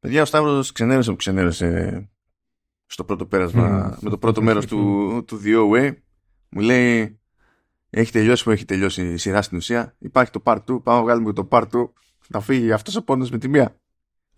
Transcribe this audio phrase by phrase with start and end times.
[0.00, 2.08] Παιδιά, ο Σταύρος ξενέρωσε που ξενέρωσε
[2.86, 5.94] στο πρώτο πέρασμα, με το πρώτο μέρος του, του The Way.
[6.48, 7.20] Μου λέει,
[7.90, 9.94] έχει τελειώσει που έχει τελειώσει η σειρά στην ουσία.
[9.98, 11.88] Υπάρχει το part 2, πάμε να βγάλουμε το part 2.
[12.28, 13.76] Να φύγει αυτός ο πόνος με τη μία.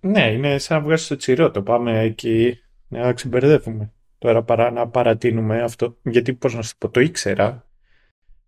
[0.00, 1.50] Ναι, είναι σαν να βγάζει το τσιρό.
[1.50, 2.58] Το πάμε εκεί
[2.88, 3.92] να ξεμπερδεύουμε.
[4.18, 5.98] Τώρα παρά να παρατείνουμε αυτό.
[6.02, 7.68] Γιατί πώς να σου πω, το ήξερα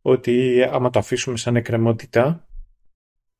[0.02, 2.48] ότι άμα το αφήσουμε σαν εκκρεμότητα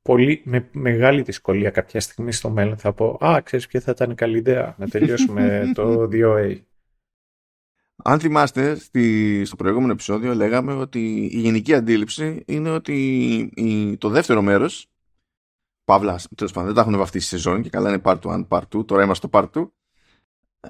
[0.03, 4.15] πολύ, με μεγάλη δυσκολία κάποια στιγμή στο μέλλον θα πω «Α, ξέρεις ποια θα ήταν
[4.15, 6.61] καλή ιδέα να τελειώσουμε το 2A».
[8.05, 12.95] Αν θυμάστε, στη, στο προηγούμενο επεισόδιο λέγαμε ότι η γενική αντίληψη είναι ότι
[13.55, 14.87] η, το δεύτερο μέρος
[15.85, 18.87] Παύλα, τέλος πάντων, δεν τα έχουν βαφτίσει σεζόν και καλά είναι part 1, part 2,
[18.87, 19.69] τώρα είμαστε στο part 2.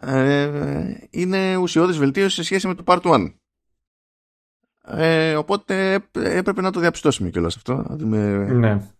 [0.00, 3.32] Ε, είναι ουσιώδης βελτίωση σε σχέση με το part 1.
[4.84, 7.74] Ε, οπότε έπρεπε να το διαπιστώσουμε κιόλας αυτό.
[7.88, 8.92] Να δούμε ναι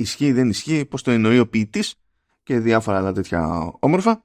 [0.00, 1.94] ισχύει, δεν ισχύει, πώς το εννοεί ο ποιητής
[2.42, 4.24] και διάφορα άλλα τέτοια όμορφα.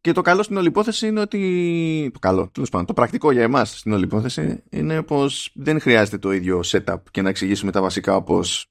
[0.00, 2.10] Και το καλό στην όλη υπόθεση είναι ότι.
[2.12, 2.86] Το καλό, τέλος πάντων.
[2.86, 7.22] Το πρακτικό για εμάς στην όλη υπόθεση είναι πως δεν χρειάζεται το ίδιο setup και
[7.22, 8.66] να εξηγήσουμε τα βασικά όπως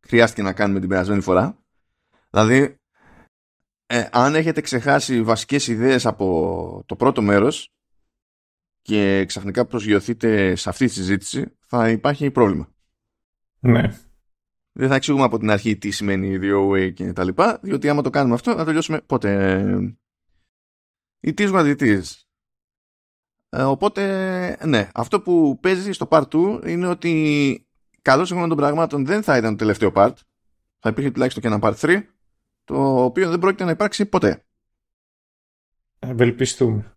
[0.00, 1.58] χρειάστηκε να κάνουμε την περασμένη φορά.
[2.30, 2.76] Δηλαδή,
[3.86, 7.72] ε, αν έχετε ξεχάσει βασικές ιδέες από το πρώτο μέρος
[8.82, 12.68] και ξαφνικά προσγειωθείτε σε αυτή τη συζήτηση, θα υπάρχει πρόβλημα.
[13.60, 13.98] Ναι.
[14.80, 18.10] Δεν θα εξηγούμε από την αρχή τι σημαίνει way και τα λοιπά, διότι άμα το
[18.10, 19.98] κάνουμε αυτό θα τελειώσουμε πότε.
[21.26, 22.02] It is what it is.
[23.48, 27.66] Ε, οπότε, ναι, αυτό που παίζει στο part 2 είναι ότι
[28.02, 30.12] καλό σύμφωνα των πραγμάτων δεν θα ήταν το τελευταίο part.
[30.78, 32.02] Θα υπήρχε τουλάχιστον και ένα part 3,
[32.64, 34.44] το οποίο δεν πρόκειται να υπάρξει ποτέ.
[35.98, 36.96] Ευελπιστούμε.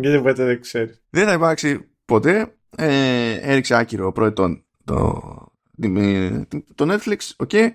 [0.00, 1.02] Γιατί ποτέ δεν ξέρεις.
[1.10, 2.56] Δεν θα υπάρξει ποτέ.
[2.76, 5.52] Ε, έριξε άκυρο ο προετών το,
[6.74, 7.70] το Netflix, ok.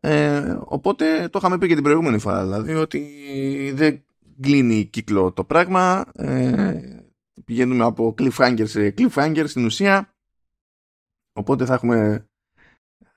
[0.00, 4.04] Ε, οπότε το είχαμε πει και την προηγούμενη φορά, δηλαδή ότι δεν
[4.40, 6.04] κλείνει κύκλο το πράγμα.
[6.14, 6.80] Ε,
[7.44, 10.14] πηγαίνουμε από cliffhanger σε cliffhanger στην ουσία.
[11.32, 12.28] Οπότε θα έχουμε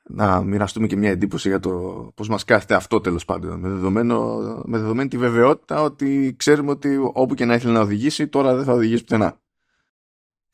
[0.10, 1.72] να μοιραστούμε και μια εντύπωση για το
[2.16, 6.98] πώς μας κάθεται αυτό τέλος πάντων με, δεδομένο, με δεδομένη τη βεβαιότητα ότι ξέρουμε ότι
[7.14, 9.42] όπου και να ήθελε να οδηγήσει τώρα δεν θα οδηγήσει πουθενά.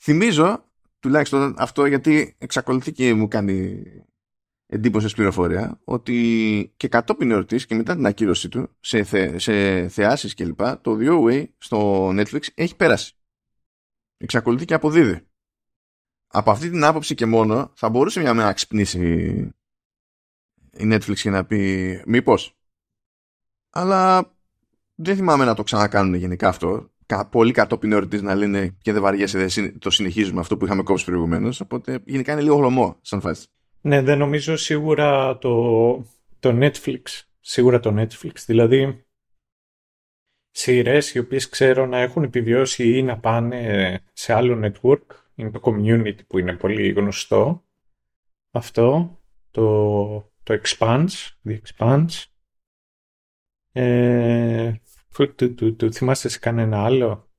[0.01, 0.68] Θυμίζω
[0.99, 3.83] τουλάχιστον αυτό γιατί εξακολουθεί και μου κάνει
[4.65, 10.33] εντύπωση πληροφορία ότι και κατόπιν εορτής και μετά την ακύρωσή του σε, θε, σε θεάσεις
[10.33, 13.13] κλπ το The Way στο Netflix έχει πέρασει.
[14.17, 15.27] Εξακολουθεί και αποδίδει.
[16.27, 18.99] Από αυτή την άποψη και μόνο θα μπορούσε μια μέρα να ξυπνήσει
[20.71, 22.57] η Netflix και να πει μήπως.
[23.69, 24.33] Αλλά
[24.95, 26.91] δεν θυμάμαι να το ξανακάνουν γενικά αυτό
[27.31, 31.05] πολύ κατόπιν εορτή να λένε και δεν βαριέσαι, δεν το συνεχίζουμε αυτό που είχαμε κόψει
[31.05, 31.61] προηγουμένως.
[31.61, 33.47] Οπότε γενικά είναι λίγο χλωμό σαν φάση.
[33.81, 35.91] Ναι, δεν νομίζω σίγουρα το,
[36.39, 37.01] το Netflix.
[37.39, 38.33] Σίγουρα το Netflix.
[38.45, 39.05] Δηλαδή,
[40.51, 45.05] σειρές οι οποίες ξέρω να έχουν επιβιώσει ή να πάνε σε άλλο network.
[45.35, 47.63] Είναι το community που είναι πολύ γνωστό.
[48.51, 49.19] Αυτό.
[49.51, 51.27] Το, το Expanse.
[51.45, 52.23] The Expanse.
[53.71, 54.73] Ε,
[55.77, 57.29] του, θυμάστε σε κανένα άλλο;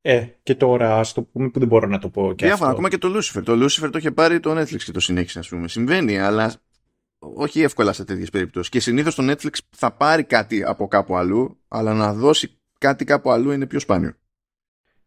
[0.00, 2.32] Ε, και τώρα, ας το πούμε που δεν μπορώ να το πω.
[2.32, 3.42] Και Διάφορα, ακόμα και το Lucifer.
[3.44, 5.68] Το Lucifer το είχε πάρει το Netflix και το συνέχισε, ας πούμε.
[5.68, 6.54] Συμβαίνει, αλλά
[7.18, 8.68] όχι εύκολα σε τέτοιες περιπτώσεις.
[8.68, 13.30] Και συνήθως το Netflix θα πάρει κάτι από κάπου αλλού, αλλά να δώσει κάτι κάπου
[13.30, 14.12] αλλού είναι πιο σπάνιο.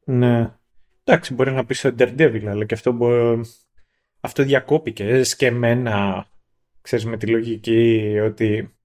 [0.04, 0.54] Ναι.
[1.04, 3.42] Εντάξει, μπορεί να πεις στο Daredevil, αλλά και αυτό, μπορεί...
[4.20, 6.28] αυτό διακόπηκε σκεμμένα,
[6.82, 8.76] ξέρεις, με τη λογική ότι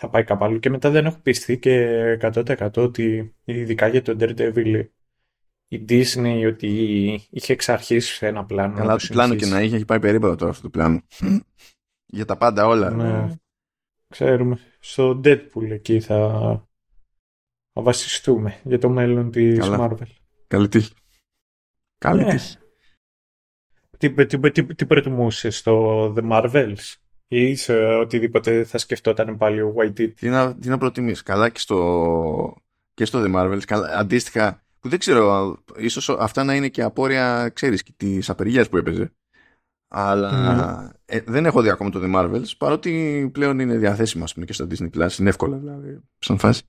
[0.00, 0.58] θα πάει κάπου αλλού.
[0.58, 4.84] Και μετά δεν έχω πιστεί και 100% ότι ειδικά για τον Daredevil
[5.68, 6.68] η Disney ότι
[7.30, 8.76] είχε εξ αρχής ένα πλάνο.
[8.76, 11.02] Καλά, το πλάνο και να είχε, έχει πάει περίπου τώρα αυτό το πλάνο.
[12.16, 12.90] για τα πάντα όλα.
[12.90, 13.34] Ναι.
[14.08, 14.58] Ξέρουμε.
[14.78, 16.16] Στο Deadpool εκεί θα,
[17.72, 19.90] θα βασιστούμε για το μέλλον της Καλά.
[19.90, 20.06] Marvel.
[20.46, 20.92] Καλή τύχη.
[21.98, 22.30] Καλή ναι.
[22.30, 22.56] τύχη.
[23.98, 26.94] Τι, τι, τι, τι προτιμούσες στο The Marvels?
[27.32, 30.12] Ή σε οτιδήποτε θα σκεφτόταν πάλι ο YT.
[30.14, 31.22] Τι να, τι να προτιμείς.
[31.22, 32.56] Καλά και στο,
[32.94, 33.62] και στο The Marvels.
[33.66, 38.76] Καλά, αντίστοιχα, που δεν ξέρω, ίσως αυτά να είναι και απόρρια, ξέρεις, της απεργίας που
[38.76, 39.12] έπαιζε.
[39.88, 44.52] Αλλά ε, δεν έχω δει ακόμα το The Marvels, παρότι πλέον είναι διαθέσιμο πούμε, και
[44.52, 45.18] στο Disney Plus.
[45.18, 46.62] Είναι εύκολα δηλαδή, σαν φάση.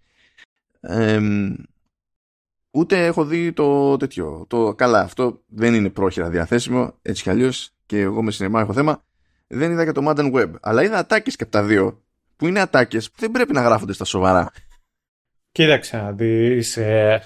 [2.72, 4.46] ούτε έχω δει το τέτοιο.
[4.48, 8.74] Το, καλά, αυτό δεν είναι πρόχειρα διαθέσιμο, έτσι κι αλλιώς και εγώ με σινεμά έχω
[8.74, 9.04] θέμα
[9.52, 10.52] δεν είδα και το Modern Web.
[10.62, 12.04] Αλλά είδα ατάκες και από τα δύο.
[12.36, 14.52] Που είναι ατάκες που δεν πρέπει να γράφονται στα σοβαρά.
[15.52, 17.22] Κοίταξε να δεις ε,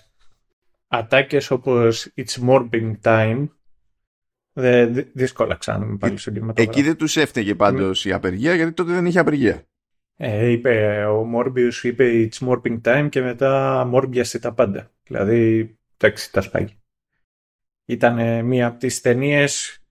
[0.88, 3.48] ατάκες όπως It's Morbing Time
[4.58, 6.80] Δε, δύσκολα ξανά πάλι στον κινηματογράφο.
[6.80, 9.64] Εκεί δεν τους έφταιγε πάντως η απεργία γιατί τότε δεν είχε απεργία.
[10.18, 14.92] Ε, είπε, ο Morbius είπε It's Morping Time και μετά Morbius τα πάντα.
[15.04, 16.78] Δηλαδή, εντάξει, τα σπάγει.
[17.86, 19.84] Ήταν μία από τις ταινίες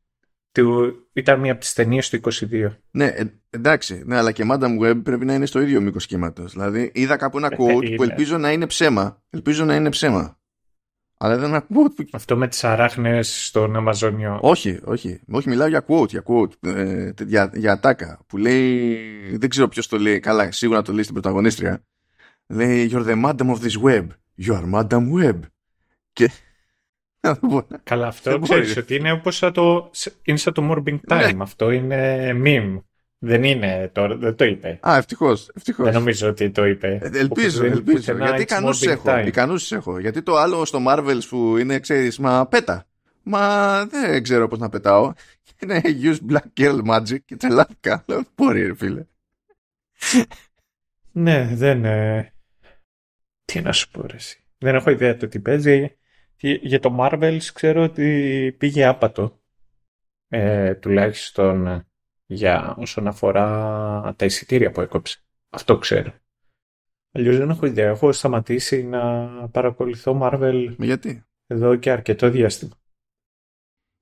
[0.54, 2.20] του, ήταν μία από τις ταινίες του
[2.50, 2.76] 22.
[2.90, 6.52] Ναι, ε, εντάξει, ναι, αλλά και Madame Web πρέπει να είναι στο ίδιο μήκος κύματος.
[6.52, 9.22] Δηλαδή, είδα κάπου ένα ε, quote που ελπίζω να είναι ψέμα.
[9.30, 10.38] Ελπίζω να είναι ψέμα.
[11.18, 11.92] Αλλά δεν ακούω.
[12.12, 14.38] Αυτό με τις αράχνες στον Αμαζόνιο.
[14.42, 15.20] Όχι, όχι.
[15.30, 16.68] Όχι, μιλάω για quote, για quote.
[16.68, 18.20] Ε, για, για ατάκα.
[18.26, 18.98] Που λέει.
[19.36, 20.20] Δεν ξέρω ποιος το λέει.
[20.20, 21.84] Καλά, σίγουρα το λέει στην πρωταγωνίστρια.
[22.46, 24.06] Λέει You're the madam of this web.
[24.46, 25.38] You are madam web.
[26.12, 26.30] Και.
[27.82, 29.91] Καλά, αυτό ξέρεις ότι είναι όπως το.
[30.23, 31.29] Είναι σαν το Morbing ναι.
[31.31, 31.37] Time.
[31.38, 32.82] Αυτό είναι meme.
[33.19, 34.79] Δεν είναι τώρα, δεν το είπε.
[34.88, 35.50] Α, ευτυχώς.
[35.55, 35.85] Ευτυχώς.
[35.85, 36.99] Δεν νομίζω ότι το είπε.
[37.03, 38.17] Ε, ελπίζω, ελπίζω.
[38.17, 39.19] Γιατί ικανούς έχω.
[39.19, 39.99] Ικανούς έχω.
[39.99, 42.87] Γιατί το άλλο στο Marvels που είναι, ξέρεις, μα πέτα.
[43.23, 45.12] Μα δεν ξέρω πώς να πετάω.
[45.62, 48.05] Είναι use black girl magic και τρελάθηκα.
[48.06, 49.05] Λέω, μπορεί, ρε φίλε.
[51.12, 51.85] ναι, δεν.
[51.85, 52.32] Ε...
[53.44, 54.17] Τι να σου πω, ρε,
[54.59, 55.97] Δεν έχω ιδέα το τι παίζει.
[56.44, 59.41] Για το Marvels ξέρω ότι πήγε άπατο.
[60.29, 61.87] Ε, τουλάχιστον
[62.26, 65.19] για όσον αφορά τα εισιτήρια που έκοψε.
[65.50, 66.12] Αυτό ξέρω.
[67.12, 67.88] Αλλιώς δεν έχω ιδέα.
[67.88, 72.75] Έχω σταματήσει να παρακολουθώ Marvel γιατί; εδώ και αρκετό διάστημα.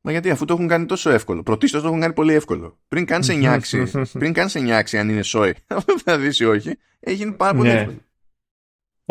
[0.04, 1.42] Μα γιατί αφού το έχουν κάνει τόσο εύκολο.
[1.42, 2.78] Πρωτίστως το έχουν κάνει πολύ εύκολο.
[2.88, 5.54] Πριν κάνει σε νιάξει, πριν κάνει σε νιάξει αν είναι σόι,
[6.04, 7.78] θα δεις ή όχι, έγινε πάρα πολύ ναι.
[7.78, 8.00] εύκολο.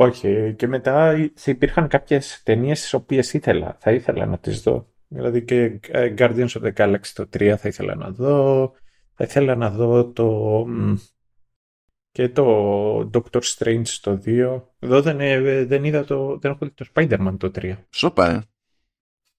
[0.02, 0.54] Όχι.
[0.58, 4.88] Και μετά υπήρχαν κάποιες ταινίες τις οποίες ήθελα, θα ήθελα να τις δω.
[5.08, 8.72] Δηλαδή και ε, Guardians of the Galaxy το 3 θα ήθελα να δω.
[9.14, 10.66] Θα ήθελα να δω το...
[12.12, 14.62] και το Doctor Strange το 2.
[14.80, 16.38] Εδώ δεν, ε, δεν είδα το...
[16.38, 17.74] δεν έχω δει το Spider-Man το 3.
[17.90, 18.42] Σοπα, ε.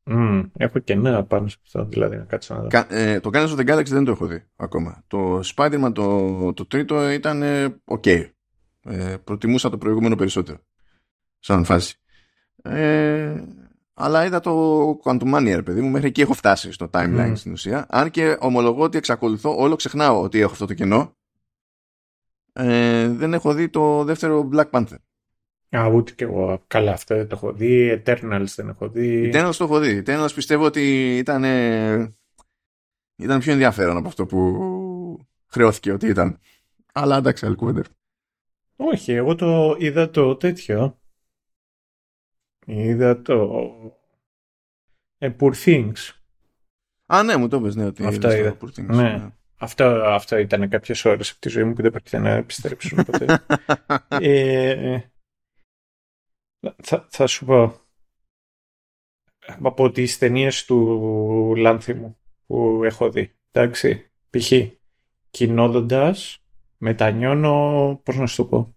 [0.04, 2.68] Mm, έχω και νέα πάνω σε αυτό, δηλαδή να κάτσω να δω.
[2.68, 5.04] Κα, ε, το Guardians of the Galaxy δεν το έχω δει ακόμα.
[5.06, 8.30] Το Spider-Man το, το τρίτο ήταν ε, ok.
[8.84, 10.58] Ε, προτιμούσα το προηγούμενο περισσότερο.
[11.38, 11.96] Σαν φάση.
[12.62, 13.44] Ε,
[13.94, 17.32] αλλά είδα το Quantumania, παιδί μου, μέχρι εκεί έχω φτάσει στο timeline mm.
[17.34, 17.86] στην ουσία.
[17.88, 21.16] Αν και ομολογώ ότι εξακολουθώ, όλο ξεχνάω ότι έχω αυτό το κενό.
[22.52, 24.96] Ε, δεν έχω δει το δεύτερο Black Panther.
[25.76, 26.62] Α, ούτε και εγώ.
[26.66, 28.02] Καλά, αυτό δεν το έχω δει.
[28.04, 29.30] Eternals δεν έχω δει.
[29.34, 30.02] Eternals το έχω δει.
[30.06, 31.44] Eternals πιστεύω ότι ήταν,
[33.16, 36.38] ήταν πιο ενδιαφέρον από αυτό που χρεώθηκε ότι ήταν.
[36.92, 37.56] Αλλά εντάξει, άλλη
[38.84, 40.98] Όχι, εγώ το είδα το τέτοιο.
[42.66, 43.62] Είδα το
[45.18, 46.10] ε, Poor Things.
[47.06, 48.56] Α, ναι, μου το είπες, ναι, ότι αυτό είδα.
[48.60, 48.86] Poor Things.
[48.86, 49.16] Ναι.
[49.16, 49.30] ναι.
[49.56, 53.44] Αυτό, αυτό ήταν κάποιες ώρες από τη ζωή μου που δεν πρόκειται να επιστρέψουν ποτέ.
[54.28, 55.00] ε,
[56.82, 57.80] θα, θα σου πω
[59.62, 63.34] από τις ταινίες του Λάνθιμου που έχω δει.
[63.50, 64.52] Εντάξει, π.χ.
[65.30, 66.41] κοινόδοντας
[66.82, 68.76] μετανιώνω, πώς να σου το πω,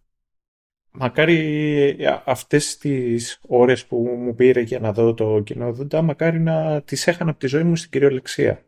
[0.91, 7.07] μακάρι αυτές τις ώρες που μου πήρε για να δω το κοινό μακάρι να τις
[7.07, 8.65] έχανα από τη ζωή μου στην κυριολεξία.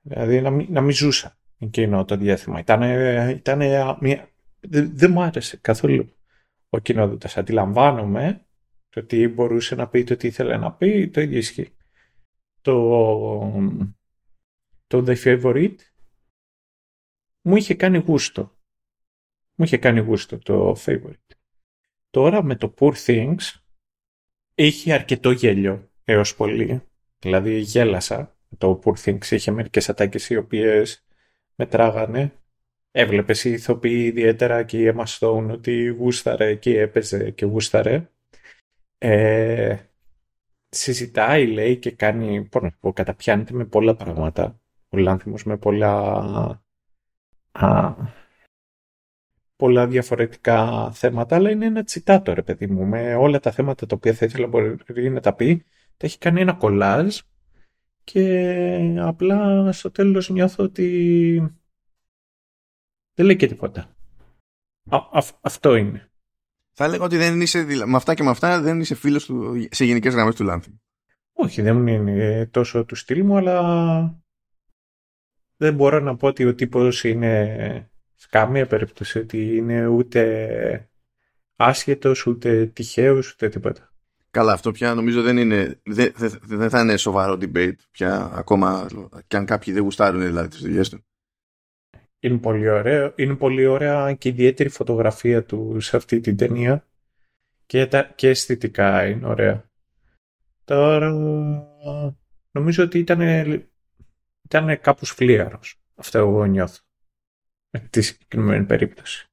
[0.00, 2.58] Δηλαδή να μην, να μην ζούσα εκείνο το διάστημα.
[2.58, 4.28] Ήτανε, ήτανε, μια...
[4.60, 6.12] δεν, δεν μου άρεσε καθόλου
[6.68, 7.36] ο κοινόδοντας.
[7.36, 8.46] Αντιλαμβάνομαι
[8.88, 11.72] το τι μπορούσε να πει, το τι ήθελε να πει, το ίδιο ισχύει.
[12.60, 12.74] Το,
[14.86, 15.76] το The Favorite
[17.42, 18.58] μου είχε κάνει γούστο.
[19.54, 21.34] Μου είχε κάνει γούστο το favorite.
[22.10, 23.60] Τώρα με το Poor Things
[24.54, 26.82] είχε αρκετό γέλιο έως πολύ.
[27.18, 28.36] Δηλαδή γέλασα.
[28.58, 31.04] Το Poor Things είχε μερικές ατάκες οι οποίες
[31.54, 32.32] μετράγανε.
[32.90, 38.10] Έβλεπες η ηθοποιή ιδιαίτερα και η Emma Stone ότι γούσταρε και έπαιζε και γούσταρε.
[38.98, 39.76] Ε,
[40.68, 44.60] συζητάει λέει και κάνει, πώς να πω, καταπιάνεται με πολλά πράγματα.
[44.88, 46.64] Ο Λάνθιμος με πολλά
[47.52, 47.94] α,
[49.56, 53.96] πολλά διαφορετικά θέματα, αλλά είναι ένα τσιτάτο, ρε παιδί μου, με όλα τα θέματα τα
[53.96, 55.64] οποία θα ήθελα μπορεί να τα πει.
[55.96, 57.18] Τα έχει κάνει ένα κολάζ
[58.04, 61.56] και απλά στο τέλος νιώθω ότι
[63.14, 63.94] δεν λέει και τίποτα.
[65.40, 66.10] αυτό είναι.
[66.72, 69.84] Θα έλεγα ότι δεν είσαι, με αυτά και με αυτά δεν είσαι φίλος του, σε
[69.84, 70.80] γενικές γραμμές του Λάνθη.
[71.32, 74.19] Όχι, δεν είναι τόσο του στυλ μου, αλλά
[75.60, 80.90] δεν μπορώ να πω ότι ο τύπος είναι σε καμία περίπτωση ότι είναι ούτε
[81.56, 83.92] άσχετος, ούτε τυχαίος, ούτε τίποτα.
[84.30, 86.12] Καλά, αυτό πια νομίζω δεν είναι, δεν,
[86.42, 88.86] δεν θα είναι σοβαρό debate πια ακόμα
[89.26, 91.04] και αν κάποιοι δεν γουστάρουν δηλαδή τις δουλειές του.
[92.20, 93.12] Είναι πολύ ωραίο.
[93.16, 96.86] Είναι πολύ ωραία και ιδιαίτερη φωτογραφία του σε αυτή την ταινία
[97.66, 99.70] και, τα, και αισθητικά είναι ωραία.
[100.64, 101.10] Τώρα
[102.50, 103.20] νομίζω ότι ήταν,
[104.50, 105.80] ήταν κάπου φλίαρος.
[105.94, 106.80] Αυτό εγώ νιώθω.
[107.70, 109.28] Με τη συγκεκριμένη περίπτωση.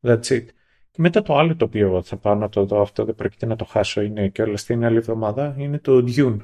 [0.00, 0.46] That's it.
[0.90, 3.56] Και μετά το άλλο το οποίο θα πάω να το δω, αυτό δεν πρόκειται να
[3.56, 6.38] το χάσω, είναι και όλα στην άλλη εβδομάδα, είναι το Dune.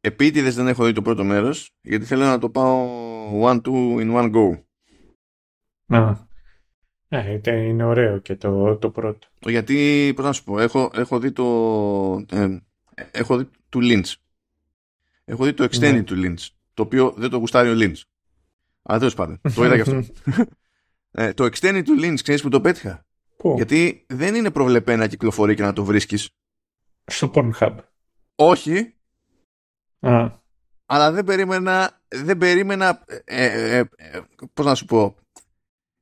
[0.00, 2.88] Επίτηδες δεν έχω δει το πρώτο μέρος, γιατί θέλω να το πάω
[3.42, 4.62] one, two in one go.
[5.86, 6.28] Να.
[7.08, 9.28] Ναι, είναι ωραίο και το, το πρώτο.
[9.40, 11.44] Γιατί, πώς να σου πω, έχω, έχω δει το...
[12.30, 12.58] Ε,
[13.10, 14.14] έχω δει του Lynch.
[15.24, 16.02] Έχω δει το extended ναι.
[16.02, 16.48] του Lynch,
[16.80, 18.00] το οποίο δεν το γουστάρει ο Lynch.
[18.82, 20.02] Αλλά τέλος πάντων, το είδα και αυτό.
[21.22, 23.06] ε, το extended του Lynch, ξέρεις που το πέτυχα;
[23.36, 26.30] Πού; Γιατί δεν είναι προβλεπέ να κυκλοφορεί και να το βρίσκεις.
[27.04, 27.76] Στο Pornhub.
[28.34, 28.94] Όχι,
[30.00, 30.30] Α,
[30.86, 34.20] αλλά δεν περίμενα, δεν περίμενα ε, ε, ε,
[34.54, 35.16] πώς να σου πω,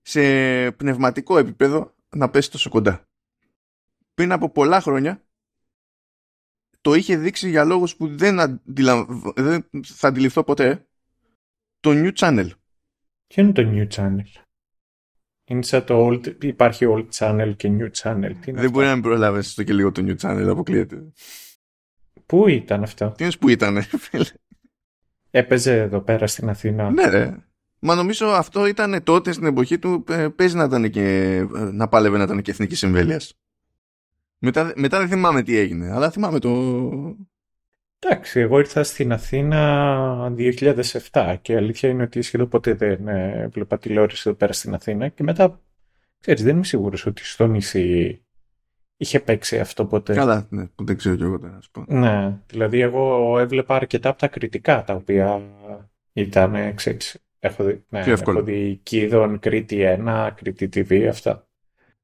[0.02, 0.20] σε
[0.72, 3.08] πνευματικό επίπεδο να πέσει τόσο κοντά.
[4.14, 5.22] Πριν από πολλά χρόνια
[6.88, 9.06] το είχε δείξει για λόγους που δεν, αντιλα...
[9.34, 10.86] δεν θα αντιληφθώ ποτέ
[11.80, 12.48] το New Channel.
[13.26, 14.42] ποιο είναι το New Channel;
[15.44, 18.20] Είναι σαν το old, υπάρχει old channel και new channel.
[18.20, 21.12] Τι είναι Δεν αυτό; μπορεί να μην προλάβεις το και λίγο το New Channel, αποκλείεται.
[22.26, 24.24] Πού ήταν αυτό; Τι είναι που ήταν, φίλε;
[25.30, 26.90] Έπαιζε εδώ πέρα στην Αθήνα.
[26.90, 27.36] Ναι, ρε.
[27.80, 30.04] Μα νομίζω αυτό ήταν τότε στην εποχή του.
[30.08, 31.02] ε, Παίζει να ήταν και.
[31.36, 33.34] ε, να πάλευε να ήταν και εθνικής εμβέλειας.
[34.38, 36.50] Μετά, μετά δεν θυμάμαι τι έγινε, αλλά θυμάμαι το.
[37.98, 40.32] Εντάξει, εγώ ήρθα στην Αθήνα
[41.12, 44.74] 2007 και η αλήθεια είναι ότι σχεδόν ποτέ δεν ε, έβλεπα τηλεόραση εδώ πέρα στην
[44.74, 45.60] Αθήνα και μετά,
[46.20, 48.22] ξέρεις, δεν είμαι σίγουρος ότι στο νησί
[48.96, 50.14] είχε παίξει αυτό ποτέ.
[50.14, 51.84] Καλά, ναι, που δεν ξέρω κι εγώ τώρα να σου πω.
[51.88, 55.42] Ναι, δηλαδή εγώ έβλεπα αρκετά από τα κριτικά τα οποία
[56.12, 58.38] ήταν, ε, ξέρεις, έχω δει, ναι, Πιο εύκολο.
[58.38, 61.47] έχω δει Κίδων, Κρήτη 1, Κρήτη TV, αυτά.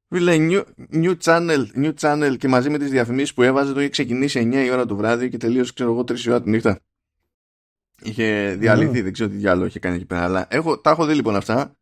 [0.09, 3.89] Φίλε, new, new, channel, new channel και μαζί με τις διαφημίσεις που έβαζε το είχε
[3.89, 6.79] ξεκινήσει 9 η ώρα το βράδυ και τελείωσε, ξέρω εγώ, 3 η ώρα τη νύχτα.
[8.01, 9.01] Είχε διαλυθεί, Ναι.
[9.01, 10.23] δεν ξέρω τι διάλογο είχε κάνει εκεί πέρα.
[10.23, 11.75] Αλλά έχω, τα έχω δει λοιπόν αυτά.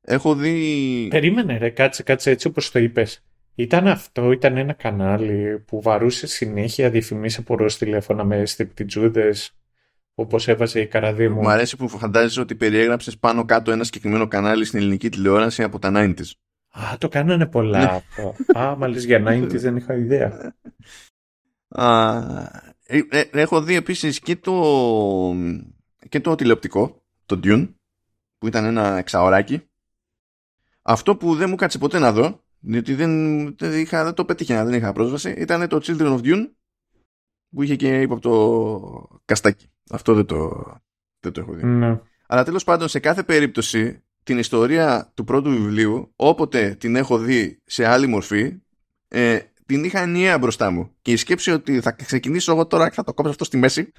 [0.00, 1.06] Έχω δει.
[1.10, 3.22] Περίμενε ρε, κάτσε, κάτσε έτσι όπως το είπες.
[3.54, 9.52] Ήταν αυτό, ήταν ένα κανάλι που βαρούσε συνέχεια διαφημίσεις από ροζ τηλέφωνα με στριπτιτζούδες
[10.14, 11.40] όπως έβαζε η Καραδίμου.
[11.40, 15.78] Μου αρέσει που φαντάζεσαι ότι περιέγραψες πάνω κάτω ένα συγκεκριμένο κανάλι στην ελληνική τηλεόραση από
[15.78, 16.30] τα 90s.
[16.76, 17.84] Α, το κάνανε πολλά Ναι.
[17.84, 18.34] αυτό.
[18.58, 20.54] Α, μα λες για 90s δεν είχα ιδέα.
[21.68, 22.18] Α,
[22.86, 24.52] ε, ε, έχω δει επίσης και το,
[26.08, 27.74] και το τηλεοπτικό, το Dune,
[28.38, 29.62] που ήταν ένα εξαωράκι.
[30.82, 34.64] Αυτό που δεν μου κάτσε ποτέ να δω, διότι δεν, δεν, είχα, δεν το πετύχαινα,
[34.64, 36.50] δεν είχα πρόσβαση, ήταν το Children of Dune,
[37.50, 39.68] που είχε και ύποπτο καστάκι.
[39.90, 40.64] Αυτό δεν το,
[41.20, 41.64] δεν το έχω δει.
[41.64, 42.00] Ναι.
[42.26, 47.62] Αλλά τέλος πάντων σε κάθε περίπτωση την ιστορία του πρώτου βιβλίου όποτε την έχω δει
[47.64, 48.58] σε άλλη μορφή
[49.08, 52.94] ε, την είχα ενιαία μπροστά μου και η σκέψη ότι θα ξεκινήσω εγώ τώρα και
[52.94, 53.92] θα το κόψω αυτό στη μέση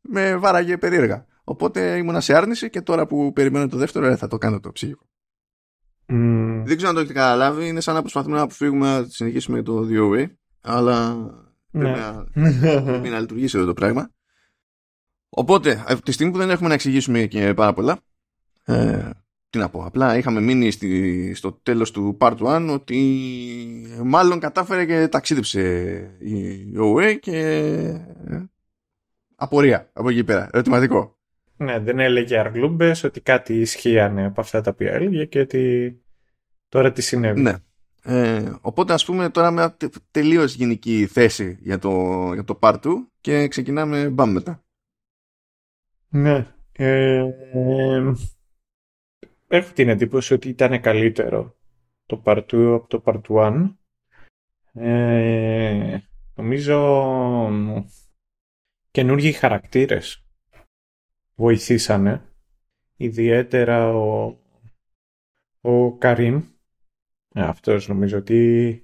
[0.00, 1.26] με βάραγε περίεργα.
[1.44, 4.72] Οπότε ήμουνα σε άρνηση και τώρα που περιμένω το δεύτερο ε, θα το κάνω το
[4.72, 5.06] ψυχικό.
[6.06, 9.62] Μμ, Δεν ξέρω αν το έχετε καταλάβει, είναι σαν να προσπαθούμε να αποφύγουμε να συνεχίσουμε
[9.62, 10.26] το DOA,
[10.60, 11.14] αλλά
[11.70, 11.92] Ναι.
[11.92, 12.24] πρέπει να
[12.82, 14.10] πρέπει να λειτουργήσει εδώ το πράγμα.
[15.28, 18.00] Οπότε, από τη στιγμή που δεν έχουμε να εξηγήσουμε και πάρα πολλά,
[18.68, 19.10] ε,
[19.50, 22.98] τι να πω, απλά είχαμε μείνει στη, στο τέλος του Part 1 ότι
[24.04, 25.60] μάλλον κατάφερε και ταξίδεψε
[26.18, 27.38] η OA και
[28.28, 28.44] ε,
[29.36, 31.18] απορία από εκεί πέρα, ερωτηματικό.
[31.56, 35.94] ναι, δεν έλεγε αργλούμπες ότι κάτι ισχύανε από αυτά τα οποία έλεγε και ότι
[36.68, 37.40] τώρα τι συνέβη.
[37.40, 37.54] Ναι.
[38.02, 41.90] Ε, οπότε ας πούμε τώρα με μια τε- τελείως γενική θέση για το,
[42.32, 44.62] για το Part 2 και ξεκινάμε μπαμ μετά.
[46.08, 46.46] Ναι.
[46.72, 48.12] Ε, ε,
[49.48, 51.56] έχω την εντύπωση ότι ήταν καλύτερο
[52.06, 53.74] το Part 2 από το Part 1.
[54.72, 55.98] Ε,
[56.34, 56.78] νομίζω
[57.50, 57.84] μ,
[58.90, 60.24] καινούργιοι χαρακτήρες
[61.34, 62.22] βοηθήσανε.
[62.96, 64.36] Ιδιαίτερα ο,
[65.60, 66.42] ο Καρίμ.
[67.34, 68.82] Ε, αυτός νομίζω ότι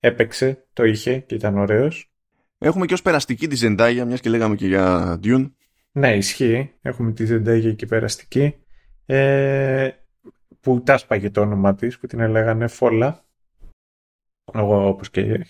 [0.00, 2.12] έπαιξε, το είχε και ήταν ωραίος.
[2.58, 5.52] Έχουμε και ως περαστική τη Zendaya, μιας και λέγαμε και για Dune.
[5.92, 6.72] Ναι, ισχύει.
[6.82, 8.54] Έχουμε τη Zendaya εκεί περαστική.
[9.06, 9.90] Ε,
[10.62, 13.24] που τα σπάγε το όνομα της, που την έλεγανε Φόλα.
[14.54, 15.46] Εγώ όπως και...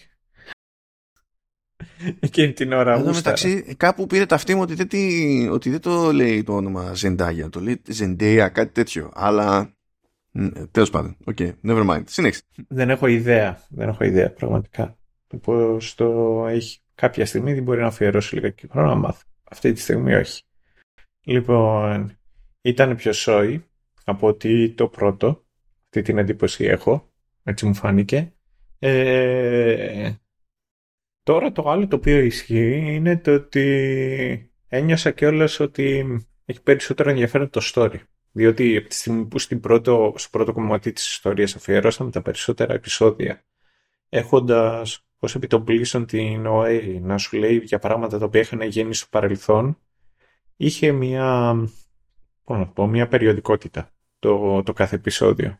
[2.20, 3.14] Εκείνη την ώρα Εδώ γούσταρα.
[3.14, 7.48] μεταξύ κάπου πήρε ταυτί μου ότι δεν, τη- ότι δεν το λέει το όνομα Zendaya,
[7.50, 9.10] το λέει Zendaya, κάτι τέτοιο.
[9.14, 9.76] Αλλά
[10.70, 12.02] τέλος πάντων, οκ, never mind.
[12.06, 12.42] Συνέχισε.
[12.68, 13.62] Δεν έχω ιδέα.
[13.68, 14.96] Δεν έχω ιδέα πραγματικά.
[15.42, 16.80] Πώς το έχει.
[16.94, 19.24] Κάποια στιγμή δεν μπορεί να αφιερώσει λίγα χρόνο να μάθει.
[19.50, 20.42] Αυτή τη στιγμή όχι.
[21.22, 22.18] Λοιπόν,
[22.60, 23.64] ήταν πιο σόι
[24.04, 25.44] από ότι το πρώτο.
[25.84, 27.12] Αυτή την εντύπωση έχω.
[27.42, 28.32] Έτσι μου φάνηκε.
[28.78, 30.12] Ε,
[31.22, 36.06] Τώρα το άλλο το οποίο ισχύει είναι το ότι ένιωσα κιόλας ότι
[36.44, 37.98] έχει περισσότερο ενδιαφέρον το story.
[38.32, 42.74] Διότι από τη στιγμή που στην πρώτο, στο πρώτο κομμάτι της ιστορίας αφιερώσαμε τα περισσότερα
[42.74, 43.44] επεισόδια
[44.08, 49.06] έχοντας ως επιτοπλίστων την ΟΕ να σου λέει για πράγματα τα οποία είχαν γίνει στο
[49.10, 49.78] παρελθόν
[50.56, 51.54] είχε μια,
[52.44, 53.91] να πω, μια περιοδικότητα
[54.22, 55.58] το, το κάθε επεισόδιο.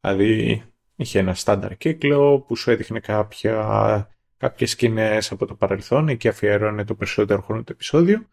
[0.00, 0.62] Δηλαδή
[0.96, 6.84] είχε ένα στάνταρ κύκλο που σου έδειχνε κάποια, κάποιες σκηνές από το παρελθόν εκεί αφιέρωνε
[6.84, 8.26] το περισσότερο χρόνο το επεισόδιο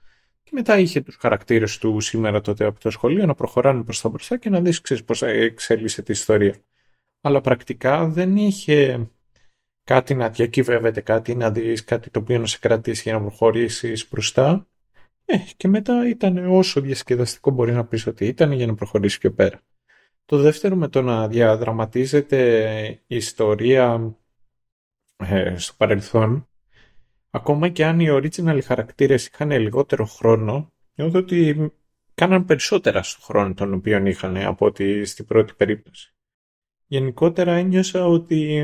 [0.43, 4.09] και μετά είχε τους χαρακτήρες του σήμερα τότε από το σχολείο να προχωράνε προς τα
[4.09, 6.55] μπροστά και να δεις ξέρεις πώς εξέλισε τη ιστορία.
[7.21, 9.09] Αλλά πρακτικά δεν είχε
[9.83, 14.07] κάτι να διακυβεύεται, κάτι να δεις, κάτι το οποίο να σε κρατήσει για να προχωρήσεις
[14.11, 14.67] μπροστά.
[15.29, 19.33] Ε, και μετά ήταν όσο διασκεδαστικό μπορεί να πεις ότι ήταν για να προχωρήσει πιο
[19.33, 19.61] πέρα.
[20.25, 22.69] Το δεύτερο με το να διαδραματίζεται
[23.07, 24.15] η ιστορία
[25.17, 26.47] ε, στο παρελθόν,
[27.29, 31.71] ακόμα και αν οι original χαρακτήρες είχαν λιγότερο χρόνο, νιώθω ότι
[32.13, 36.13] κάναν περισσότερα στο χρόνο τον οποίο είχαν από ότι στην πρώτη περίπτωση.
[36.87, 38.61] Γενικότερα ένιωσα ότι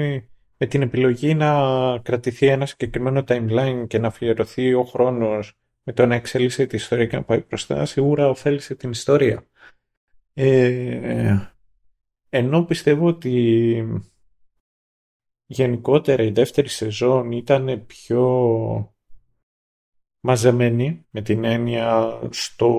[0.58, 1.52] με την επιλογή να
[2.00, 7.06] κρατηθεί ένα συγκεκριμένο timeline και να αφιερωθεί ο χρόνος με το να εξελίσσει τη ιστορία
[7.06, 9.48] και να πάει μπροστά, σίγουρα ωφέλησε την ιστορία.
[10.34, 11.38] Ε,
[12.30, 14.02] ενώ πιστεύω ότι
[15.46, 18.28] γενικότερα η δεύτερη σεζόν ήταν πιο
[20.20, 22.70] μαζεμένη με την έννοια στο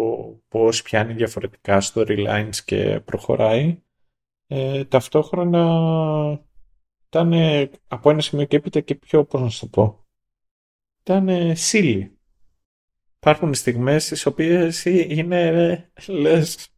[0.48, 3.82] πώς πιάνει διαφορετικά storylines και προχωράει.
[4.46, 5.64] Ε, ταυτόχρονα
[7.06, 7.32] ήταν
[7.88, 10.06] από ένα σημείο και έπειτα και πιο, πώς να σου το πω,
[11.00, 12.13] ήταν σύλλη.
[13.24, 16.68] Υπάρχουν στιγμές στις οποίες είναι, λες,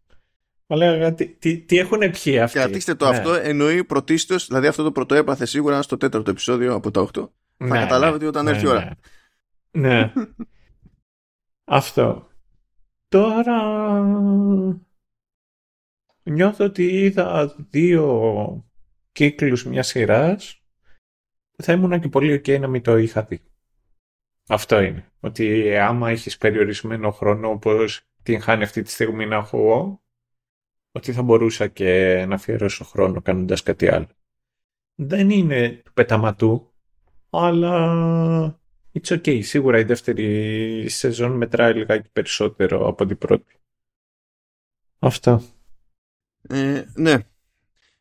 [0.66, 2.58] Μα λέγα, τι, τι, τι έχουν πιει αυτοί.
[2.58, 3.16] Κρατήστε το ναι.
[3.16, 7.28] αυτό, εννοεί πρωτίστως, δηλαδή αυτό το πρωτοέπαθε σίγουρα στο τέταρτο επεισόδιο από τα 8.
[7.56, 8.96] Ναι, θα καταλάβετε ναι, όταν ναι, έρθει η ώρα.
[9.70, 9.88] Ναι.
[9.88, 10.12] ναι.
[11.64, 12.28] αυτό.
[13.08, 14.02] Τώρα
[16.22, 18.64] νιώθω ότι είδα δύο
[19.12, 20.62] κύκλους μιας σειράς
[21.62, 23.40] θα ήμουν και πολύ ok να μην το είχα δει.
[24.48, 25.12] Αυτό είναι.
[25.20, 30.02] Ότι άμα έχεις περιορισμένο χρόνο όπως την χάνει αυτή τη στιγμή να έχω εγώ,
[30.92, 34.08] ότι θα μπορούσα και να αφιερώσω χρόνο κάνοντας κάτι άλλο.
[34.94, 36.72] Δεν είναι του πεταματού,
[37.30, 38.60] αλλά
[38.92, 39.44] it's ok.
[39.44, 43.60] Σίγουρα η δεύτερη σεζόν μετράει λιγάκι περισσότερο από την πρώτη.
[44.98, 45.42] Αυτό.
[46.48, 47.18] Ε, ναι.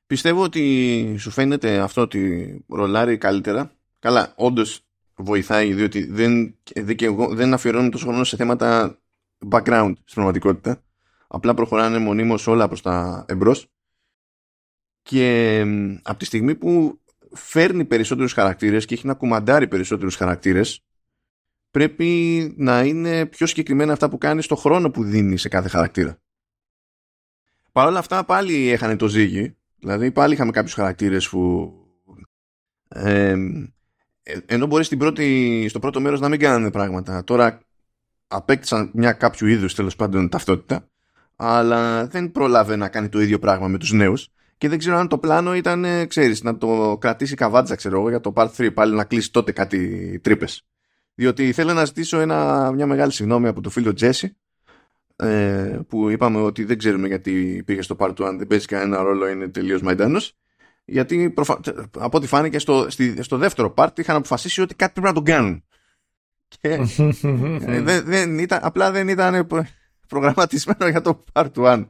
[0.06, 3.72] Πιστεύω ότι σου φαίνεται αυτό ότι ρολάρει καλύτερα.
[4.00, 4.85] Καλά, όντως
[5.15, 6.58] βοηθάει διότι δεν,
[7.30, 8.99] δεν αφιερώνουμε τόσο χρόνο σε θέματα
[9.49, 10.84] background στην πραγματικότητα.
[11.28, 13.67] Απλά προχωράνε μονίμως όλα προς τα εμπρός.
[15.01, 15.60] Και
[16.01, 16.99] από τη στιγμή που
[17.32, 20.86] φέρνει περισσότερους χαρακτήρες και έχει να κουμαντάρει περισσότερους χαρακτήρες
[21.75, 26.21] πρέπει να είναι πιο συγκεκριμένα αυτά που κάνει στο χρόνο που δίνει σε κάθε χαρακτήρα.
[27.71, 29.58] Παρ' όλα αυτά πάλι έχανε το ζύγι.
[29.80, 31.73] Δηλαδή πάλι είχαμε κάποιους χαρακτήρες που
[32.88, 33.36] ε,
[34.46, 37.62] ενώ μπορείς στην πρώτη, στο πρώτο μέρος να μην κάνανε πράγματα τώρα
[38.28, 40.88] απέκτησαν μια κάποιο είδους τέλος πάντων ταυτότητα
[41.36, 45.08] αλλά δεν πρόλαβε να κάνει το ίδιο πράγμα με τους νέους και δεν ξέρω αν
[45.08, 48.74] το πλάνο ήταν, ε, ξέρεις, να το κρατήσει καβάτσα, ξέρω εγώ, για το Part 3,
[48.74, 50.66] πάλι να κλείσει τότε κάτι τρύπες.
[51.16, 54.38] Διότι θέλω να ζητήσω ένα, μια μεγάλη συγγνώμη από το φίλο Τζέσι,
[55.16, 59.28] ε, που είπαμε ότι δεν ξέρουμε γιατί πήγε στο Part 1, δεν παίζει κανένα ρόλο,
[59.28, 60.38] είναι τελείως μαϊντάνος.
[60.86, 61.60] Γιατί προφα...
[61.98, 62.88] από ό,τι φάνηκε στο,
[63.19, 65.63] στο δεύτερο part είχαν αποφασίσει ότι κάτι πρέπει να τον κάνουν.
[66.48, 69.48] Και ε, δεν, δεν ήταν, απλά δεν ήταν
[70.08, 71.86] προγραμματισμένο για το Part 1.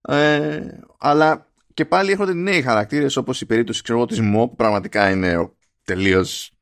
[0.00, 0.68] Ε,
[0.98, 5.50] αλλά και πάλι έρχονται νέοι χαρακτήρες όπως η περίπτωση ξέρω, της Mo που πραγματικά είναι
[5.84, 6.52] τελείως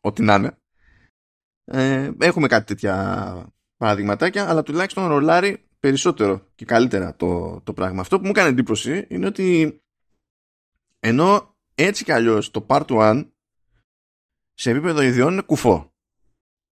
[0.00, 0.58] ό,τι να είναι.
[1.64, 8.00] Ε, έχουμε κάτι τέτοια παραδειγματάκια αλλά τουλάχιστον ρολάρει περισσότερο και καλύτερα το, το πράγμα.
[8.00, 9.80] Αυτό που μου έκανε εντύπωση είναι ότι
[11.06, 13.28] ενώ έτσι κι αλλιώς το Part 1
[14.54, 15.94] σε επίπεδο ιδεών είναι κουφό.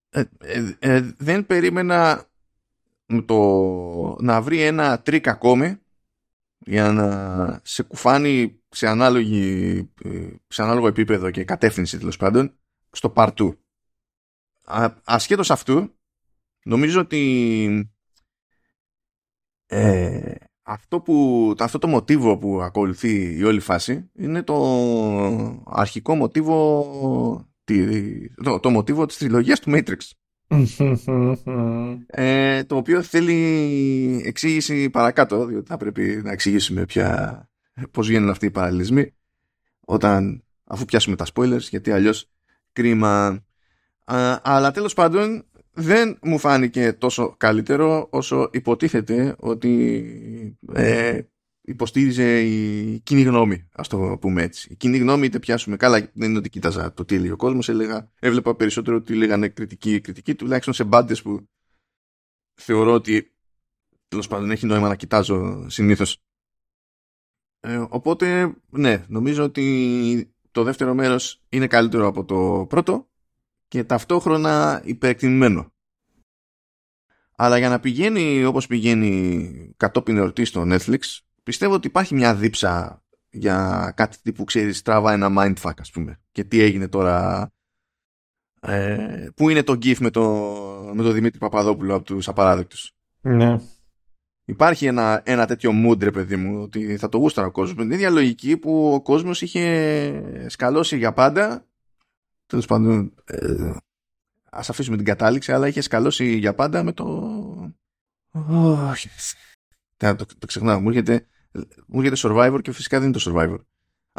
[0.09, 2.29] Ε, ε, ε δεν περίμενα
[3.25, 3.37] το
[4.19, 5.79] να βρει ένα τρικ ακόμη
[6.57, 9.93] για να σε κουφάνει σε, ανάλογη,
[10.47, 12.57] σε ανάλογο επίπεδο και κατεύθυνση τέλος πάντων
[12.91, 13.55] στο part 2.
[15.03, 15.95] ασχέτως αυτού
[16.63, 17.93] νομίζω ότι
[19.65, 20.35] ε,
[20.67, 26.85] αυτό, που, αυτό το μοτίβο που ακολουθεί η όλη φάση είναι το αρχικό μοτίβο
[28.43, 29.97] το, το μοτίβο της τριλογίας του Matrix
[32.07, 37.49] ε, το οποίο θέλει εξήγηση παρακάτω διότι θα πρέπει να εξηγήσουμε πια
[37.91, 39.13] πώς βγαίνουν αυτοί οι παραλληλισμοί
[39.79, 42.29] όταν, αφού πιάσουμε τα spoilers γιατί αλλιώς
[42.71, 43.45] κρίμα.
[44.41, 51.21] αλλά τέλος πάντων δεν μου φάνηκε τόσο καλύτερο όσο υποτίθεται ότι ε,
[51.61, 54.67] υποστήριζε η κοινή γνώμη, ας το πούμε έτσι.
[54.71, 57.69] Η κοινή γνώμη, είτε πιάσουμε καλά, δεν είναι ότι κοίταζα το τι έλεγε ο κόσμος,
[57.69, 61.47] έλεγα, έβλεπα περισσότερο ότι λέγανε κριτική, κριτική, τουλάχιστον σε μπάντες που
[62.53, 63.31] θεωρώ ότι
[64.07, 66.17] τέλος πάντων έχει νόημα να κοιτάζω συνήθως.
[67.59, 73.07] Ε, οπότε, ναι, νομίζω ότι το δεύτερο μέρος είναι καλύτερο από το πρώτο
[73.67, 75.73] και ταυτόχρονα υπερεκτιμημένο.
[77.35, 80.99] Αλλά για να πηγαίνει όπως πηγαίνει κατόπιν εορτή στο Netflix,
[81.43, 83.03] πιστεύω ότι υπάρχει μια δίψα
[83.35, 87.49] για κάτι που ξέρεις τράβα ένα mindfuck ας πούμε και τι έγινε τώρα
[88.61, 90.23] ε, πού είναι το gif με το,
[90.93, 93.59] με το Δημήτρη Παπαδόπουλο από τους απαράδεκτους ναι.
[94.45, 97.83] υπάρχει ένα, ένα τέτοιο mood ρε παιδί μου ότι θα το γούσταρα ο κόσμος με
[97.83, 101.65] την ίδια λογική που ο κόσμος είχε σκαλώσει για πάντα
[102.45, 103.73] τέλος πάντων ε,
[104.49, 107.05] ας αφήσουμε την κατάληξη αλλά είχες σκαλώσει για πάντα με το
[108.89, 109.09] όχι
[109.97, 110.79] το, το ξεχνάω.
[110.79, 111.27] Μου έρχεται,
[111.87, 113.59] μου έρχεται Survivor και φυσικά δεν είναι το Survivor.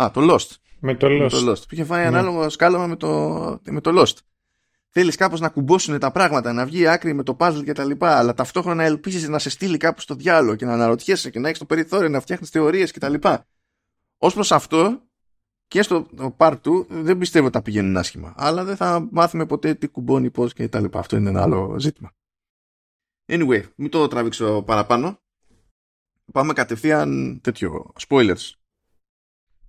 [0.03, 0.55] Α, το Lost.
[0.81, 1.19] Με το Lost.
[1.19, 1.59] Με το Lost.
[1.69, 2.07] Που είχε φάει ναι.
[2.07, 3.09] ανάλογο σκάλωμα με το,
[3.65, 4.17] με το Lost.
[4.89, 8.19] Θέλεις κάπως να κουμπώσουν τα πράγματα, να βγει άκρη με το puzzle και τα λοιπά,
[8.19, 11.59] αλλά ταυτόχρονα ελπίζεις να σε στείλει κάπου στο διάλογο και να αναρωτιέσαι και να έχεις
[11.59, 13.15] το περιθώριο να φτιάχνεις θεωρίες κτλ.
[14.19, 15.03] Ω προς αυτό,
[15.69, 18.35] και στο part 2 δεν πιστεύω ότι τα πηγαίνουν άσχημα.
[18.37, 20.99] Αλλά δεν θα μάθουμε ποτέ τι κουμπώνει, πώς και τα λοιπά.
[20.99, 22.13] Αυτό είναι ένα άλλο ζήτημα.
[23.27, 25.21] Anyway, μην το τραβήξω παραπάνω
[26.33, 28.51] πάμε κατευθείαν τέτοιο, spoilers.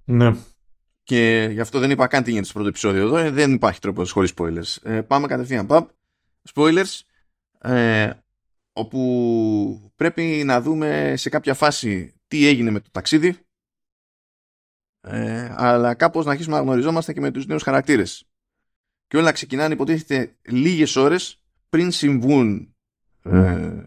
[0.04, 0.36] Ναι.
[1.04, 3.18] Και γι' αυτό δεν είπα καν τι γίνεται στο πρώτο επεισόδιο εδώ.
[3.18, 4.76] Ε, δεν υπάρχει τρόπο χωρίς spoilers.
[4.84, 5.66] Ε, πάμε κατευθείαν.
[5.66, 5.90] Παπ.
[6.54, 7.00] Spoilers.
[7.60, 8.12] Ε,
[8.74, 13.38] όπου πρέπει να δούμε σε κάποια φάση τι έγινε με το ταξίδι.
[15.10, 18.28] Ε, αλλά κάπως να αρχίσουμε να γνωριζόμαστε και με τους νέους χαρακτήρες.
[19.08, 22.76] Και όλα ξεκινάνε υποτίθεται λίγες ώρες πριν συμβούν
[23.22, 23.84] ε,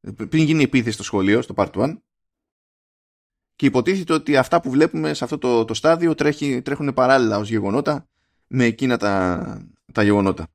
[0.00, 1.96] πριν γίνει η επίθεση στο σχολείο, στο Part 1
[3.56, 7.48] και υποτίθεται ότι αυτά που βλέπουμε σε αυτό το, το στάδιο τρέχει, τρέχουν παράλληλα ως
[7.48, 8.08] γεγονότα
[8.46, 10.46] με εκείνα τα, τα γεγονότα.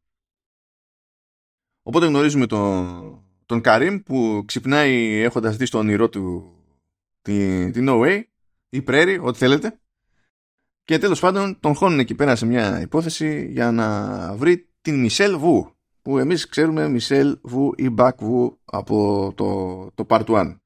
[1.83, 6.53] Οπότε γνωρίζουμε τον, τον Καρίμ που ξυπνάει έχοντας δει στο όνειρό του
[7.21, 8.23] την, την No Way
[8.69, 9.79] ή Prairie, ό,τι θέλετε
[10.89, 15.37] και τέλος πάντων τον χώνουν εκεί πέρα σε μια υπόθεση για να βρει την Μισελ
[15.37, 15.71] Βου
[16.01, 20.57] που εμείς ξέρουμε Μισελ Βου ή Μπακ Βου από το, το Part 1.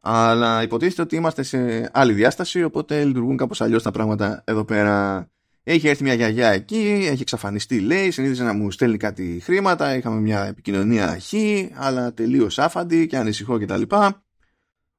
[0.00, 5.28] Αλλά υποτίθεται ότι είμαστε σε άλλη διάσταση, οπότε λειτουργούν κάπως αλλιώς τα πράγματα εδώ πέρα.
[5.62, 10.20] Έχει έρθει μια γιαγιά εκεί, έχει εξαφανιστεί λέει, συνήθιζε να μου στέλνει κάτι χρήματα, είχαμε
[10.20, 11.32] μια επικοινωνία χ,
[11.74, 13.82] αλλά τελείως άφαντη και ανησυχώ κτλ.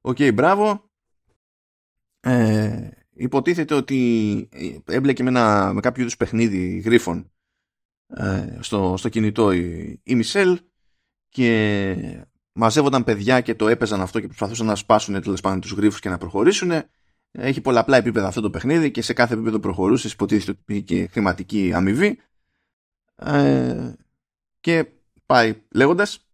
[0.02, 0.90] OK, okay, μπράβο.
[2.20, 4.50] Ε, υποτίθεται ότι
[4.86, 7.32] έμπλεκε με, ένα, με κάποιο είδους παιχνίδι γρίφων
[8.08, 10.60] ε, στο, στο κινητό η, η Μισέλ
[11.30, 16.00] και μαζεύονταν παιδιά και το έπαιζαν αυτό και προσπαθούσαν να σπάσουν τέλος πάντων τους γρίφους
[16.00, 16.72] και να προχωρήσουν.
[17.32, 21.08] Έχει πολλαπλά επίπεδα αυτό το παιχνίδι και σε κάθε επίπεδο προχωρούσες, υποτίθεται ότι υπήρχε και
[21.08, 22.20] χρηματική αμοιβή.
[23.16, 23.94] Ε,
[24.60, 24.86] και
[25.26, 26.28] πάει λέγοντας.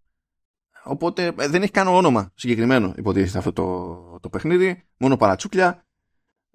[0.84, 4.84] Οπότε ε, δεν έχει καν όνομα συγκεκριμένο, υποτίθεται αυτό το, το παιχνίδι.
[4.98, 5.86] Μόνο παρατσούκλια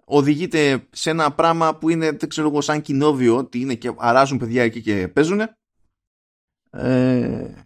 [0.09, 4.39] οδηγείται σε ένα πράγμα που είναι, δεν ξέρω εγώ, σαν κοινόβιο, ότι είναι και αράζουν
[4.39, 5.41] παιδιά εκεί και παίζουν.
[6.71, 7.65] Ε,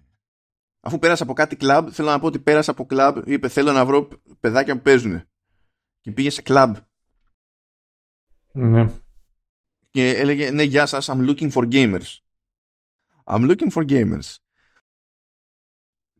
[0.80, 3.84] αφού πέρασε από κάτι κλαμπ, θέλω να πω ότι πέρασε από κλαμπ, είπε θέλω να
[3.86, 4.08] βρω
[4.40, 5.22] παιδάκια που παίζουν.
[6.00, 6.76] Και πήγε σε κλαμπ.
[8.52, 8.90] Ναι.
[9.90, 12.18] Και έλεγε, ναι, γεια σας, I'm looking for gamers.
[13.24, 14.36] I'm looking for gamers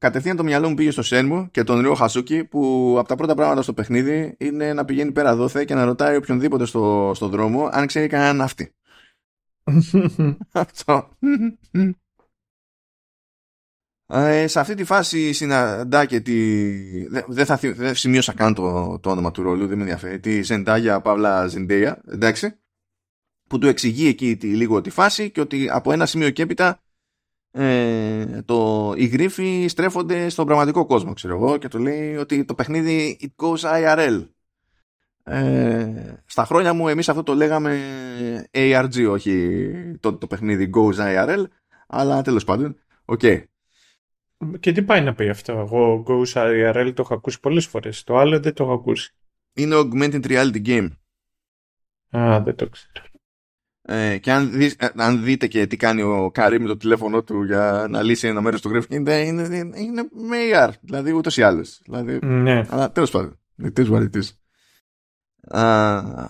[0.01, 3.35] κατευθείαν το μυαλό μου πήγε στο Σένμου και τον Ριό Χασούκι που από τα πρώτα
[3.35, 7.69] πράγματα στο παιχνίδι είναι να πηγαίνει πέρα δόθε και να ρωτάει οποιονδήποτε στο, στο δρόμο
[7.73, 8.75] αν ξέρει κανέναν ναύτη.
[10.53, 11.09] Αυτό.
[14.13, 16.35] Ε, σε αυτή τη φάση συναντά και τη...
[17.09, 20.21] Δεν θα δεν σημείωσα καν το, το όνομα του ρόλου, δεν με ενδιαφέρει.
[20.21, 22.59] Τη Ζεντάγια Παύλα Ζεντέια, εντάξει.
[23.49, 26.81] Που του εξηγεί εκεί τη, λίγο τη φάση και ότι από ένα σημείο και έπειτα
[27.53, 32.55] ε, το, οι γρίφοι στρέφονται στον πραγματικό κόσμο ξέρω εγώ και το λέει ότι το
[32.55, 34.27] παιχνίδι it goes IRL
[35.23, 37.81] ε, στα χρόνια μου εμείς αυτό το λέγαμε
[38.53, 39.63] ARG όχι
[40.01, 41.45] το, το παιχνίδι goes IRL
[41.87, 43.43] αλλά τέλος πάντων OK okay.
[44.61, 48.19] και τι πάει να πει αυτό; Εγώ goes IRL το έχω ακούσει πολλές φορές το
[48.19, 49.15] άλλο δεν το έχω ακούσει
[49.53, 50.89] είναι augmented reality game
[52.17, 53.10] Α, δεν το ξέρω.
[53.93, 57.23] Ε, και αν, δεις, ε, αν δείτε και τι κάνει ο Καρίμ με το τηλέφωνο
[57.23, 60.71] του για να λύσει ένα μέρος του γρίφου, είναι, είναι, είναι με AR.
[60.81, 61.81] Δηλαδή ούτως ή άλλως.
[61.85, 62.67] Δηλαδή, ναι.
[62.69, 63.39] Αλλά τέλος πάντων.
[63.63, 64.29] It is what it is.
[65.51, 66.27] Uh,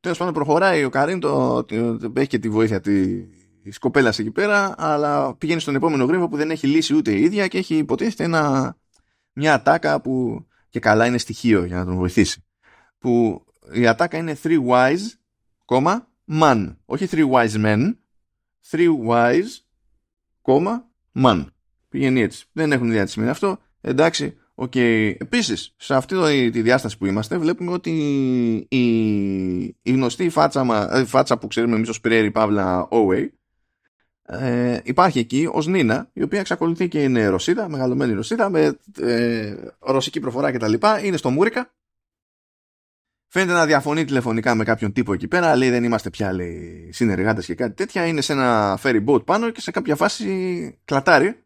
[0.00, 4.30] Τέλος πάντων, προχωράει ο Καρίμ, το, το, το, έχει και τη βοήθεια της κοπέλας εκεί
[4.30, 7.76] πέρα, αλλά πηγαίνει στον επόμενο γρίφο που δεν έχει λύσει ούτε η ίδια και έχει
[7.76, 8.76] υποτίθεται ένα,
[9.32, 12.44] μια ατάκα που και καλά είναι στοιχείο για να τον βοηθήσει.
[12.98, 15.17] Που η ατάκα είναι three wise,
[15.68, 16.08] κόμμα,
[16.40, 16.76] man.
[16.84, 17.94] Όχι three wise men,
[18.70, 19.62] three wise,
[20.42, 21.44] κόμμα, man.
[21.88, 22.46] Πηγαίνει έτσι.
[22.52, 23.58] Δεν έχουν ιδέα τι σημαίνει αυτό.
[23.80, 24.72] Εντάξει, OK.
[24.74, 25.14] Okay.
[25.18, 27.90] Επίσης, σε αυτή τη διάσταση που είμαστε, βλέπουμε ότι
[28.68, 33.28] η, η γνωστή φάτσα, ε, φάτσα που ξέρουμε εμείς ως Πρέρι παύλα OA,
[34.22, 39.54] ε, υπάρχει εκεί ως Νίνα, η οποία εξακολουθεί και είναι Ρωσίδα, μεγαλωμένη Ρωσίδα, με ε,
[39.80, 40.72] ρωσική προφορά κτλ.
[41.04, 41.72] Είναι στο Μούρικα.
[43.30, 47.46] Φαίνεται να διαφωνεί τηλεφωνικά με κάποιον τύπο εκεί πέρα, λέει δεν είμαστε πια λέει, συνεργάτες
[47.46, 48.06] και κάτι τέτοια.
[48.06, 51.42] Είναι σε ένα ferry boat πάνω και σε κάποια φάση κλατάρει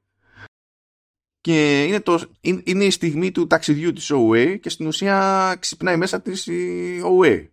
[1.43, 6.21] και είναι, το, είναι η στιγμή του ταξιδιού της OA και στην ουσία ξυπνάει μέσα
[6.21, 7.47] της η OA.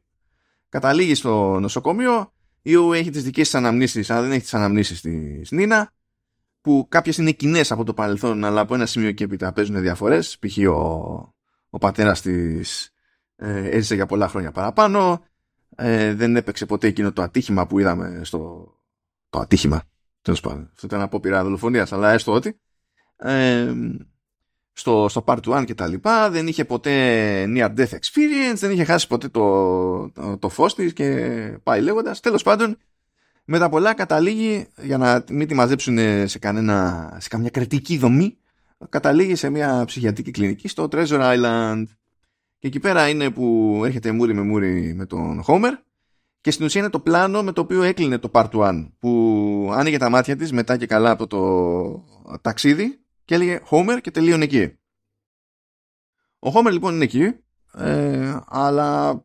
[0.70, 5.02] Καταλήγει στο νοσοκομείο, η OA έχει τις δικές της αναμνήσεις, αλλά δεν έχει τις αναμνήσεις
[5.02, 5.94] της Νίνα,
[6.62, 10.38] που κάποιες είναι κοινές από το παρελθόν, αλλά από ένα σημείο και έπειτα παίζουν διαφορές.
[10.40, 10.58] Π.χ.
[10.58, 11.34] ο,
[11.70, 12.94] ο πατέρας της
[13.40, 15.24] ε, έζησε για πολλά χρόνια παραπάνω,
[15.76, 18.74] ε, δεν έπαιξε ποτέ εκείνο το ατύχημα που είδαμε στο...
[19.30, 19.82] Το ατύχημα,
[20.22, 20.70] τέλος πάντων.
[20.74, 22.60] Αυτό ήταν απόπειρα δολοφονίας, αλλά έστω ότι.
[24.74, 28.84] Στο, στο part 1 και τα λοιπά δεν είχε ποτέ near death experience δεν είχε
[28.84, 32.20] χάσει ποτέ το, το, το φως της και πάει λέγοντας.
[32.20, 32.78] Τέλος πάντων
[33.46, 35.98] με τα πολλά καταλήγει για να μην τη μαζέψουν
[36.28, 38.38] σε, κανένα, σε καμιά κριτική δομή
[38.90, 41.84] καταλήγει σε μια ψυχιατρική κλινική στο Treasure Island
[42.60, 45.72] και εκεί πέρα είναι που έρχεται μούρι με μούρι με τον Homer
[46.42, 49.98] και στην ουσία είναι το πλάνο με το οποίο έκλεινε το Part 1 που άνοιγε
[49.98, 54.78] τα μάτια της μετά και καλά από το ταξίδι και έλεγε Homer και τελείωνε εκεί.
[56.40, 57.36] Ο Homer λοιπόν είναι εκεί,
[57.74, 59.22] ε, αλλά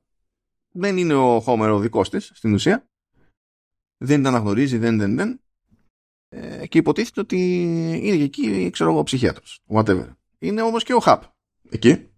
[0.70, 2.88] δεν είναι ο Homer ο δικός της στην ουσία.
[3.97, 5.40] Δεν την αναγνωρίζει, δεν, δεν, δεν.
[6.29, 7.62] Ε, και υποτίθεται ότι
[8.03, 9.61] είναι εκεί, ξέρω εγώ, ψυχίατρος.
[9.68, 10.09] Whatever.
[10.38, 11.23] Είναι όμως και ο Χαπ
[11.70, 12.09] εκεί.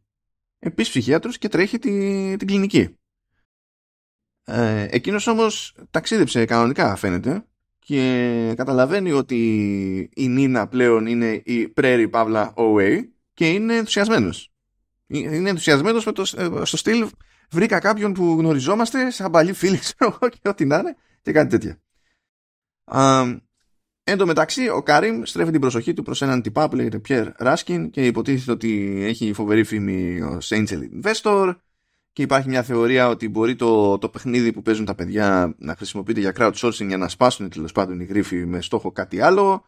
[0.66, 1.90] Επίσης ψυχίατρος και τρέχει τη,
[2.36, 2.96] την κλινική.
[4.44, 7.46] Ε, εκείνος όμως ταξίδεψε κανονικά φαίνεται
[7.78, 9.36] και καταλαβαίνει ότι
[10.14, 13.00] η Νίνα πλέον είναι η Πρέρι Παύλα OA
[13.34, 14.52] και είναι ενθουσιασμένος.
[15.06, 17.08] Είναι ενθουσιασμένος με το, ε, στο στυλ
[17.50, 19.78] βρήκα κάποιον που γνωριζόμαστε σαν παλιοί φίλοι
[20.40, 21.80] και ό,τι να είναι και κάτι τέτοια.
[24.08, 27.28] Εν τω μεταξύ ο Κάριμ στρέφει την προσοχή του προς έναν τυπά που λέγεται Πιέρ
[27.36, 31.56] Ράσκιν και υποτίθεται ότι έχει φοβερή φήμη ως Angel Investor
[32.12, 36.20] και υπάρχει μια θεωρία ότι μπορεί το, το παιχνίδι που παίζουν τα παιδιά να χρησιμοποιείται
[36.20, 39.64] για crowdsourcing για να σπάσουν τέλος πάντων οι γρίφοι με στόχο κάτι άλλο.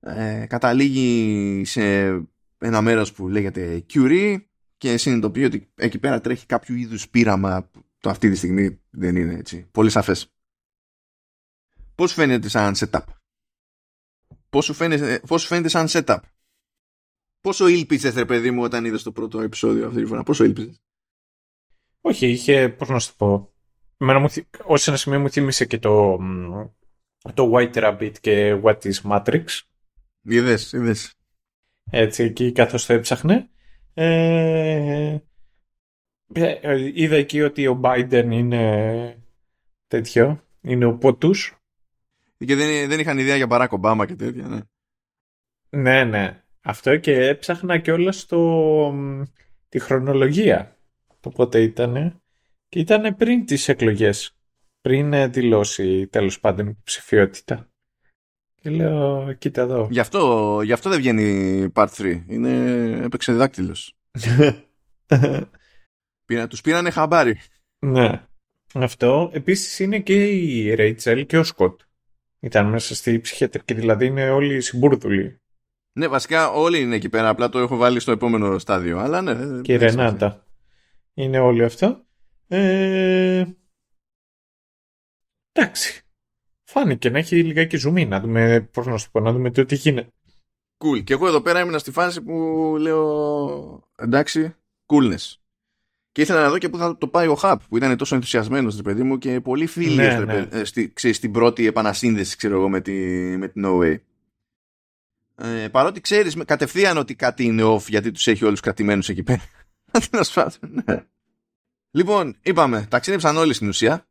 [0.00, 2.08] Ε, καταλήγει σε
[2.58, 4.36] ένα μέρος που λέγεται Curie
[4.76, 9.16] και συνειδητοποιεί ότι εκεί πέρα τρέχει κάποιο είδους πείραμα που το αυτή τη στιγμή δεν
[9.16, 9.68] είναι έτσι.
[9.70, 10.32] Πολύ σαφές.
[11.94, 13.00] Πώς φαίνεται σαν setup;
[14.50, 16.18] Πώς σου φαίνεται, πώς φαίνεται σαν setup;
[17.40, 20.82] Πόσο ήλπιζες ρε παιδί μου όταν είδες το πρώτο επεισόδιο αυτή τη φορά; Πόσο ήλπιζες;
[22.00, 23.52] Όχι, είχε, πώς να σου το πω,
[24.00, 24.30] Εμένα
[24.64, 26.18] ως ένα σημείο μου θύμισε και το,
[27.34, 29.44] το White Rabbit και What is Matrix.
[30.22, 31.14] Είδες, είδες.
[31.90, 33.50] Έτσι, εκεί καθώς το έψαχνε.
[33.94, 35.18] Ε,
[36.32, 39.22] ε, είδα εκεί ότι ο Biden είναι
[39.86, 41.57] τέτοιο, είναι ο Πότους.
[42.46, 44.60] Και δεν, δεν είχαν ιδέα για Barack Obama και τέτοια, ναι.
[45.70, 46.42] Ναι, ναι.
[46.62, 48.94] Αυτό και έψαχνα και όλα στο,
[49.68, 50.78] τη χρονολογία
[51.20, 52.22] το πότε ήταν.
[52.68, 54.32] Και ήταν πριν τις εκλογές.
[54.80, 57.70] Πριν δηλώσει τέλος πάντων ψηφιότητα.
[58.54, 59.88] Και λέω, κοίτα εδώ.
[59.90, 62.24] Γι' αυτό, γι αυτό δεν βγαίνει part 3.
[62.28, 62.50] Είναι,
[63.04, 63.96] έπαιξε δάκτυλος.
[66.26, 67.38] Πήρα, τους πήρανε χαμπάρι.
[67.78, 68.26] Ναι.
[68.74, 69.30] Αυτό.
[69.32, 71.80] Επίσης είναι και η Ρέιτσελ και ο Σκοτ.
[72.40, 75.40] Ήταν μέσα στη ψυχιατρική, δηλαδή είναι όλοι συμπούρδουλοι.
[75.92, 78.98] Ναι, βασικά όλοι είναι εκεί πέρα, απλά το έχω βάλει στο επόμενο στάδιο.
[78.98, 80.46] Αλλά ναι, και η Ρενάτα
[81.14, 82.04] είναι όλο αυτό.
[82.48, 83.44] Ε...
[85.52, 86.02] Εντάξει.
[86.64, 90.12] Φάνηκε να έχει λιγάκι ζουμί, να δούμε, πώς να σου πω, να δούμε τι γίνεται.
[90.78, 91.04] Cool.
[91.04, 92.32] Και εγώ εδώ πέρα ήμουν στη φάση που
[92.78, 94.54] λέω, εντάξει,
[94.86, 95.34] coolness.
[96.18, 98.76] Και ήθελα να δω και πού θα το πάει ο Χαπ, που ήταν τόσο ενθουσιασμένος,
[98.76, 100.46] ρε παιδί μου, και πολύ φίλος ναι, ναι.
[100.50, 102.92] Ε, στη, στην πρώτη επανασύνδεση, ξέρω εγώ, με, τη,
[103.36, 103.96] με την No Way.
[105.36, 109.42] Ε, παρότι ξέρεις κατευθείαν ότι κάτι είναι off, γιατί τους έχει όλους κρατημένους εκεί πέρα.
[110.84, 111.04] Ναι.
[111.90, 114.06] Λοιπόν, είπαμε, ταξίδεψαν όλοι στην ουσία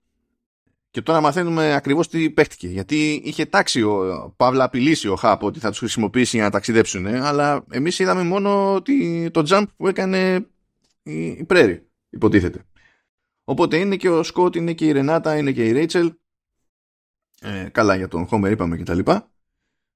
[0.89, 2.67] και τώρα μαθαίνουμε ακριβώς τι παίχτηκε.
[2.67, 7.05] Γιατί είχε τάξει ο Παύλα απειλήσει ο Χάπ ότι θα τους χρησιμοποιήσει για να ταξιδέψουν,
[7.05, 10.47] ε, αλλά εμείς είδαμε μόνο ότι, το jump που έκανε
[11.03, 12.65] η, η Πρέρι, υποτίθεται.
[13.43, 16.13] Οπότε είναι και ο Σκότ, είναι και η Ρενάτα, είναι και η Ρέιτσελ.
[17.41, 19.31] Ε, καλά για τον Χόμερ είπαμε και τα λοιπά.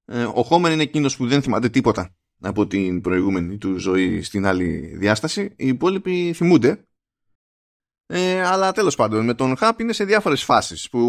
[0.06, 4.46] Ε, ο Χόμερ είναι εκείνος που δεν θυμάται τίποτα από την προηγούμενη του ζωή στην
[4.46, 5.42] άλλη διάσταση.
[5.42, 6.86] Οι υπόλοιποι θυμούνται.
[8.06, 11.00] Ε, αλλά τέλος πάντων με τον Χαπ είναι σε διάφορες φάσεις που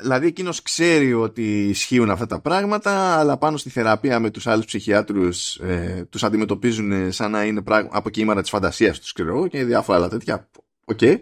[0.00, 4.64] Δηλαδή εκείνος ξέρει ότι ισχύουν αυτά τα πράγματα, αλλά πάνω στη θεραπεία με τους άλλους
[4.64, 9.98] ψυχιάτρους ε, τους αντιμετωπίζουν σαν να είναι από κύματα της φαντασίας τους ξέρω, και διάφορα
[9.98, 10.48] άλλα τέτοια.
[10.94, 11.18] Okay.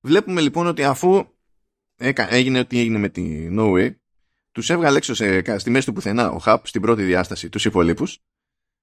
[0.00, 1.24] Βλέπουμε λοιπόν ότι αφού
[2.14, 3.94] έγινε ό,τι έγινε με τη No Way,
[4.52, 8.18] τους έβγαλε έξω σε, στη μέση του πουθενά ο Χαπ στην πρώτη διάσταση τους υπολείπους,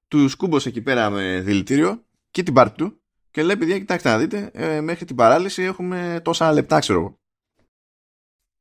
[0.07, 3.01] τους κούμπωσε εκεί πέρα με δηλητήριο και την πάρτη του
[3.31, 7.19] και λέει παιδιά κοιτάξτε να δείτε ε, μέχρι την παράλυση έχουμε τόσα λεπτά ξέρω εγώ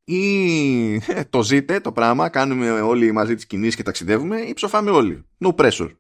[0.05, 4.91] ή ε, το ζείτε το πράγμα, κάνουμε όλοι μαζί τις κινήσεις και ταξιδεύουμε ή ψοφάμε
[4.91, 5.25] όλοι.
[5.39, 5.91] No pressure.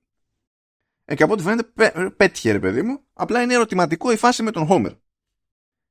[1.04, 4.50] Ε, και από ό,τι φαίνεται πέτυχε ρε παιδί μου, απλά είναι ερωτηματικό η φάση με
[4.50, 4.96] τον Homer.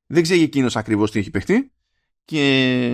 [0.05, 1.71] Δεν ξέρει εκείνος ακριβώς τι έχει παιχτεί
[2.25, 2.91] και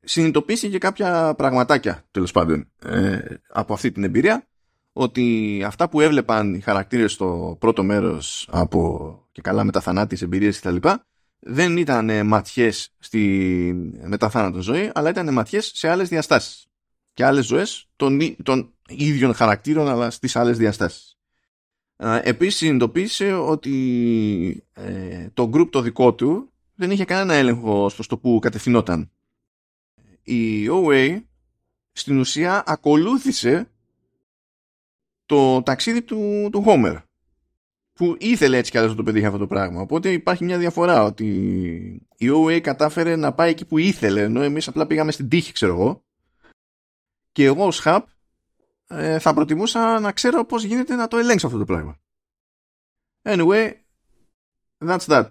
[0.00, 4.48] συνειδητοποίησε και κάποια πραγματάκια τέλος πάντων ε, από αυτή την εμπειρία
[4.92, 10.76] ότι αυτά που έβλεπαν οι χαρακτήρες στο πρώτο μέρος από και καλά μεταθανάτης εμπειρίες κτλ
[11.38, 13.72] δεν ήταν ματιές στη
[14.04, 16.66] μεταθάνατο ζωή, αλλά ήταν ματιές σε άλλες διαστάσεις.
[17.12, 21.18] Και άλλες ζωές των, των ίδιων χαρακτήρων, αλλά στις άλλες διαστάσεις.
[22.22, 28.18] Επίσης συνειδητοποίησε ότι ε, το group το δικό του δεν είχε κανένα έλεγχο στο το
[28.18, 29.10] που κατευθυνόταν.
[30.22, 31.22] Η OA
[31.92, 33.70] στην ουσία ακολούθησε
[35.26, 37.02] το ταξίδι του, του Homer
[37.98, 39.80] που ήθελε έτσι κι αλλιώς να το πετύχει αυτό το πράγμα.
[39.80, 41.26] Οπότε υπάρχει μια διαφορά ότι
[42.16, 45.72] η OA κατάφερε να πάει εκεί που ήθελε, ενώ εμείς απλά πήγαμε στην τύχη, ξέρω
[45.72, 46.04] εγώ.
[47.32, 48.00] Και εγώ ως hub
[48.86, 51.98] ε, θα προτιμούσα να ξέρω πώς γίνεται να το ελέγξω αυτό το πράγμα.
[53.22, 53.72] Anyway,
[54.78, 55.28] that's that.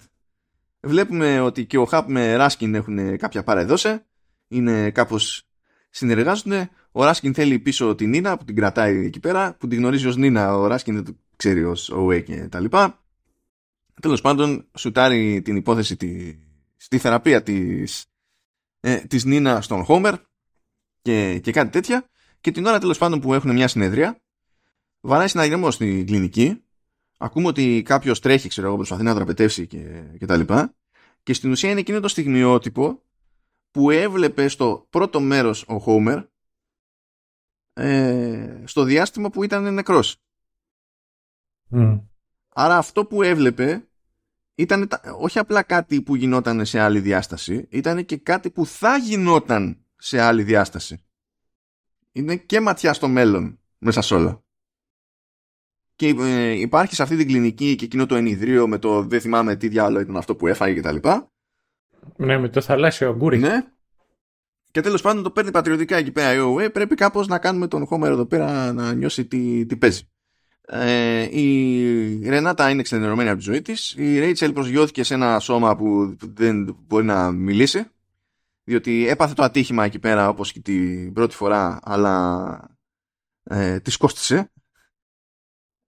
[0.79, 4.05] Βλέπουμε ότι και ο Hub με Raskin έχουν κάποια παρεδώσε.
[4.47, 5.47] Είναι κάπως
[5.89, 6.69] συνεργάζονται.
[6.91, 10.15] Ο Raskin θέλει πίσω την Νίνα που την κρατάει εκεί πέρα, που την γνωρίζει ως
[10.15, 10.57] Νίνα.
[10.57, 11.03] Ο Raskin
[11.37, 13.03] ξέρει ως OA και τα λοιπά.
[14.01, 16.37] Τέλος πάντων, σουτάρει την υπόθεση τη,
[16.75, 18.05] στη θεραπεία της,
[18.79, 20.15] ε, της Νίνα στον Χόμερ
[21.01, 22.09] και, και κάτι τέτοια.
[22.41, 24.21] Και την ώρα τέλος πάντων που έχουν μια συνεδρία,
[24.99, 26.61] βαράει συναγερμό στην κλινική.
[27.17, 30.75] Ακούμε ότι κάποιος τρέχει, ξέρω εγώ, προσπαθεί να δραπετεύσει και, και τα λοιπά.
[31.23, 33.01] Και στην ουσία είναι εκείνο το στιγμιότυπο
[33.71, 36.23] που έβλεπε στο πρώτο μέρος ο Χόμερ
[37.73, 40.21] ε, στο διάστημα που ήταν νεκρός.
[42.53, 43.87] Άρα αυτό που έβλεπε
[44.55, 44.87] ήταν
[45.19, 50.21] όχι απλά κάτι που γινόταν σε άλλη διάσταση, ήταν και κάτι που θα γινόταν σε
[50.21, 51.01] άλλη διάσταση.
[52.11, 54.41] Είναι και ματιά στο μέλλον μέσα σε όλα.
[55.95, 59.55] Και ε, υπάρχει σε αυτή την κλινική και εκείνο το ενιδρίο με το δεν θυμάμαι
[59.55, 61.09] τι διάλογο ήταν αυτό που έφαγε κτλ.
[62.15, 63.37] Ναι, με το θαλάσσιο αγκούρι.
[63.37, 63.65] Ναι.
[64.71, 66.73] Και τέλος πάντων το παίρνει πατριωτικά εκεί πέρα η OA.
[66.73, 70.09] Πρέπει κάπως να κάνουμε τον Χόμερ εδώ πέρα να νιώσει τι, τι παίζει.
[70.69, 73.93] Ε, η Ρενάτα είναι εξενερωμένη από τη ζωή της.
[73.97, 77.85] Η Ρέιτσελ προσγειώθηκε σε ένα σώμα που δεν μπορεί να μιλήσει
[78.63, 82.77] διότι έπαθε το ατύχημα εκεί πέρα όπως και την πρώτη φορά αλλά
[83.43, 84.51] ε, της κόστησε.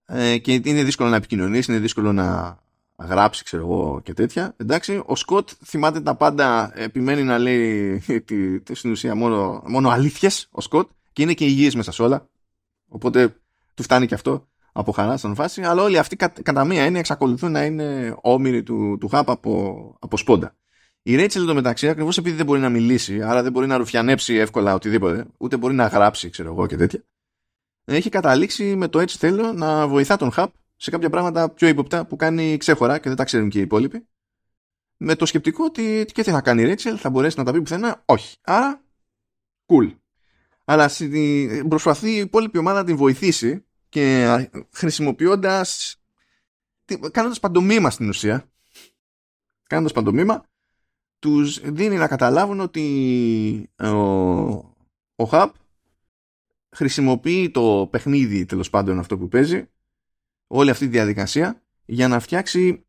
[0.06, 2.58] Ε, και είναι δύσκολο να επικοινωνήσει είναι δύσκολο να
[2.98, 4.54] γράψει ξέρω εγώ και τέτοια.
[4.56, 9.88] Εντάξει ο Σκοτ θυμάται τα πάντα επιμένει να λέει τη, τη, στην ουσία μόνο, μόνο
[9.88, 12.28] αλήθειες ο Σκοτ και είναι και υγιής μέσα σε όλα.
[12.88, 13.36] Οπότε
[13.74, 17.50] του φτάνει και αυτό από χαρά στον φάση, αλλά όλοι αυτοί κατά μία είναι εξακολουθούν
[17.50, 20.54] να είναι όμοιροι του, του χάπ από, από σπόντα.
[21.02, 24.34] Η Ρέιτσελ το μεταξύ, ακριβώς επειδή δεν μπορεί να μιλήσει, άρα δεν μπορεί να ρουφιανέψει
[24.34, 27.04] εύκολα οτιδήποτε, ούτε μπορεί να γράψει, ξέρω εγώ και τέτοια,
[27.84, 32.06] έχει καταλήξει με το έτσι θέλω να βοηθά τον χαπ σε κάποια πράγματα πιο ύποπτα
[32.06, 34.06] που κάνει ξέχωρα και δεν τα ξέρουν και οι υπόλοιποι.
[34.96, 37.62] Με το σκεπτικό ότι και τι θα κάνει η Ρέιτσελ, θα μπορέσει να τα πει
[37.62, 38.36] πουθενά, όχι.
[38.42, 38.82] Άρα,
[39.66, 39.94] cool.
[40.64, 40.90] Αλλά
[41.68, 45.96] προσπαθεί η υπόλοιπη ομάδα να την βοηθήσει και χρησιμοποιώντας
[47.10, 48.50] κάνοντας παντομήμα στην ουσία
[49.66, 50.44] κάνοντας παντομήμα
[51.18, 53.88] τους δίνει να καταλάβουν ότι ο,
[55.14, 55.54] ο Χαπ
[56.70, 59.68] χρησιμοποιεί το παιχνίδι τέλος πάντων αυτό που παίζει
[60.46, 62.84] όλη αυτή τη διαδικασία για να φτιάξει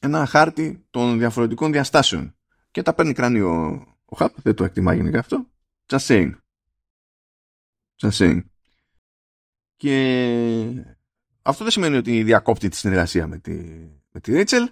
[0.00, 2.36] ένα χάρτη των διαφορετικών διαστάσεων.
[2.70, 5.46] Και τα παίρνει κράνιο ο Χαπ δεν το εκτιμά γενικά αυτό.
[5.86, 6.32] Just saying.
[8.00, 8.40] Just saying
[9.78, 10.84] και
[11.42, 13.52] αυτό δεν σημαίνει ότι διακόπτει τη συνεργασία με τη,
[14.12, 14.66] με τη Rachel,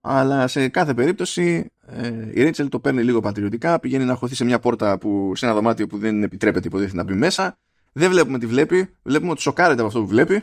[0.00, 4.44] αλλά σε κάθε περίπτωση ε, η Rachel το παίρνει λίγο πατριωτικά, πηγαίνει να χωθεί σε
[4.44, 7.58] μια πόρτα που, σε ένα δωμάτιο που δεν επιτρέπεται υποτίθεται να μπει μέσα.
[7.92, 10.42] Δεν βλέπουμε τι βλέπει, βλέπουμε ότι σοκάρεται από αυτό που βλέπει.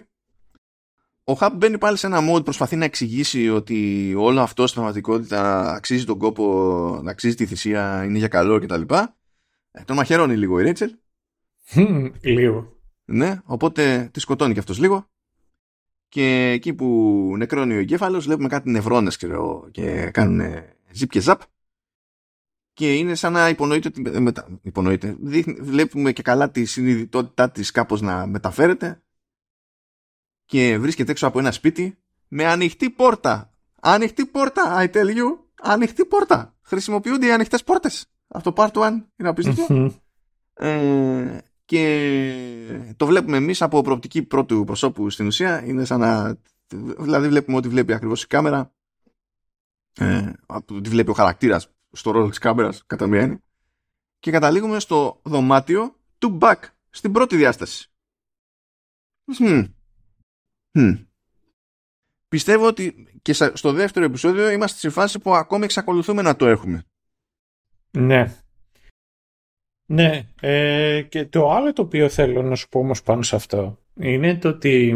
[1.24, 5.72] ο Χαπ μπαίνει πάλι σε ένα mode, προσπαθεί να εξηγήσει ότι όλο αυτό στην πραγματικότητα
[5.74, 8.82] αξίζει τον κόπο, αξίζει τη θυσία, είναι για καλό κτλ.
[9.72, 10.92] Ε, τον μαχαιρώνει λίγο η Ρέιτσελ.
[12.22, 12.77] λίγο.
[13.10, 15.10] Ναι, οπότε τη σκοτώνει και αυτός λίγο.
[16.10, 16.86] Και εκεί που
[17.38, 21.42] νεκρώνει ο εγκέφαλος βλέπουμε κάτι νευρώνες ξέρω, και κάνουν ζυπ και ζαπ.
[22.74, 25.16] Και είναι σαν να υπονοείται, ε, μετα, υπονοείται.
[25.60, 29.02] βλέπουμε και καλά τη συνειδητότητά της κάπως να μεταφέρεται
[30.46, 31.98] και βρίσκεται έξω από ένα σπίτι
[32.28, 33.52] με ανοιχτή πόρτα.
[33.82, 35.38] Ανοιχτή πόρτα, I tell you.
[35.62, 36.56] Ανοιχτή πόρτα.
[36.62, 38.12] Χρησιμοποιούνται οι ανοιχτές πόρτες.
[38.28, 39.92] Αυτό part one είναι απίστευτο.
[40.54, 41.38] ε,
[41.68, 45.66] και το βλέπουμε εμείς από προοπτική πρώτου προσώπου στην ουσία.
[45.66, 46.38] Είναι σαν να.
[47.00, 48.74] Δηλαδή, βλέπουμε ότι βλέπει ακριβώς η κάμερα.
[50.00, 53.42] Ε, ότι βλέπει ο χαρακτήρας στο ρόλο της κάμερας, κατά μία έννοια.
[54.20, 56.60] Και καταλήγουμε στο δωμάτιο του back,
[56.90, 57.92] στην πρώτη διάσταση.
[62.28, 66.84] Πιστεύω ότι και στο δεύτερο επεισόδιο είμαστε σε φάση που ακόμη εξακολουθούμε να το έχουμε.
[67.92, 68.36] Ναι.
[69.90, 70.28] Ναι.
[70.42, 74.38] Ε, και το άλλο το οποίο θέλω να σου πω όμως πάνω σε αυτό είναι
[74.38, 74.96] το ότι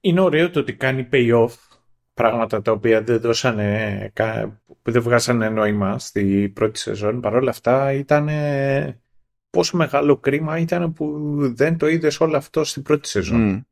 [0.00, 1.48] είναι ωραίο το ότι κάνει payoff
[2.14, 4.12] πράγματα τα οποία δεν δώσανε,
[4.82, 7.20] δεν βγάσανε νόημα στη πρώτη σεζόν.
[7.20, 8.28] Παρ' όλα αυτά ήταν
[9.50, 13.66] πόσο μεγάλο κρίμα ήταν που δεν το είδες όλο αυτό στην πρώτη σεζόν.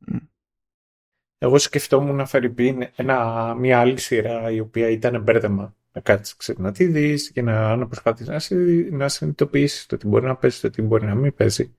[1.37, 2.53] Εγώ σκεφτόμουν να φέρει
[2.95, 5.75] ένα, μια άλλη σειρά η οποία ήταν μπέρδεμα.
[5.97, 10.25] Να κάτσεις να τη δεις και να, να προσπαθήσει να, να συνειδητοποιήσεις το τι μπορεί
[10.25, 11.75] να παίζει, το τι μπορεί να μην παίζει.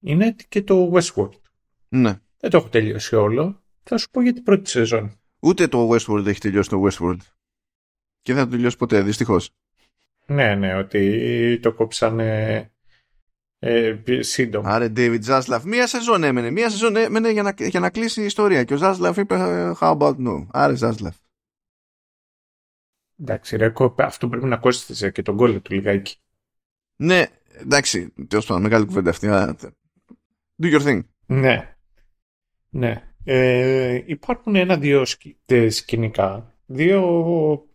[0.00, 1.40] Είναι και το Westworld.
[1.88, 2.20] Ναι.
[2.38, 3.62] Δεν το έχω τελειώσει όλο.
[3.82, 5.20] Θα σου πω για την πρώτη σεζόν.
[5.40, 7.18] Ούτε το Westworld έχει τελειώσει το Westworld.
[8.22, 9.50] Και δεν θα το τελειώσει ποτέ, δυστυχώς.
[10.26, 12.70] Ναι, ναι, ότι το κόψανε
[13.58, 14.70] ε, σύντομα.
[14.70, 15.60] Άρε, David Zaslav.
[15.64, 16.50] Μία σεζόν έμενε.
[16.50, 18.64] Μία σεζόν έμενε για να, για να κλείσει η ιστορία.
[18.64, 19.34] Και ο Zaslav είπε
[19.80, 21.14] How about no; Άρε, Zaslav.
[23.20, 26.16] Εντάξει, ρε, αυτό πρέπει να κόστησε και τον κόλλο του λιγάκι.
[26.96, 29.28] Ναι, εντάξει, τέλος πάντων, μεγάλη κουβέντα αυτή.
[30.62, 31.00] Do your thing.
[31.26, 31.76] Ναι.
[32.70, 33.14] Ναι.
[33.24, 35.04] Ε, υπάρχουν ένα-δύο
[35.68, 36.54] σκηνικά.
[36.66, 37.68] Δύο.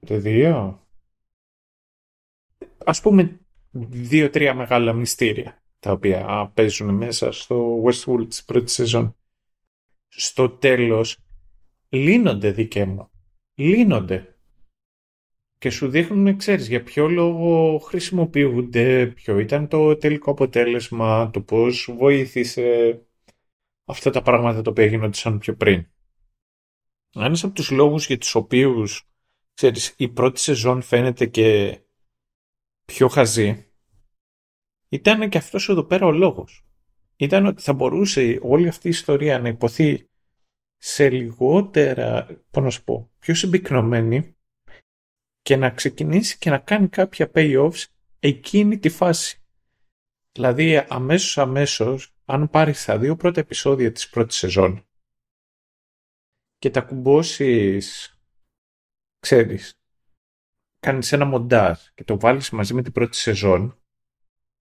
[0.00, 0.86] Δύο.
[2.84, 3.40] Ας πούμε
[3.72, 9.16] δύο-τρία μεγάλα μυστήρια τα οποία παίζουν μέσα στο Westworld της πρώτης σεζόν.
[10.08, 11.18] Στο τέλος
[11.88, 13.10] λύνονται δικαί μου.
[13.60, 14.38] Λύνονται.
[15.58, 21.90] Και σου δείχνουν, ξέρεις, για ποιο λόγο χρησιμοποιούνται, ποιο ήταν το τελικό αποτέλεσμα, το πώς
[21.96, 22.98] βοήθησε
[23.84, 25.86] αυτά τα πράγματα τα οποία γίνονταν πιο πριν.
[27.14, 29.08] Ένας από τους λόγους για τους οποίους,
[29.54, 31.80] ξέρεις, η πρώτη σεζόν φαίνεται και
[32.84, 33.72] πιο χαζή,
[34.88, 36.66] ήταν και αυτός εδώ πέρα ο λόγος.
[37.16, 40.07] Ήταν ότι θα μπορούσε όλη αυτή η ιστορία να υποθεί
[40.78, 44.36] σε λιγότερα, πώς να σου πω, πιο συμπυκνωμένη
[45.42, 47.84] και να ξεκινήσει και να κάνει κάποια payoffs
[48.18, 49.42] εκείνη τη φάση.
[50.32, 54.86] Δηλαδή αμέσως αμέσως, αν πάρεις τα δύο πρώτα επεισόδια της πρώτης σεζόν
[56.58, 58.18] και τα κουμπώσεις,
[59.20, 59.80] ξέρεις,
[60.80, 63.82] κάνεις ένα μοντάζ και το βάλεις μαζί με την πρώτη σεζόν,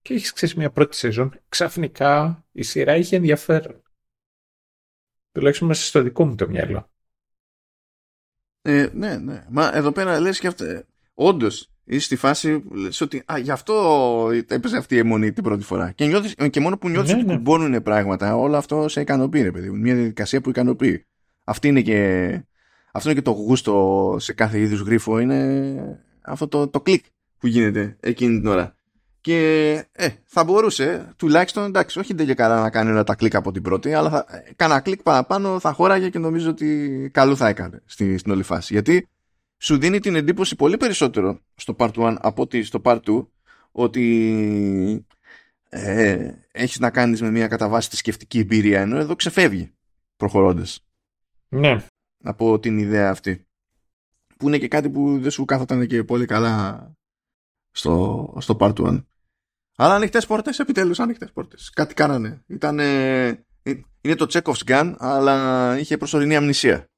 [0.01, 3.81] και έχεις ξέρεις μια πρώτη σεζόν, ξαφνικά η σειρά είχε ενδιαφέρον.
[5.37, 6.89] Τουλάχιστον μέσα στο δικό μου το μυαλό.
[8.61, 9.45] Ε, ναι, ναι.
[9.49, 10.65] Μα εδώ πέρα λες και αυτό.
[11.13, 15.63] Όντως, είσαι στη φάση λες ότι α, γι' αυτό έπαιζε αυτή η εμμονή την πρώτη
[15.63, 15.91] φορά.
[15.91, 17.35] Και, νιώθεις, και μόνο που νιώθεις ναι, ότι ναι.
[17.35, 19.69] κουμπώνουν πράγματα, όλο αυτό σε ικανοποιεί, ρε παιδί.
[19.69, 21.05] Μια διαδικασία που ικανοποιεί.
[21.43, 22.29] Αυτή είναι και,
[22.91, 25.19] αυτό είναι και το γούστο σε κάθε είδους γρίφο.
[25.19, 27.05] Είναι αυτό το, το κλικ
[27.37, 28.75] που γίνεται εκείνη την ώρα.
[29.27, 33.51] Και ε, θα μπορούσε τουλάχιστον εντάξει, όχι δεν καλά να κάνει όλα τα κλικ από
[33.51, 37.47] την πρώτη, αλλά θα, ε, κάνα κλικ παραπάνω θα χώραγε και νομίζω ότι καλό θα
[37.47, 38.73] έκανε στη, στην όλη φάση.
[38.73, 39.07] Γιατί
[39.57, 43.27] σου δίνει την εντύπωση πολύ περισσότερο στο part 1 από ότι στο part 2
[43.71, 45.05] ότι
[45.69, 49.73] ε, έχεις να κάνεις με μια κατά βάση τη σκεφτική εμπειρία ενώ εδώ ξεφεύγει
[50.15, 50.85] προχωρώντας.
[51.49, 51.85] Ναι.
[52.23, 53.47] Από την ιδέα αυτή.
[54.37, 56.91] Που είναι και κάτι που δεν σου κάθονταν και πολύ καλά
[57.71, 59.03] στο, στο part 1.
[59.79, 61.69] Αλλά ανοιχτές πόρτες, επιτέλους ανοιχτές πόρτες.
[61.69, 62.43] Κάτι κάνανε.
[62.47, 63.27] Ήτανε...
[63.63, 66.89] Ε, είναι το Chekhov's gun, αλλά είχε προσωρινή αμνησία.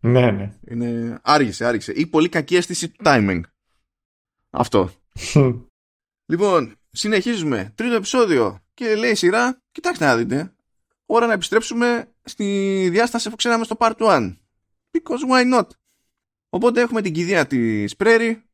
[0.00, 0.58] Ναι, ναι.
[0.68, 1.18] Είναι...
[1.22, 1.92] Άργησε, άργησε.
[1.92, 3.40] Ή πολύ κακή αίσθηση του timing.
[4.50, 4.90] Αυτό.
[6.30, 7.72] λοιπόν, συνεχίζουμε.
[7.74, 8.62] Τρίτο επεισόδιο.
[8.74, 10.52] Και λέει η σειρά, κοιτάξτε να δείτε.
[11.06, 12.44] Ώρα να επιστρέψουμε στη
[12.90, 14.36] διάσταση που ξέραμε στο part 1.
[14.90, 15.66] Because why not;
[16.48, 18.47] Οπότε έχουμε την κηδεία της Πρέρι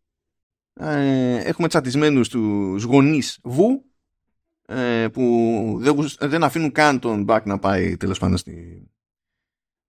[0.74, 3.84] ε, έχουμε τσατισμένους τους γονείς Βου
[4.66, 8.88] ε, που δεν, δεν αφήνουν καν τον Μπακ να πάει τέλος πάντων στη,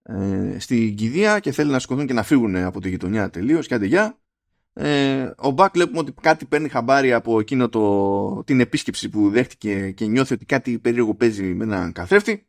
[0.02, 3.74] ε, στην κηδεία και θέλει να σηκωθούν και να φύγουν από τη γειτονιά τελείως και
[3.74, 4.20] άντε γεια.
[4.74, 9.92] Ε, ο Μπακ βλέπουμε ότι κάτι παίρνει χαμπάρι από εκείνο το, την επίσκεψη που δέχτηκε
[9.92, 12.48] και νιώθει ότι κάτι περίεργο παίζει με έναν καθρέφτη.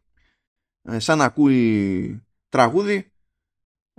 [0.83, 3.13] Ε, σαν να ακούει τραγούδι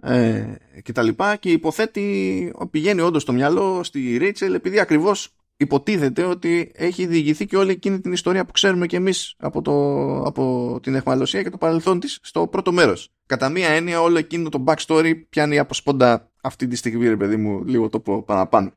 [0.01, 6.23] ε, και τα λοιπά και υποθέτει πηγαίνει όντως στο μυαλό στη Ρέιτσελ επειδή ακριβώς υποτίθεται
[6.23, 9.73] ότι έχει διηγηθεί και όλη εκείνη την ιστορία που ξέρουμε και εμείς από, το,
[10.21, 13.11] από την εχμαλωσία και το παρελθόν της στο πρώτο μέρος.
[13.25, 17.35] Κατά μία έννοια όλο εκείνο το backstory πιάνει από σπόντα αυτή τη στιγμή ρε παιδί
[17.35, 18.71] μου λίγο το πω παραπάνω.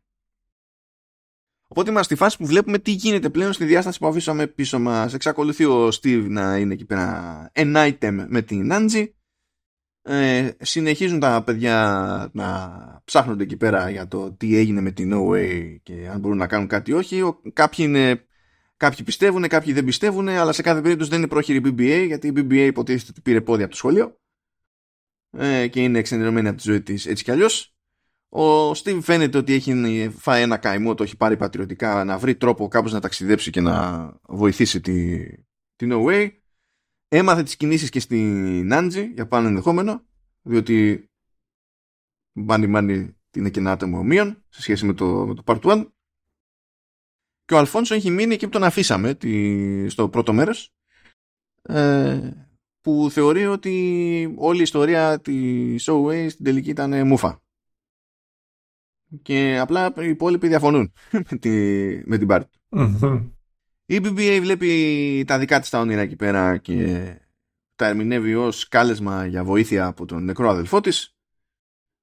[1.68, 5.14] Οπότε είμαστε στη φάση που βλέπουμε τι γίνεται πλέον στη διάσταση που αφήσαμε πίσω μας.
[5.14, 9.06] Εξακολουθεί ο Steve να είναι εκεί πέρα an item με την Angie
[10.02, 15.28] ε, συνεχίζουν τα παιδιά να ψάχνονται εκεί πέρα για το τι έγινε με την No
[15.28, 17.22] Way και αν μπορούν να κάνουν κάτι όχι.
[17.22, 18.24] Ο, κάποιοι, είναι,
[18.76, 22.32] κάποιοι πιστεύουν, κάποιοι δεν πιστεύουν, αλλά σε κάθε περίπτωση δεν είναι πρόχειρη BBA, γιατί η
[22.36, 24.20] BBA υποτίθεται ότι πήρε πόδια από το σχολείο
[25.30, 27.74] ε, και είναι εξενερωμένη από τη ζωή της έτσι κι αλλιώς.
[28.28, 32.68] Ο Steve φαίνεται ότι έχει φάει ένα καημό, το έχει πάρει πατριωτικά να βρει τρόπο
[32.68, 35.26] κάπως να ταξιδέψει και να βοηθήσει τη,
[35.76, 36.30] τη No Way
[37.12, 40.04] Έμαθε τις κινήσεις και στην Άντζη για πάνω ενδεχόμενο,
[40.42, 41.08] διότι
[42.32, 45.86] μάνι μάνι είναι και ένα άτομο ομοίων σε σχέση με το, με το Part 1.
[47.44, 50.74] Και ο Αλφόνσο έχει μείνει εκεί που τον αφήσαμε τη, στο πρώτο μέρος
[51.62, 52.30] ε,
[52.80, 57.42] που θεωρεί ότι όλη η ιστορία της Showway στην τελική ήταν μούφα.
[59.22, 60.92] Και απλά οι υπόλοιποι διαφωνούν
[61.30, 61.50] με, τη,
[62.08, 62.58] με την πάρτη.
[63.90, 67.14] Η BBA βλέπει τα δικά της τα όνειρα εκεί πέρα και
[67.76, 71.16] τα ερμηνεύει ως κάλεσμα για βοήθεια από τον νεκρό αδελφό της.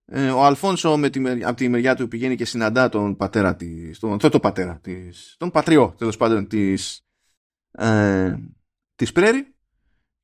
[0.05, 3.99] Ε, ο Αλφόνσο με τη, από τη μεριά του πηγαίνει και συναντά τον πατέρα της,
[3.99, 7.05] τον το πατέρα της, τον πατριό τέλος πάντων της,
[7.71, 8.35] ε,
[8.95, 9.55] της Πρέρι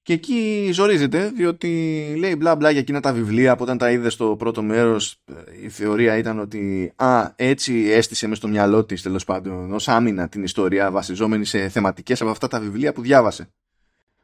[0.03, 1.69] και εκεί ζορίζεται διότι
[2.17, 5.23] λέει μπλα μπλα για εκείνα τα βιβλία από όταν τα είδε στο πρώτο μέρος
[5.61, 10.29] η θεωρία ήταν ότι α, έτσι έστησε μες στο μυαλό της τέλος πάντων ως άμυνα
[10.29, 13.53] την ιστορία βασιζόμενη σε θεματικές από αυτά τα βιβλία που διάβασε.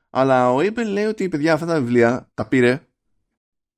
[0.10, 2.82] Αλλά ο Έιπεν λέει ότι παιδιά αυτά τα βιβλία τα πήρε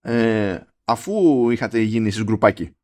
[0.02, 2.76] ε, αφού είχατε γίνει στις γκρουπάκι.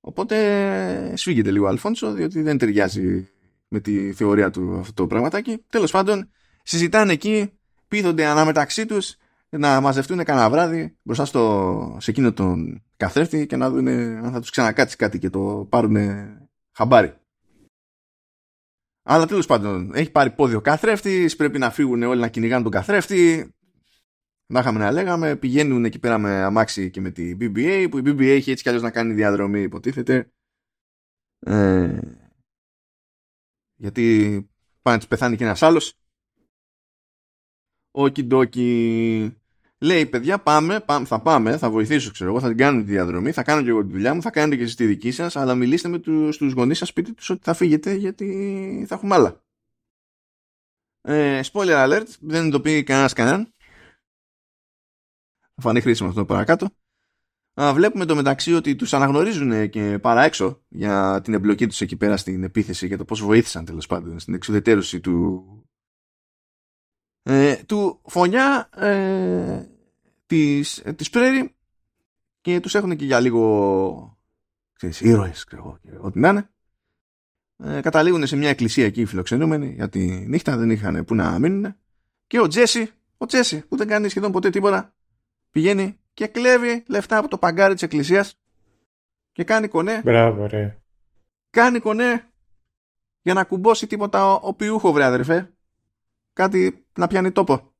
[0.00, 3.28] Οπότε σφίγγεται λίγο ο Αλφόνσο διότι δεν ταιριάζει
[3.68, 5.64] με τη θεωρία του αυτό το πραγματάκι.
[5.68, 6.30] Τέλος πάντων
[6.62, 7.50] συζητάνε εκεί
[7.88, 9.16] πείθονται ανάμεταξύ τους
[9.48, 14.40] να μαζευτούν κανένα βράδυ μπροστά στο, σε εκείνο τον καθρέφτη και να δουν αν θα
[14.40, 15.96] τους ξανακάτσει κάτι και το πάρουν
[16.76, 17.14] χαμπάρι.
[19.08, 23.50] Αλλά τέλος πάντων, έχει πάρει πόδιο καθρέφτης, πρέπει να φύγουν όλοι να κυνηγάνε τον καθρέφτη.
[24.48, 28.02] Να είχαμε να λέγαμε, πηγαίνουν εκεί πέρα με αμάξι και με την BBA, που η
[28.04, 30.30] BBA έχει έτσι κι αλλιώς να κάνει διαδρομή, υποτίθεται.
[31.38, 31.98] Ε,
[33.74, 34.48] γιατί
[34.82, 35.98] πάει να του πεθάνει και ένας άλλος.
[37.98, 39.36] Οκιντόκι.
[39.78, 43.32] Λέει, παιδιά, πάμε, πάμε, θα πάμε, θα βοηθήσω, ξέρω εγώ, θα την κάνω τη διαδρομή,
[43.32, 45.54] θα κάνω και εγώ τη δουλειά μου, θα κάνετε και εσείς τη δική σας, αλλά
[45.54, 49.44] μιλήστε με τους, στους γονείς σας, πείτε τους ότι θα φύγετε, γιατί θα έχουμε άλλα.
[51.00, 53.54] Ε, spoiler alert, δεν το πει κανένας κανέναν.
[55.54, 56.68] Θα φανεί χρήσιμο αυτό παρακάτω.
[57.60, 61.96] Α, βλέπουμε το μεταξύ ότι τους αναγνωρίζουν και παρά έξω για την εμπλοκή τους εκεί
[61.96, 65.44] πέρα στην επίθεση για το πώς βοήθησαν τέλος πάντων στην εξουδετέρωση του,
[67.28, 69.66] ε, του φωνιά ε,
[70.26, 71.54] της, ε, της Πρέρι
[72.40, 74.18] και τους έχουν και για λίγο
[74.72, 76.50] ξέρεις, ήρωες ξέρω, ό,τι να είναι.
[77.56, 81.74] Ε, καταλήγουν σε μια εκκλησία εκεί φιλοξενούμενοι για τη νύχτα δεν είχαν που να μείνουν
[82.26, 84.94] και ο Τζέσι ο Τζέσι που δεν κάνει σχεδόν ποτέ τίποτα
[85.50, 88.38] πηγαίνει και κλέβει λεφτά από το παγκάρι της εκκλησίας
[89.32, 90.00] και κάνει κονέ.
[90.04, 90.78] Μπράβο ρε.
[91.50, 92.30] Κάνει κονέ
[93.22, 95.55] για να κουμπώσει τίποτα ο, ο πιούχο βρε αδερφέ
[96.36, 97.74] κάτι να πιάνει τόπο.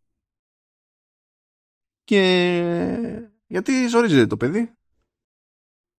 [2.04, 4.76] Και γιατί ζορίζεται το παιδί;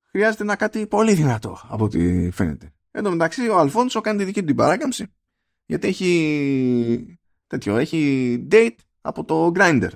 [0.09, 2.73] Χρειάζεται να κάτι πολύ δυνατό από ό,τι φαίνεται.
[2.91, 5.13] Εν τω μεταξύ ο Αλφόνσο κάνει τη δική του την παράκαμψη
[5.65, 9.91] γιατί έχει τέτοιο, έχει date από το grinder.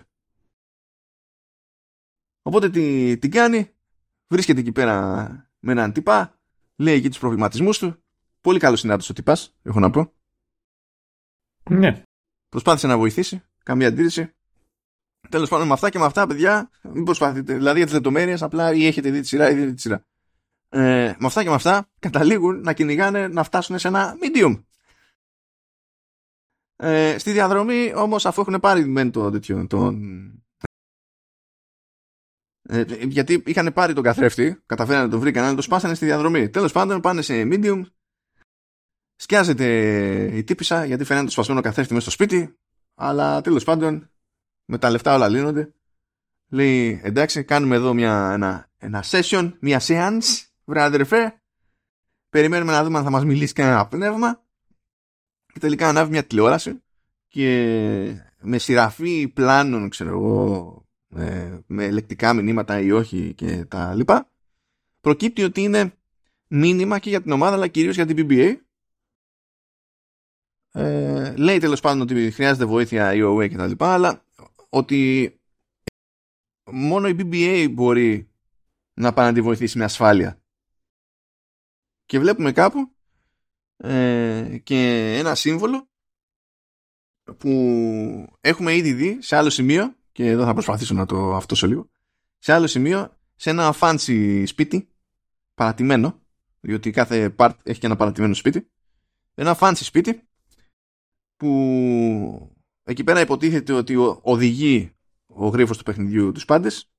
[2.41, 3.69] Οπότε τι, τι κάνει,
[4.27, 5.27] βρίσκεται εκεί πέρα
[5.59, 6.39] με έναν τυπά,
[6.75, 8.03] λέει εκεί τους προβληματισμούς του.
[8.41, 10.13] Πολύ καλός συνάντηση ο τυπάς, έχω να πω.
[11.69, 12.03] Ναι.
[12.51, 13.43] Προσπάθησε να βοηθήσει.
[13.63, 14.33] Καμία αντίρρηση.
[15.29, 17.53] Τέλος πάντων, με αυτά και με αυτά, παιδιά, μην προσπαθείτε.
[17.53, 20.05] Δηλαδή για τις λεπτομέρειες, απλά ή έχετε δει τη σειρά ή δείτε τη σειρά.
[20.69, 24.63] Ε, με αυτά και με αυτά, καταλήγουν να κυνηγάνε να φτάσουν σε ένα medium.
[26.75, 29.67] Ε, στη διαδρομή, όμως, αφού έχουν πάρει μεν το τέτοιο.
[29.67, 29.95] Τον...
[32.61, 36.49] Ε, γιατί είχαν πάρει τον καθρέφτη, καταφέρανε να τον βρήκαν, αλλά το σπάσανε στη διαδρομή.
[36.49, 37.81] Τέλος πάντων, πάνε σε medium.
[39.21, 39.67] Σκιάζεται
[40.37, 42.57] η τύπησα γιατί φαίνεται το σπασμένο καθρέφτη μέσα στο σπίτι,
[42.95, 44.09] αλλά τέλος πάντων
[44.65, 45.73] με τα λεφτά όλα λύνονται.
[46.47, 51.41] Λέει εντάξει κάνουμε εδώ μια, ένα, ένα session, μια seance, βρε αδερφέ.
[52.29, 54.43] Περιμένουμε να δούμε αν θα μας μιλήσει κανένα πνεύμα.
[55.53, 56.81] Και τελικά ανάβει μια τηλεόραση
[57.27, 64.29] και με σειραφή πλάνων, ξέρω εγώ, ε, με λεκτικά μηνύματα ή όχι και τα λοιπά,
[65.01, 65.93] προκύπτει ότι είναι
[66.47, 68.55] μήνυμα και για την ομάδα αλλά κυρίως για την PBA.
[70.71, 74.25] Ε, λέει τέλος πάντων ότι χρειάζεται βοήθεια η OA και τα λοιπά, αλλά
[74.69, 75.33] ότι
[76.71, 78.31] μόνο η BBA μπορεί
[78.93, 80.41] να πάει να τη βοηθήσει με ασφάλεια.
[82.05, 82.95] Και βλέπουμε κάπου
[83.77, 85.89] ε, και ένα σύμβολο
[87.37, 87.49] που
[88.41, 91.89] έχουμε ήδη δει σε άλλο σημείο και εδώ θα προσπαθήσω να το αυτό σε λίγο
[92.37, 94.89] σε άλλο σημείο σε ένα fancy σπίτι
[95.53, 96.21] παρατημένο
[96.59, 98.71] διότι κάθε part έχει και ένα παρατημένο σπίτι
[99.33, 100.27] ένα fancy σπίτι
[101.41, 104.91] που εκεί πέρα υποτίθεται ότι οδηγεί
[105.25, 106.91] ο γρίφος του παιχνιδιού τους πάντες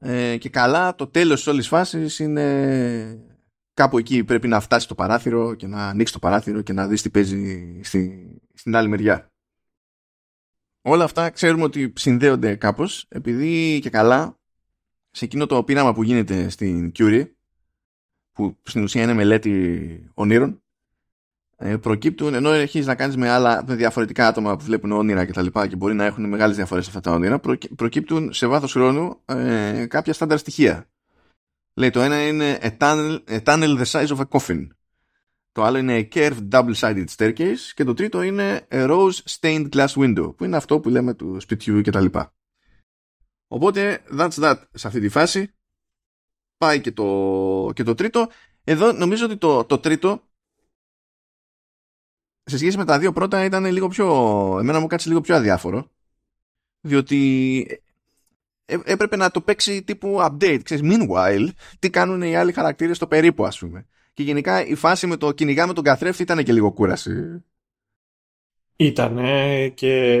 [0.00, 3.24] ε, και καλά το τέλος της όλης φάσης είναι
[3.74, 7.02] κάπου εκεί πρέπει να φτάσει το παράθυρο και να ανοίξει το παράθυρο και να δεις
[7.02, 9.32] τι παίζει στη, στην άλλη μεριά.
[10.82, 14.38] Όλα αυτά ξέρουμε ότι συνδέονται κάπως επειδή και καλά
[15.10, 17.30] σε εκείνο το πείραμα που γίνεται στην Curie
[18.32, 20.61] που στην ουσία είναι μελέτη ονείρων ε,
[21.80, 25.42] προκύπτουν ενώ έχεις να κάνεις με άλλα με διαφορετικά άτομα που βλέπουν όνειρα και τα
[25.42, 27.40] λοιπά και μπορεί να έχουν μεγάλες διαφορές αυτά τα όνειρα
[27.76, 30.86] προκύπτουν σε βάθος χρόνου ε, κάποια στάνταρ στοιχεία
[31.74, 34.66] Λέει το ένα είναι a tunnel, a tunnel the size of a coffin.
[35.52, 39.88] Το άλλο είναι a curved double-sided staircase και το τρίτο είναι a rose stained glass
[39.88, 42.06] window που είναι αυτό που λέμε του σπιτιού κτλ.
[43.46, 45.54] Οπότε that's that σε αυτή τη φάση.
[46.56, 48.28] Πάει και το, και το τρίτο.
[48.64, 50.22] Εδώ νομίζω ότι το, το τρίτο
[52.44, 54.06] σε σχέση με τα δύο πρώτα ήταν λίγο πιο...
[54.60, 55.90] Εμένα μου κάτσε λίγο πιο αδιάφορο.
[56.80, 57.66] Διότι
[58.64, 60.60] ε, έπρεπε να το παίξει τύπου update.
[60.62, 63.86] Ξέρεις, meanwhile, τι κάνουν οι άλλοι χαρακτήρες στο περίπου, ας πούμε.
[64.12, 67.44] Και γενικά η φάση με το κυνηγά τον καθρέφτη ήταν και λίγο κούραση.
[68.76, 70.18] Ήτανε και...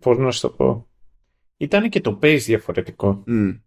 [0.00, 0.88] πώς να σου το πω.
[1.56, 3.24] Ήτανε και το pace διαφορετικό.
[3.26, 3.60] Mm.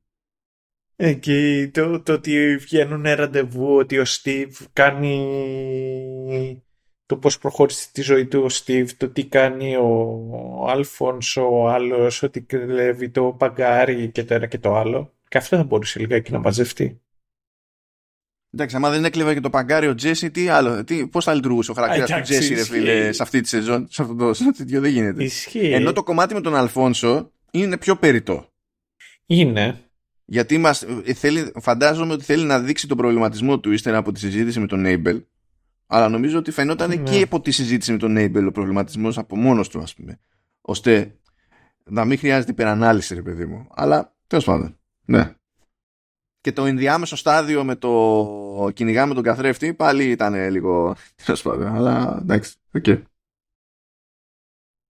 [1.19, 6.64] και το, το ότι βγαίνουν ραντεβού, ότι ο Steve κάνει
[7.05, 12.23] το πώς προχώρησε τη ζωή του ο Στίβ, το τι κάνει ο Αλφόνσο, ο άλλος,
[12.23, 15.13] ότι κλέβει το παγκάρι και το ένα και το άλλο.
[15.27, 16.99] Και αυτό θα μπορούσε λιγάκι να μαζευτεί.
[18.51, 21.71] Εντάξει, άμα δεν έκλεβε και το παγκάρι ο Τζέσι, τι άλλο, τι, πώς θα λειτουργούσε
[21.71, 24.91] ο χαρακτήρας του Τζέσι, ρε φίλε, σε αυτή τη σεζόν, σε αυτό το τέτοιο δεν
[24.91, 25.23] γίνεται.
[25.23, 25.71] Ισχύει.
[25.71, 28.49] Ενώ το κομμάτι με τον Αλφόνσο είναι πιο περιττό.
[29.25, 29.79] Είναι.
[30.25, 34.19] Γιατί μας, ε, θέλει, φαντάζομαι ότι θέλει να δείξει τον προβληματισμό του ύστερα από τη
[34.19, 35.21] συζήτηση με τον Έιμπελ
[35.88, 36.95] αλλά νομίζω ότι φαινόταν ναι.
[36.95, 40.19] και από τη συζήτηση με τον Έιμπελ ο προβληματισμός από μόνος του, ας πούμε.
[40.61, 41.19] ώστε
[41.83, 43.67] να μην χρειάζεται υπερανάλυση, ρε παιδί μου.
[43.69, 44.79] Αλλά τέλος πάντων.
[45.05, 45.36] Ναι.
[46.41, 50.95] Και το ενδιάμεσο στάδιο με το κυνήγι με τον καθρέφτη πάλι ήταν λίγο.
[51.25, 51.67] Τέλος πάντων.
[51.67, 52.55] Αλλά εντάξει.
[52.73, 53.01] Okay.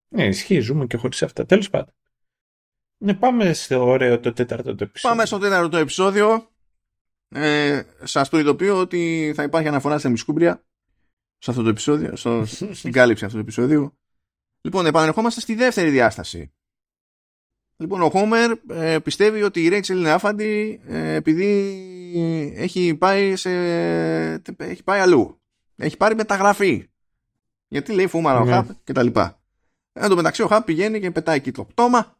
[0.08, 1.46] Ναι, ισχύει, ζούμε και χωρίς αυτά.
[1.46, 1.94] Τέλος πάντων.
[2.98, 5.16] Ναι, πάμε στο ωραίο το τέταρτο το επεισόδιο.
[5.16, 6.50] Πάμε στο τέταρτο το επεισόδιο.
[7.28, 10.64] Ε, σας προειδοποιώ ότι θα υπάρχει αναφορά σε μισκούμπρια
[11.38, 13.98] σε αυτό το επεισόδιο, στο, στην κάλυψη αυτού του επεισόδιου.
[14.60, 16.52] Λοιπόν, επανερχόμαστε στη δεύτερη διάσταση.
[17.76, 23.50] Λοιπόν, ο Χόμερ ε, πιστεύει ότι η Ρέιτσελ είναι άφαντη ε, επειδή έχει πάει, σε,
[24.56, 25.40] έχει πάει αλλού.
[25.76, 26.88] Έχει πάρει μεταγραφή.
[27.68, 28.52] Γιατί λέει φούμαρα ο ναι.
[28.52, 29.40] Χαπ και τα λοιπά.
[29.92, 32.16] Εν τω μεταξύ ο Χαπ πηγαίνει και πετάει πτώμα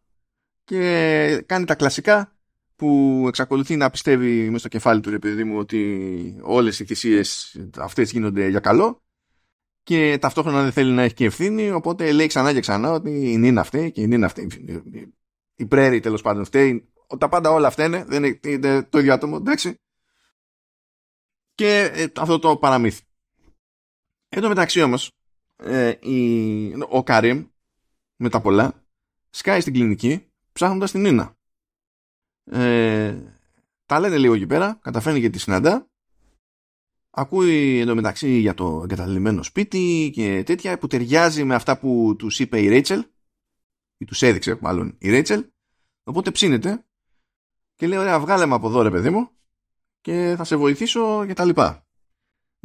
[0.64, 2.32] και κάνει τα κλασικά
[2.76, 7.56] που εξακολουθεί να πιστεύει μέσα στο κεφάλι του ρε παιδί μου ότι όλες οι θυσίες
[7.76, 9.02] αυτές γίνονται για καλό
[9.86, 13.36] και ταυτόχρονα δεν θέλει να έχει και ευθύνη, οπότε λέει ξανά και ξανά ότι η
[13.36, 14.46] Νίνα αυτή και η Νίνα αυτή.
[15.56, 16.92] Η Πρέρη τέλος πάντων φταίει.
[17.18, 19.80] Τα πάντα όλα αυτά είναι, δεν είναι το ίδιο άτομο, εντάξει.
[21.54, 23.02] Και ε, αυτό το παραμύθι.
[24.28, 25.12] Εν τω μεταξύ όμως,
[25.56, 25.92] ε,
[26.88, 27.46] ο Καρύμ
[28.16, 28.84] με τα πολλά
[29.30, 31.36] σκάει στην κλινική ψάχνοντας την Νίνα.
[32.44, 33.18] Ε,
[33.86, 35.88] τα λένε λίγο εκεί πέρα, καταφέρνει και τη συναντά
[37.18, 42.60] Ακούει εντωμεταξύ για το εγκαταλειμμένο σπίτι και τέτοια που ταιριάζει με αυτά που τους είπε
[42.60, 43.06] η Ρέιτσελ
[43.96, 45.44] ή τους έδειξε μάλλον η Ρέιτσελ.
[46.04, 46.84] Οπότε ψήνεται
[47.74, 49.30] και λέει: Ωραία, βγάλε με από εδώ, ρε παιδί μου,
[50.00, 51.86] και θα σε βοηθήσω και τα λοιπά.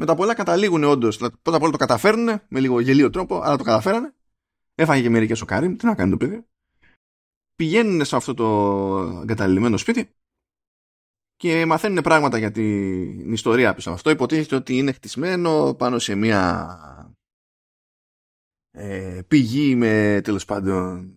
[0.06, 1.18] τα πολλά καταλήγουν όντως.
[1.18, 4.14] Πρώτα απ' όλα το καταφέρνουν με λίγο γελίο τρόπο, αλλά το καταφέρανε.
[4.76, 6.46] Έφαγε και μερικές ο Κάριμ, τι να κάνει το παιδί.
[7.56, 8.48] Πηγαίνουν σε αυτό το
[9.22, 10.16] εγκαταλειμμένο σπίτι
[11.42, 14.10] και μαθαίνουν πράγματα για την ιστορία πίσω αυτό.
[14.10, 16.68] Υποτίθεται ότι είναι χτισμένο πάνω σε μια
[18.72, 21.14] ε, πηγή με τέλος πάντων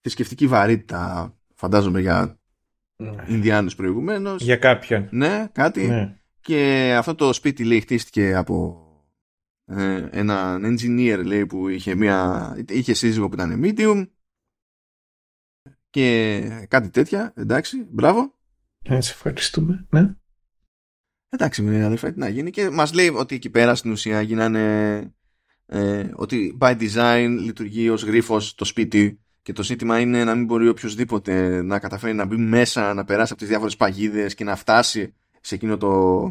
[0.00, 2.38] θρησκευτική βαρύτητα φαντάζομαι για
[2.96, 3.24] ναι.
[3.28, 4.42] Ινδιάνους προηγουμένως.
[4.42, 5.08] Για κάποιον.
[5.10, 5.86] Ναι, κάτι.
[5.86, 6.18] Ναι.
[6.40, 8.86] Και αυτό το σπίτι λέει χτίστηκε από
[9.64, 14.08] ε, έναν engineer λέει που είχε, μια, είχε σύζυγο που ήταν medium
[15.90, 17.32] και κάτι τέτοια.
[17.36, 18.35] Εντάξει, μπράβο.
[18.88, 19.86] Ε, σε ευχαριστούμε.
[19.90, 20.14] Ναι.
[21.28, 22.50] Εντάξει, με αδελφέ, τι να γίνει.
[22.50, 24.98] Και μας λέει ότι εκεί πέρα στην ουσία γίνανε
[25.66, 30.44] ε, ότι by design λειτουργεί ως γρίφος το σπίτι και το ζήτημα είναι να μην
[30.44, 34.56] μπορεί οποιοδήποτε να καταφέρει να μπει μέσα, να περάσει από τις διάφορες παγίδες και να
[34.56, 36.22] φτάσει σε εκείνο το,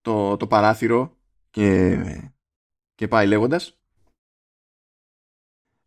[0.00, 1.16] το, το παράθυρο
[1.50, 1.98] και,
[2.94, 3.78] και πάει λέγοντας.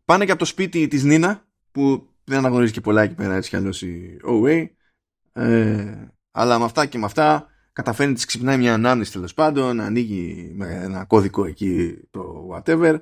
[0.04, 3.48] Πάνε και από το σπίτι της Νίνα που δεν αναγνωρίζει και πολλά εκεί πέρα έτσι
[3.48, 4.66] κι αλλιώς η OA
[5.32, 10.52] ε, αλλά με αυτά και με αυτά καταφέρνει της ξυπνάει μια ανάμνηση τέλος πάντων ανοίγει
[10.54, 13.00] με ένα κώδικο εκεί το whatever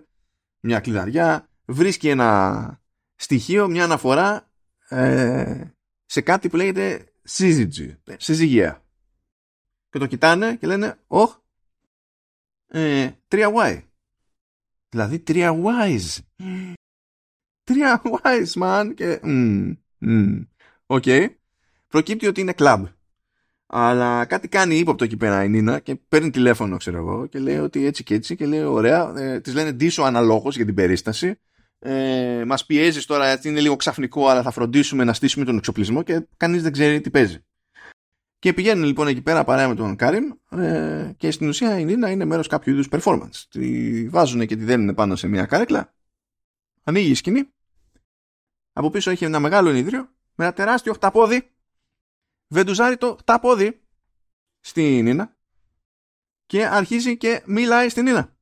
[0.61, 2.81] μια κλειδαριά βρίσκει ένα
[3.15, 4.51] στοιχείο, μια αναφορά
[4.89, 5.65] ε,
[6.07, 8.85] σε κάτι που λέγεται σύζυγη, συζυγία.
[9.91, 11.37] Και το κοιτάνε και λένε, όχ,
[12.67, 13.83] ε, 3Y.
[14.89, 16.19] Δηλαδή 3Ys.
[17.71, 18.93] 3Ys, man.
[18.95, 19.21] Και,
[20.87, 21.03] OK.
[21.07, 21.27] Okay.
[21.89, 22.87] Προκύπτει ότι είναι κλαμπ.
[23.67, 27.59] Αλλά κάτι κάνει ύποπτο εκεί πέρα η Νίνα και παίρνει τηλέφωνο, ξέρω εγώ, και λέει
[27.59, 29.13] ότι έτσι και έτσι και λέει ωραία.
[29.17, 31.39] Ε, της λένε ντύσο αναλόγως για την περίσταση
[31.83, 36.03] ε, μας πιέζεις τώρα γιατί είναι λίγο ξαφνικό αλλά θα φροντίσουμε να στήσουμε τον εξοπλισμό
[36.03, 37.45] και κανείς δεν ξέρει τι παίζει.
[38.39, 42.11] Και πηγαίνουν λοιπόν εκεί πέρα παρέα με τον Κάριμ ε, και στην ουσία η Νίνα
[42.11, 43.45] είναι μέρος κάποιου είδους performance.
[43.51, 45.95] Τη βάζουν και τη δένουν πάνω σε μια καρέκλα,
[46.85, 47.49] ανοίγει η σκηνή,
[48.73, 51.51] από πίσω έχει ένα μεγάλο ενίδριο με ένα τεράστιο χταπόδι,
[52.49, 53.81] βεντουζάρει το χταπόδι
[54.61, 55.37] στη Νίνα
[56.47, 58.37] και αρχίζει και μιλάει στην Νίνα.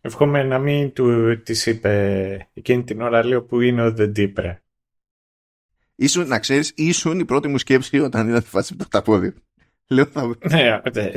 [0.00, 4.56] Εύχομαι να μην του της είπε εκείνη την ώρα λέω που είναι ο The Deeper.
[5.94, 9.34] Ήσουν, να ξέρεις, ήσουν η πρώτη μου σκέψη όταν είδα τη φάση με το ταπόδι.
[9.86, 10.36] Λέω θα...
[10.48, 11.10] Ναι, ναι,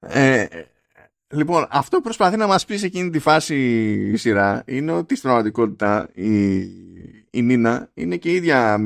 [0.00, 0.48] ναι.
[1.30, 3.56] Ε, λοιπόν, αυτό που προσπαθεί να μας πει σε εκείνη τη φάση
[4.12, 6.58] η σειρά είναι ότι στην πραγματικότητα η,
[7.30, 8.76] η Νίνα είναι και η ίδια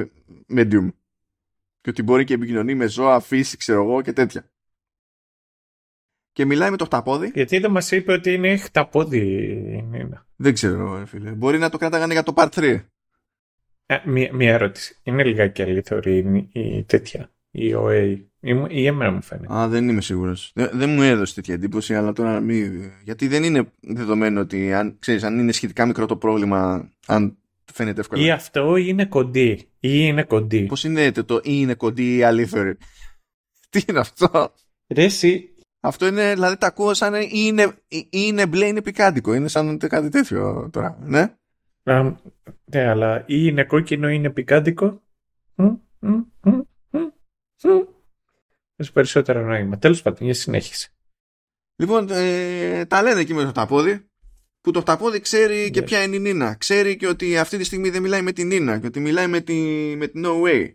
[0.54, 0.88] medium
[1.80, 4.48] και ότι μπορεί και επικοινωνεί με ζώα, φύση, ξέρω εγώ και τέτοια
[6.34, 7.30] και μιλάει με το χταπόδι.
[7.34, 9.84] Γιατί δεν μας είπε ότι είναι χταπόδι
[10.36, 11.30] Δεν ξέρω, φίλε.
[11.30, 12.80] Μπορεί να το κράταγανε για το part 3.
[13.86, 15.00] Ε, μία, μία ερώτηση.
[15.02, 18.18] Είναι λιγάκι αληθωρή η τέτοια, η OA.
[18.68, 19.54] Ή εμένα μου φαίνεται.
[19.54, 20.50] Α, δεν είμαι σίγουρος.
[20.54, 22.62] Δεν, δεν, μου έδωσε τέτοια εντύπωση, αλλά τώρα μη...
[23.02, 27.36] Γιατί δεν είναι δεδομένο ότι αν, ξέρεις, αν είναι σχετικά μικρό το πρόβλημα, αν
[27.72, 28.24] φαίνεται εύκολα.
[28.24, 29.50] Ή αυτό ή είναι κοντή.
[29.80, 30.60] Ή είναι κοντή.
[30.60, 32.76] Πώς συνδέεται το ή είναι κοντή ή αλήθωρη;
[33.70, 34.52] Τι είναι αυτό;
[34.88, 37.74] Ρε, εσύ, αυτό είναι, δηλαδή τα ακούω σαν είναι,
[38.10, 39.34] είναι μπλε, είναι πικάντικο.
[39.34, 41.34] Είναι σαν κάτι τέτοιο τώρα, ναι.
[42.64, 45.02] ναι, αλλά ή είναι κόκκινο ή είναι πικάντικο.
[48.76, 49.78] Έχει περισσότερο νόημα.
[49.78, 50.92] Τέλος πάντων, για συνέχιση.
[51.76, 54.08] Λοιπόν, ε, τα λένε εκεί με το ταπόδι,
[54.60, 56.54] που το ταπόδι ξέρει και ποια είναι η Νίνα.
[56.54, 59.40] Ξέρει και ότι αυτή τη στιγμή δεν μιλάει με την Νίνα και ότι μιλάει με,
[59.40, 59.54] τη,
[59.96, 60.74] με την No Way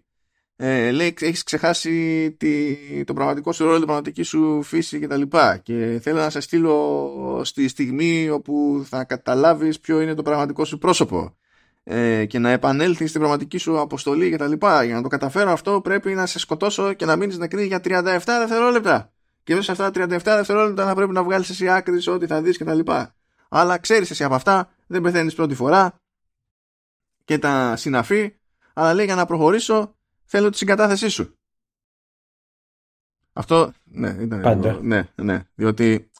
[0.61, 5.21] ε, λέει έχεις ξεχάσει τη, το πραγματικό σου ρόλο, την πραγματική σου φύση κτλ.
[5.21, 10.65] Και, και θέλω να σε στείλω στη στιγμή όπου θα καταλάβεις ποιο είναι το πραγματικό
[10.65, 11.37] σου πρόσωπο
[11.83, 14.51] ε, και να επανέλθεις στην πραγματική σου αποστολή κτλ.
[14.83, 18.19] Για να το καταφέρω αυτό πρέπει να σε σκοτώσω και να μείνεις νεκρή για 37
[18.25, 19.11] δευτερόλεπτα.
[19.43, 22.27] Και μέσα σε αυτά τα 37 δευτερόλεπτα θα πρέπει να βγάλεις εσύ άκρη σε ό,τι
[22.27, 22.79] θα δεις κτλ.
[23.49, 25.95] Αλλά ξέρεις εσύ από αυτά, δεν πεθαίνεις πρώτη φορά
[27.25, 28.35] και τα συναφή,
[28.73, 31.33] αλλά λέει για να προχωρήσω θέλω τη συγκατάθεσή σου.
[33.33, 34.79] Αυτό, ναι, ήταν Πάντα.
[34.81, 36.11] ναι, ναι, διότι...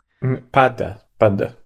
[0.49, 1.57] Πάντα, πάντα.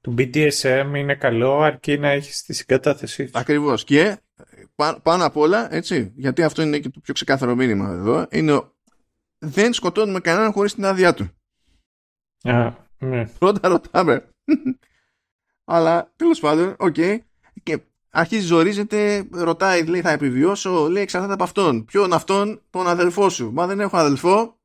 [0.00, 3.32] Το BDSM είναι καλό αρκεί να έχεις τη συγκατάθεσή σου.
[3.34, 3.84] Ακριβώς.
[3.84, 4.18] Και
[5.02, 8.62] πάνω απ' όλα, έτσι, γιατί αυτό είναι και το πιο ξεκάθαρο μήνυμα εδώ, είναι
[9.38, 11.28] δεν σκοτώνουμε κανέναν χωρίς την άδειά του.
[12.42, 13.26] Α, ναι.
[13.38, 14.28] Πρώτα ρωτάμε.
[15.64, 16.94] Αλλά τέλος πάντων, OK.
[16.96, 17.18] Okay.
[17.62, 17.78] Και
[18.10, 21.84] αρχίζει ζορίζεται, ρωτάει, λέει θα επιβιώσω, λέει εξαρτάται από αυτόν.
[21.84, 23.52] Ποιον αυτόν, τον αδελφό σου.
[23.52, 24.59] Μα δεν έχω αδελφό.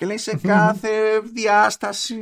[0.00, 2.14] Και λέει σε κάθε διάσταση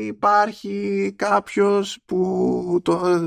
[0.00, 3.20] υπάρχει κάποιος που το,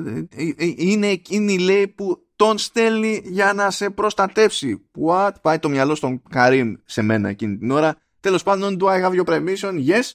[0.76, 4.90] είναι εκείνη λέει που τον στέλνει για να σε προστατεύσει.
[5.06, 5.32] What?
[5.42, 7.96] Πάει το μυαλό στον Καρύμ σε μένα εκείνη την ώρα.
[8.20, 9.88] Τέλος πάντων, do I have your permission?
[9.88, 10.12] Yes.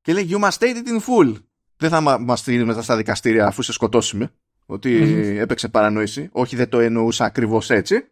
[0.00, 1.34] Και λέει, you must state it in full.
[1.76, 4.32] Δεν θα μας στείλει μετά στα δικαστήρια αφού σε σκοτώσουμε.
[4.66, 4.92] ότι
[5.38, 6.28] έπαιξε παρανόηση.
[6.32, 8.08] Όχι, δεν το εννοούσα ακριβώς έτσι.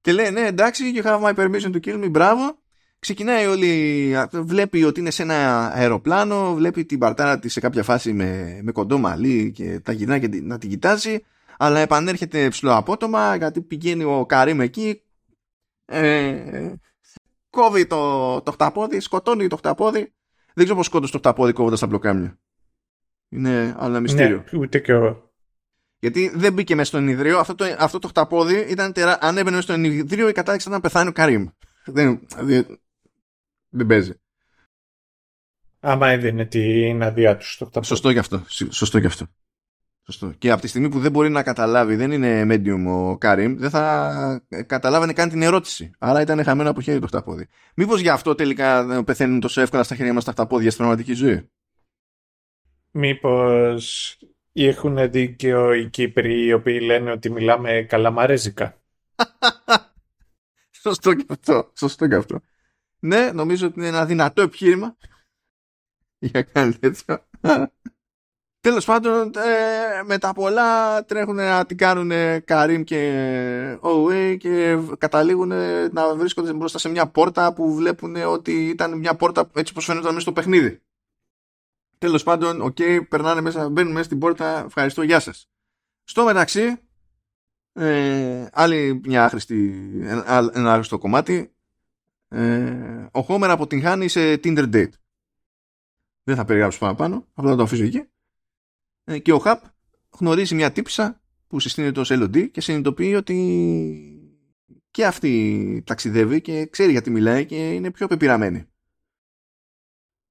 [0.00, 2.58] Και λέει, ναι, εντάξει, you have my permission to kill me, μπράβο.
[2.98, 8.12] Ξεκινάει όλη, βλέπει ότι είναι σε ένα αεροπλάνο, βλέπει την παρτάρα της σε κάποια φάση
[8.12, 11.24] με, με κοντό μαλλί και τα γυρνάει και να την κοιτάζει,
[11.58, 15.02] αλλά επανέρχεται ψηλό απότομα γιατί πηγαίνει ο Καρύμ εκεί,
[15.84, 16.72] ε,
[17.50, 20.12] κόβει το, το χταπόδι, σκοτώνει το χταπόδι.
[20.54, 22.38] Δεν ξέρω πώς σκότωσε το χταπόδι κόβοντας τα μπλοκάμια.
[23.28, 24.44] Είναι άλλο μυστήριο.
[24.50, 25.32] Ναι, ούτε και εγώ.
[25.98, 27.38] Γιατί δεν μπήκε μέσα στο ενιδρίο.
[27.38, 29.18] Αυτό το, αυτό το χταπόδι ήταν τερά...
[29.20, 31.46] αν έμπαινε στο ενιδρίο η κατάληξη ήταν να πεθάνει ο Καρύμ.
[31.84, 32.80] Δεν, δεν,
[33.68, 34.12] δεν παίζει.
[35.80, 37.86] Άμα έδινε την αδειά τους στο χταπόδι.
[37.86, 38.44] Σωστό γι' αυτό.
[38.70, 39.26] Σωστό γι' αυτό.
[40.10, 40.32] Σωστό.
[40.38, 43.70] Και από τη στιγμή που δεν μπορεί να καταλάβει, δεν είναι medium ο Κάριμ, δεν
[43.70, 45.90] θα καταλάβαινε καν την ερώτηση.
[45.98, 47.48] Άρα ήταν χαμένο από χέρι το χταπόδι.
[47.74, 51.48] Μήπως γι' αυτό τελικά πεθαίνουν τόσο εύκολα στα χέρια μας τα χταπόδια στην πραγματική ζωή;
[52.90, 54.16] Μήπως
[54.52, 58.80] έχουν δίκαιο οι Κύπροι οι οποίοι λένε ότι μιλάμε καλαμαρέζικα;
[60.82, 61.72] Σωστό και αυτό.
[61.76, 62.40] Σωστό και αυτό.
[63.00, 64.96] Ναι, νομίζω ότι είναι ένα δυνατό επιχείρημα
[66.18, 67.26] για κάτι τέτοιο.
[68.60, 72.10] Τέλος πάντων, ε, με τα πολλά τρέχουν να την κάνουν
[72.44, 75.52] Καρίμ και OA και καταλήγουν
[75.92, 80.08] να βρίσκονται μπροστά σε μια πόρτα που βλέπουν ότι ήταν μια πόρτα έτσι όπως φαίνονταν
[80.08, 80.82] μέσα στο παιχνίδι.
[81.98, 85.50] Τέλος πάντων, OK, okay, περνάνε μέσα, μπαίνουν μέσα στην πόρτα, ευχαριστώ, γεια σας.
[86.04, 86.80] Στο μεταξύ,
[87.72, 91.52] ε, άλλη μια άχρηστη, ένα, ένα άχρηστο κομμάτι,
[92.28, 94.92] ε, ο Χόμερ αποτυγχάνει σε Tinder date.
[96.22, 98.04] Δεν θα περιγράψω παραπάνω, απλά θα το αφήσω εκεί.
[99.04, 99.62] Ε, και ο Χαπ
[100.18, 103.34] γνωρίζει μια τύπησα που συστήνεται ως LOD και συνειδητοποιεί ότι
[104.90, 108.66] και αυτή ταξιδεύει και ξέρει γιατί μιλάει και είναι πιο πεπειραμένη.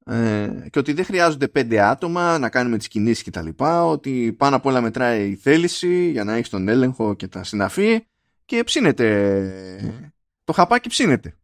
[0.06, 4.34] Ε, και ότι δεν χρειάζονται πέντε άτομα να κάνουμε τις κινήσεις και τα λοιπά, ότι
[4.38, 8.06] πάνω απ' όλα μετράει η θέληση για να έχεις τον έλεγχο και τα συναφή
[8.46, 10.12] και ψήνεται.
[10.44, 11.38] Το χαπάκι ψήνεται.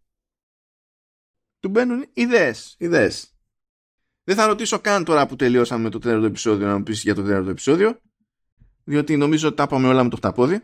[1.64, 3.34] Του μπαίνουν ιδέες, ιδέες.
[4.24, 7.24] Δεν θα ρωτήσω καν τώρα που τελειώσαμε το τέταρτο επεισόδιο να μου πεις για το
[7.24, 7.99] τέταρτο επεισόδιο.
[8.84, 10.59] Διότι νομίζω ότι τα είπαμε όλα με το χταπόδι.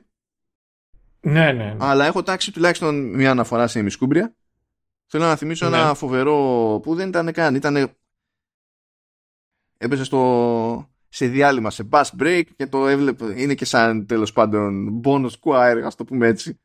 [1.19, 1.75] Ναι, ναι, ναι.
[1.79, 4.35] Αλλά έχω τάξει τουλάχιστον μια αναφορά σε ημισκούμπρια.
[5.05, 5.77] Θέλω να θυμίσω ναι.
[5.77, 6.35] ένα φοβερό
[6.83, 7.55] που δεν ήταν καν.
[7.55, 7.93] Ήταν.
[9.77, 10.89] Έπεσε στο...
[11.09, 13.41] σε διάλειμμα, σε bus break και το έβλεπε.
[13.41, 16.59] Είναι και σαν τέλος πάντων bonus choir, ας το πούμε έτσι.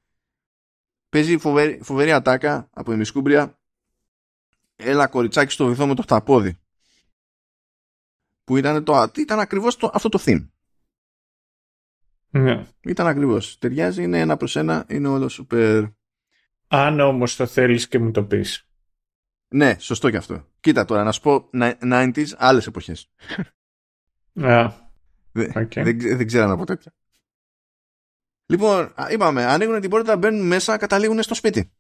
[1.09, 3.59] Παίζει φοβερή, φοβερή ατάκα από ημισκούμπρια.
[4.77, 6.59] Έλα κοριτσάκι στο βυθό με το χταπόδι
[8.45, 10.49] που ήταν, το, ήταν ακριβώς το, αυτό το theme.
[12.31, 12.67] Ναι.
[12.81, 13.59] Ήταν ακριβώς.
[13.59, 15.93] Ταιριάζει, είναι ένα προς ένα, είναι όλο super.
[16.69, 18.69] Αν όμως το θέλεις και μου το πεις.
[19.49, 20.49] Ναι, σωστό και αυτό.
[20.61, 23.11] Κοίτα τώρα, να σου πω 90s, άλλες εποχές.
[24.35, 24.71] Yeah.
[25.33, 25.83] Okay.
[25.83, 26.93] Δεν, δεν ξέρω να πω τέτοια.
[28.47, 31.73] Λοιπόν, είπαμε, ανοίγουν την πόρτα, μπαίνουν μέσα, καταλήγουν στο σπίτι.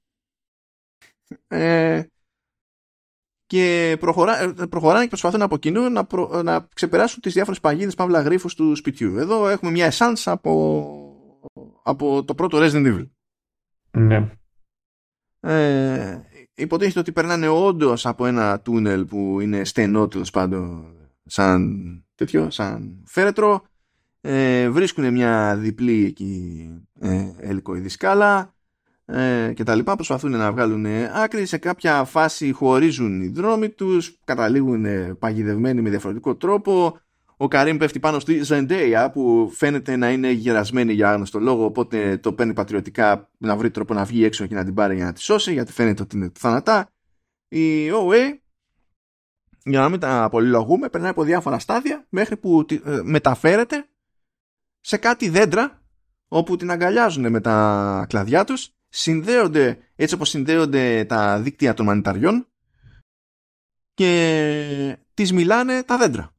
[1.49, 2.03] Ε,
[3.47, 7.95] και προχωρά, ε, προχωράνε και προσπαθούν από κοινού να, προ, να ξεπεράσουν τις διάφορες παγίδες
[7.95, 9.17] παύλα γρίφους του σπιτιού.
[9.19, 10.95] Εδώ έχουμε μια essence από,
[11.83, 13.09] από το πρώτο Resident Evil.
[13.91, 14.31] Ναι.
[15.41, 16.21] Ε,
[16.55, 23.03] υποτίθεται ότι περνάνε όντως από ένα τούνελ που είναι στενό τέλος πάντων σαν τέτοιο, σαν
[23.07, 23.63] φέρετρο.
[24.21, 26.69] Ε, βρίσκουν μια διπλή εκεί
[27.01, 28.55] ε, ελικοειδή σκάλα
[29.07, 31.47] ε, και τα λοιπά προσπαθούν να βγάλουν άκρη.
[31.47, 34.87] Σε κάποια φάση χωρίζουν οι δρόμοι τους καταλήγουν
[35.19, 36.99] παγιδευμένοι με διαφορετικό τρόπο.
[37.37, 42.17] Ο Καρύμ πέφτει πάνω στη Ζεντέια που φαίνεται να είναι γερασμένη για άγνωστο λόγο οπότε
[42.17, 45.13] το παίρνει πατριωτικά να βρει τρόπο να βγει έξω και να την πάρει για να
[45.13, 46.89] τη σώσει γιατί φαίνεται ότι είναι θανατά.
[47.49, 48.39] Η OA
[49.65, 53.87] για να μην τα πολυλογούμε περνάει από διάφορα στάδια μέχρι που ε, μεταφέρεται
[54.81, 55.83] σε κάτι δέντρα
[56.29, 62.49] όπου την αγκαλιάζουν με τα κλαδιά τους συνδέονται έτσι όπως συνδέονται τα δίκτυα των μανιταριών
[63.95, 66.35] και τις μιλάνε τα δέντρα.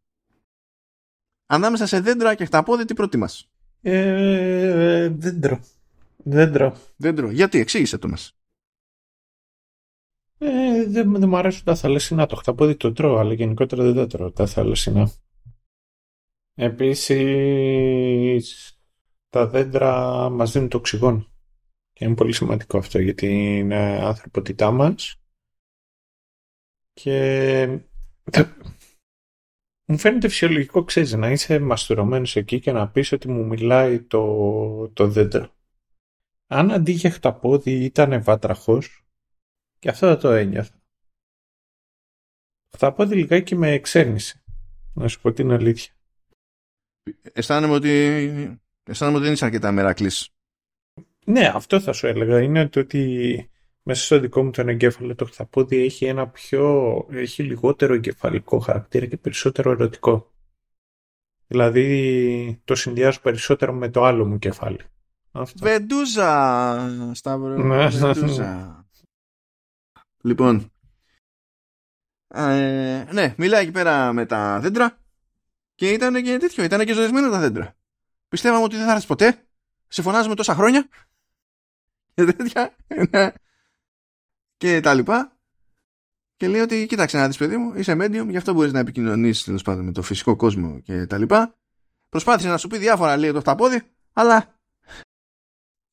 [1.45, 3.51] Ανάμεσα σε δέντρα και χταπόδι τι προτιμάς;
[3.81, 5.59] Ε, δέντρο.
[6.17, 6.77] Δέντρο.
[6.95, 7.31] Δέντρο.
[7.31, 8.37] Γιατί, εξήγησε το μας.
[10.37, 12.25] Ε, δεν, δεν μου αρέσουν τα θαλασσινά.
[12.25, 15.11] Το χταπόδι το τρώω, αλλά γενικότερα δεν τα τρώω τα θαλασσινά.
[16.53, 17.19] Επίσης,
[19.29, 21.34] τα δέντρα μας δίνουν το οξυγόνο.
[21.95, 25.21] Και είναι πολύ σημαντικό αυτό γιατί είναι ανθρωπότητά μας.
[26.93, 27.79] Και
[29.85, 34.89] μου φαίνεται φυσιολογικό, ξέρεις, να είσαι μαστουρωμένος εκεί και να πεις ότι μου μιλάει το,
[34.89, 35.55] το δέντρο.
[36.47, 39.05] Αν αντί για χταπόδι ήταν βάτραχος,
[39.79, 40.81] και αυτό θα το ένιωθα.
[42.71, 44.43] Χταπόδι λιγάκι με εξέρνησε,
[44.93, 45.93] να σου πω την αλήθεια.
[47.21, 47.89] αισθάνομαι ότι,
[48.83, 50.34] αισθάνομαι ότι δεν είσαι αρκετά μερακλής.
[51.25, 52.41] Ναι, αυτό θα σου έλεγα.
[52.41, 53.49] Είναι το ότι
[53.83, 59.05] μέσα στο δικό μου τον εγκέφαλο το χταπόδι έχει ένα πιο, έχει λιγότερο εγκεφαλικό χαρακτήρα
[59.05, 60.33] και περισσότερο ερωτικό.
[61.47, 64.79] Δηλαδή το συνδυάζω περισσότερο με το άλλο μου κεφάλι.
[65.31, 65.65] Αυτό.
[65.65, 67.57] Βεντούζα, Σταύρο.
[67.57, 67.87] Ναι.
[67.87, 68.85] Βεντούζα.
[70.21, 70.71] λοιπόν,
[72.27, 74.97] ε, ναι, μιλάει εκεί πέρα με τα δέντρα
[75.75, 77.75] και ήταν και τέτοιο, ήταν και ζωισμένα τα δέντρα.
[78.27, 79.47] Πιστεύαμε ότι δεν θα έρθεις ποτέ.
[79.87, 80.87] Σε φωνάζουμε τόσα χρόνια.
[82.15, 82.75] Και τέτοια.
[83.09, 83.31] Ναι.
[84.57, 85.39] Και τα λοιπά.
[86.35, 89.43] Και λέει ότι κοίταξε να δεις παιδί μου, είσαι medium, γι' αυτό μπορείς να επικοινωνήσεις
[89.43, 91.57] τέλος πάντων με το φυσικό κόσμο και τα λοιπά.
[92.09, 93.81] Προσπάθησε να σου πει διάφορα λέει το χταπόδι,
[94.13, 94.59] αλλά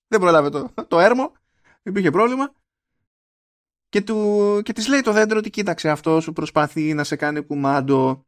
[0.06, 1.32] δεν πρόλαβε το, το έρμο,
[1.82, 2.54] υπήρχε πρόβλημα.
[3.88, 7.40] Και, του, και της λέει το δέντρο ότι κοίταξε αυτό σου προσπαθεί να σε κάνει
[7.40, 8.26] κουμάντο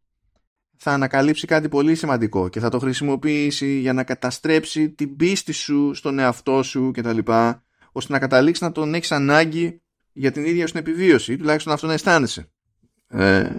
[0.76, 5.94] θα ανακαλύψει κάτι πολύ σημαντικό και θα το χρησιμοποιήσει για να καταστρέψει την πίστη σου
[5.94, 7.63] στον εαυτό σου και τα λοιπά
[7.96, 9.82] ώστε να καταλήξει να τον έχεις ανάγκη
[10.12, 12.50] για την ίδια σου την επιβίωση τουλάχιστον αυτό να αισθάνεσαι
[13.08, 13.50] ε,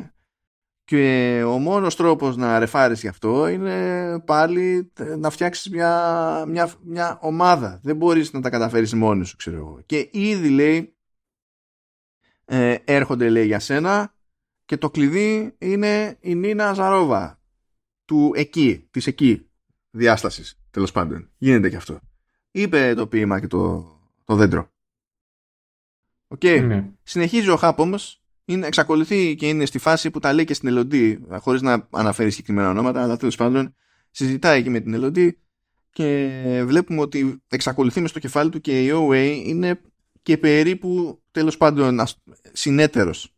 [0.83, 7.17] και ο μόνος τρόπος να ρεφάρεις γι' αυτό είναι πάλι να φτιάξεις μια, μια, μια
[7.21, 10.95] ομάδα δεν μπορείς να τα καταφέρεις μόνος σου ξέρω εγώ και ήδη λέει
[12.45, 14.13] ε, έρχονται λέει για σένα
[14.65, 17.39] και το κλειδί είναι η Νίνα Ζαρόβα
[18.05, 19.49] του εκεί, της εκεί
[19.89, 21.29] διάστασης τέλος πάντων.
[21.37, 21.99] Γίνεται και αυτό.
[22.51, 23.94] Είπε το ποίημα και το,
[24.25, 24.71] το δέντρο.
[26.27, 26.43] Οκ.
[26.43, 26.89] Ναι.
[27.03, 30.67] Συνεχίζει ο Χάπ όμως είναι, εξακολουθεί και είναι στη φάση που τα λέει και στην
[30.67, 33.75] Ελοντί χωρίς να αναφέρει συγκεκριμένα ονόματα αλλά τέλος πάντων
[34.11, 35.39] συζητάει και με την Ελοντί
[35.91, 39.81] και βλέπουμε ότι εξακολουθεί μες στο κεφάλι του και η OA είναι
[40.21, 41.99] και περίπου τέλος πάντων
[42.53, 43.35] συνέταιρος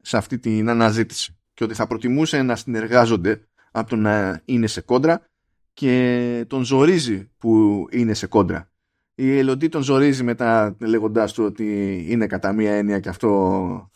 [0.00, 4.80] σε αυτή την αναζήτηση και ότι θα προτιμούσε να συνεργάζονται από το να είναι σε
[4.80, 5.26] κόντρα
[5.72, 8.72] και τον ζορίζει που είναι σε κόντρα.
[9.14, 13.90] Η Ελοντί τον ζορίζει μετά λέγοντάς του ότι είναι κατά μία έννοια και αυτό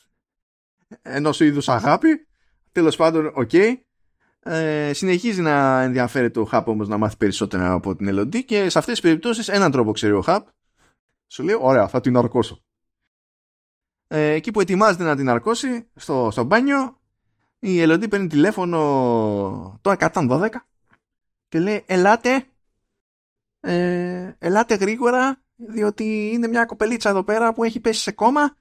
[1.02, 2.26] ενός είδους αγάπη.
[2.72, 3.52] Τέλος πάντων, οκ.
[4.42, 8.78] Ε, συνεχίζει να ενδιαφέρεται ο Χαπ όμως να μάθει περισσότερα από την Ελοντί και σε
[8.78, 10.46] αυτές τις περιπτώσεις έναν τρόπο ξέρει ο Χαπ.
[11.26, 12.62] Σου λέει, ωραία, θα τη ναρκώσω.
[14.06, 17.00] Ε, εκεί που ετοιμάζεται να τη ναρκώσει στο, στο μπάνιο
[17.58, 18.78] η Ελοντί παίρνει τηλέφωνο
[19.80, 20.48] το 112
[21.48, 22.46] και λέει ελάτε
[23.60, 28.56] ε, ελάτε γρήγορα διότι είναι μια κοπελίτσα εδώ πέρα που έχει πέσει σε κόμμα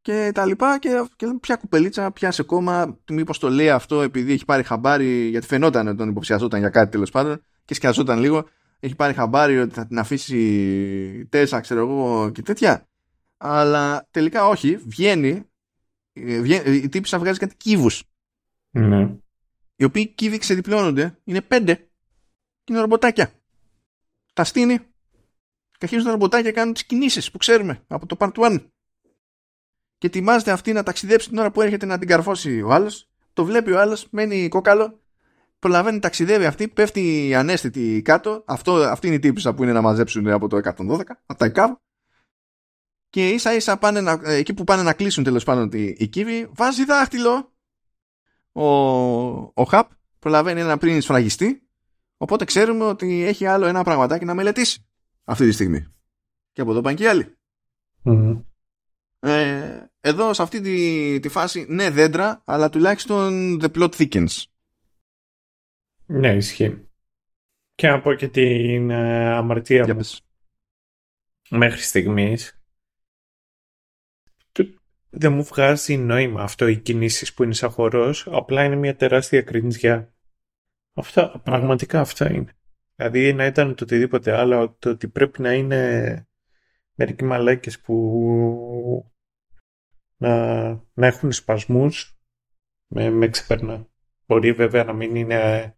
[0.00, 4.32] και τα λοιπά και, και ποια κουπελίτσα πια σε κόμμα μήπως το λέει αυτό επειδή
[4.32, 8.48] έχει πάρει χαμπάρι γιατί φαινόταν ότι τον υποψιαζόταν για κάτι τέλος πάντων και σκιαζόταν λίγο
[8.80, 12.86] έχει πάρει χαμπάρι ότι θα την αφήσει τέσσερα ξέρω εγώ και τέτοια
[13.36, 15.42] αλλά τελικά όχι, βγαίνει,
[16.12, 18.04] ε, βγαίνει η τύπησα βγάζει κάτι κύβους.
[18.70, 19.14] Ναι.
[19.76, 21.74] Οι οποίοι κύβοι ξεδιπλώνονται, είναι πέντε
[22.64, 23.30] και είναι ρομποτάκια.
[24.36, 24.78] Τα στείνει
[25.70, 28.66] και αρχίζουν τα ρομποτάκια κάνουν τις κινήσεις που ξέρουμε από το Part 1.
[29.98, 33.08] Και ετοιμάζεται αυτή να ταξιδέψει την ώρα που έρχεται να την καρφώσει ο άλλος.
[33.32, 35.00] Το βλέπει ο άλλος, μένει κόκαλο,
[35.58, 38.44] προλαβαίνει, ταξιδεύει αυτή, πέφτει ανέστητη κάτω.
[38.46, 41.72] Αυτό, αυτή είναι η τύπησα που είναι να μαζέψουν από το 112, από τα ΕΚΑΒ
[43.10, 46.48] και ίσα ίσα πάνε να, ε, εκεί που πάνε να κλείσουν τέλος πάντων οι κύβοι,
[46.52, 47.52] βάζει δάχτυλο
[48.52, 48.66] ο,
[49.54, 51.65] ο Χαπ, προλαβαίνει ένα πριν σφραγιστεί,
[52.16, 54.86] οπότε ξέρουμε ότι έχει άλλο ένα πραγματάκι να μελετήσει
[55.24, 55.86] αυτή τη στιγμή.
[56.52, 57.36] Και από εδώ πάνε και οι αλλοι
[59.20, 64.42] Ε, εδώ σε αυτή τη, τη φάση, ναι δέντρα, αλλά τουλάχιστον the plot thickens.
[66.06, 66.88] Ναι, ισχύει.
[67.74, 70.00] Και να πω και την ε, αμαρτία μου.
[71.50, 72.56] Μέχρι στιγμής
[75.18, 79.42] δεν μου βγάζει νόημα αυτό οι κινήσεις που είναι σαν χορός, απλά είναι μια τεράστια
[79.42, 80.14] κρινζιά.
[80.98, 82.52] Αυτά, πραγματικά αυτά είναι.
[82.94, 86.28] Δηλαδή να ήταν το οτιδήποτε άλλο, το ότι πρέπει να είναι
[86.94, 89.12] μερικοί μαλάκες που
[90.16, 92.18] να, να έχουν σπασμούς,
[92.86, 93.86] με, με ξεπερνά.
[94.26, 95.74] Μπορεί βέβαια να μην είναι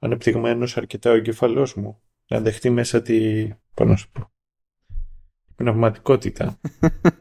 [0.00, 4.32] ανεπτυγμένος αρκετά ο εγκεφαλός μου, να δεχτεί μέσα τη, πάνω σου πω,
[5.54, 6.60] πνευματικότητα.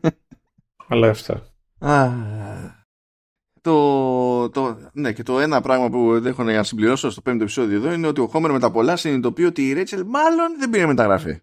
[0.88, 1.54] Αλλά αυτά.
[3.60, 7.78] Α, το, το, ναι, και το ένα πράγμα που έχω να συμπληρώσω στο πέμπτο επεισόδιο
[7.78, 10.86] εδώ είναι ότι ο Χόμερ με τα πολλά συνειδητοποιεί ότι η Ρέτσελ μάλλον δεν πήρε
[10.86, 11.42] μεταγραφή.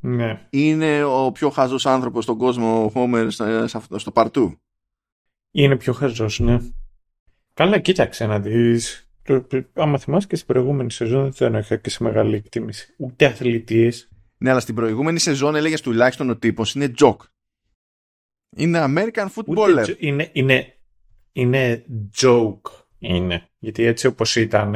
[0.00, 0.46] Ναι.
[0.50, 4.60] Είναι ο πιο χαζός άνθρωπος στον κόσμο ο Χόμερ στο, στο παρτού.
[5.50, 6.58] Είναι πιο χαζός, ναι.
[7.54, 9.10] Καλά, κοίταξε να δεις.
[9.72, 12.94] Άμα θυμάσαι και στην προηγούμενη σεζόν δεν τον είχα και σε μεγάλη εκτίμηση.
[12.98, 14.08] Ούτε αθλητής.
[14.38, 17.24] Ναι, αλλά στην προηγούμενη σεζόν έλεγες τουλάχιστον ο τύπος είναι joke.
[18.56, 19.94] Είναι American footballer.
[19.98, 20.79] είναι, είναι,
[21.32, 21.84] είναι
[22.16, 22.60] joke.
[22.98, 23.48] Είναι.
[23.58, 24.74] Γιατί έτσι όπως ήταν,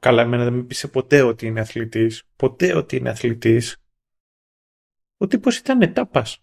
[0.00, 2.22] Καλά, εμένα δεν με πείσε ποτέ ότι είναι αθλητής.
[2.36, 3.76] Ποτέ ότι είναι αθλητής.
[5.16, 6.42] Ο τύπος ήταν ετάπας.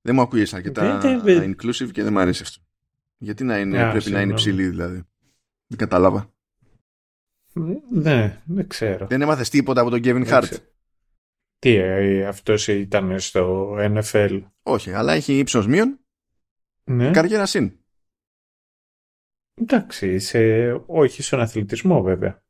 [0.00, 2.62] Δεν μου ακούγες αρκετά Δεν- δεν- inclusive και δεν μου αρέσει αυτό.
[3.16, 4.64] Γιατί να είναι, Α, πρέπει να είναι συγγνώμη.
[4.64, 5.02] ψηλή δηλαδή.
[5.66, 6.32] Δεν κατάλαβα.
[7.90, 9.06] Ναι, δεν ξέρω.
[9.06, 10.42] Δεν έμαθες τίποτα από τον Kevin Δεν Hart.
[10.42, 10.62] ξέρω.
[11.58, 14.42] Τι, ε, αυτός ήταν στο NFL.
[14.62, 15.98] Όχι, αλλά έχει ύψος μείον,
[16.84, 17.10] Ναι.
[17.10, 17.79] καριέρα συν.
[19.60, 20.70] Εντάξει, σε...
[20.86, 22.42] όχι στον αθλητισμό βέβαια.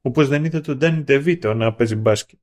[0.00, 2.38] Όπως δεν είδε τον Ντάνι Ντεβίτο να παίζει μπάσκετ.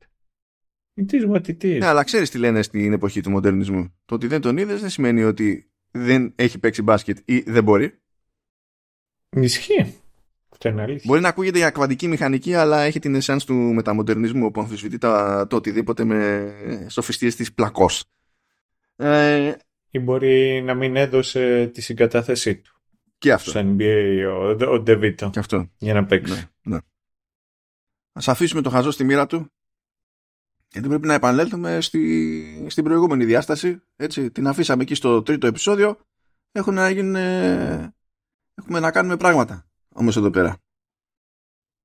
[0.95, 1.78] It is what it is.
[1.78, 3.93] Ναι, αλλά ξέρεις τι λένε στην εποχή του μοντερνισμού.
[4.06, 8.00] Το ότι δεν τον είδες δεν σημαίνει ότι δεν έχει παίξει μπάσκετ ή δεν μπορεί.
[9.30, 9.95] Ισχύει.
[10.50, 11.04] Αυτό είναι αλήθεια.
[11.06, 15.48] Μπορεί να ακούγεται για κβαντική μηχανική, αλλά έχει την εσάν του μεταμοντερνισμού που αμφισβητεί τα,
[15.50, 16.52] το οτιδήποτε με
[16.88, 18.04] σοφιστίες της πλακός.
[18.95, 19.54] Ε,
[19.89, 22.76] Ή μπορεί να μην έδωσε τη συγκατάθεσή του
[23.18, 23.49] και αυτό.
[23.49, 25.70] στο NBA ο, ο Ντεβίτο Και αυτό.
[25.78, 26.34] για να παίξει.
[26.34, 26.78] Ναι, ναι.
[28.13, 29.51] Ας αφήσουμε το χαζό στη μοίρα του
[30.72, 33.82] γιατί πρέπει να επανέλθουμε στη, στην προηγούμενη διάσταση.
[33.95, 35.97] Έτσι, την αφήσαμε εκεί στο τρίτο επεισόδιο.
[36.51, 37.93] Έχουν να γίνουν, ε,
[38.55, 40.57] έχουμε να κάνουμε πράγματα όμως εδώ πέρα.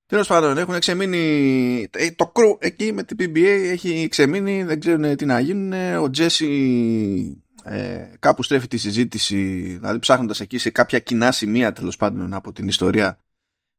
[0.07, 5.17] Τέλος πάντων, έχουν ξεμείνει ε, το crew εκεί με την PBA έχει ξεμείνει, δεν ξέρουν
[5.17, 5.97] τι να γίνουν.
[5.97, 11.97] Ο Τζέσι ε, κάπου στρέφει τη συζήτηση, δηλαδή ψάχνοντας εκεί σε κάποια κοινά σημεία τέλος
[11.97, 13.19] πάντων από την ιστορία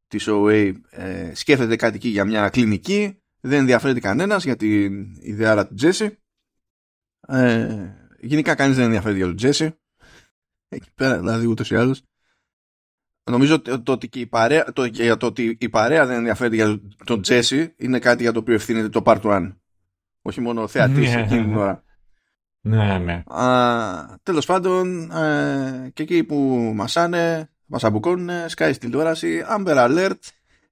[0.08, 5.68] της OA ε, σκέφτεται κάτι εκεί για μια κλινική δεν ενδιαφέρεται κανένας για την ιδέα
[5.68, 6.18] του Τζέσι.
[7.28, 9.76] Ε, γενικά κανείς δεν ενδιαφέρεται για τον Τζέσι
[10.68, 12.02] εκεί πέρα δηλαδή ούτως ή άλλως.
[13.32, 16.56] Νομίζω ότι, το, ότι και η παρέα, το, για το ότι η παρέα δεν ενδιαφέρεται
[16.56, 19.54] για τον Τζέσι είναι κάτι για το οποίο ευθύνεται το Part 1
[20.22, 21.22] όχι μόνο ο θεατής Ναι.
[21.22, 21.83] εκείνη την ώρα
[22.66, 23.24] Ναι, ναι.
[23.26, 26.36] Α, τέλος πάντων, ε, και εκεί που
[26.76, 30.20] μασάνε, μας αμπουκώνουν, σκάει στη τηλεόραση, Amber Alert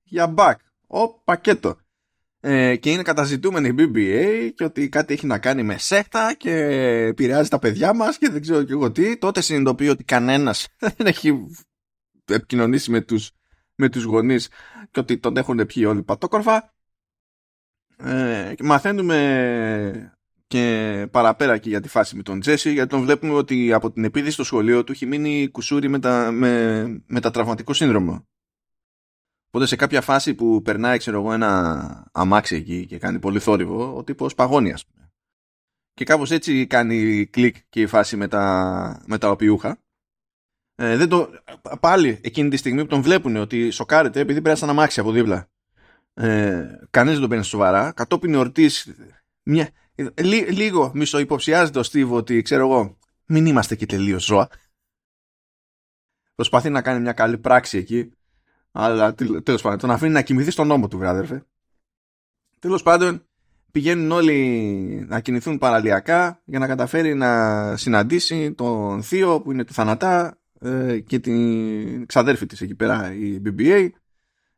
[0.03, 0.55] για back.
[0.87, 1.77] Ο πακέτο.
[2.39, 6.51] Ε, και είναι καταζητούμενη η BBA και ότι κάτι έχει να κάνει με σέκτα και
[7.07, 9.17] επηρεάζει τα παιδιά μας και δεν ξέρω και εγώ τι.
[9.17, 10.67] Τότε συνειδητοποιεί ότι κανένας
[10.97, 11.47] δεν έχει
[12.25, 13.31] επικοινωνήσει με τους,
[13.75, 14.49] με τους γονείς
[14.91, 16.73] και ότι τον έχουν πιει όλοι πατόκορφα.
[17.97, 20.17] Ε, και μαθαίνουμε
[20.51, 24.03] και παραπέρα και για τη φάση με τον Τζέσι γιατί τον βλέπουμε ότι από την
[24.03, 28.27] επίθεση στο σχολείο του έχει μείνει κουσούρι με, τα, με, μετατραυματικό σύνδρομο.
[29.47, 33.95] Οπότε σε κάποια φάση που περνάει ξέρω εγώ ένα αμάξι εκεί και κάνει πολύ θόρυβο
[33.97, 35.11] ο τύπος παγώνει ας πούμε.
[35.93, 39.77] Και κάπως έτσι κάνει κλικ και η φάση με τα, με τα οπιούχα.
[40.75, 41.29] Ε, δεν το,
[41.79, 45.49] πάλι εκείνη τη στιγμή που τον βλέπουν ότι σοκάρεται επειδή πέρασε ένα αμάξι από δίπλα.
[46.13, 47.91] Ε, κανείς δεν τον παίρνει σοβαρά.
[47.91, 48.91] Κατόπιν εορτής
[49.43, 49.69] μια,
[50.21, 54.47] Λί, λίγο μισοϊποψιάζεται ο Στίβ ότι ξέρω εγώ μην είμαστε και τελείως ζώα.
[56.35, 58.11] Προσπαθεί να κάνει μια καλή πράξη εκεί.
[58.71, 61.45] Αλλά τέλος πάντων, τον αφήνει να κοιμηθεί στον νόμο του, βράδερφε.
[62.59, 63.25] Τέλος πάντων,
[63.71, 69.73] πηγαίνουν όλοι να κινηθούν παραλιακά για να καταφέρει να συναντήσει τον Θείο που είναι του
[69.73, 73.89] Θανατά ε, και την ξαδέρφη της εκεί πέρα, η BBA.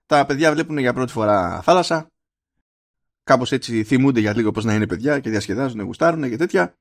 [0.06, 2.13] Τα παιδιά βλέπουν για πρώτη φορά θάλασσα
[3.24, 6.78] κάπως έτσι θυμούνται για λίγο πως να είναι παιδιά και διασκεδάζουν, γουστάρουν και τέτοια.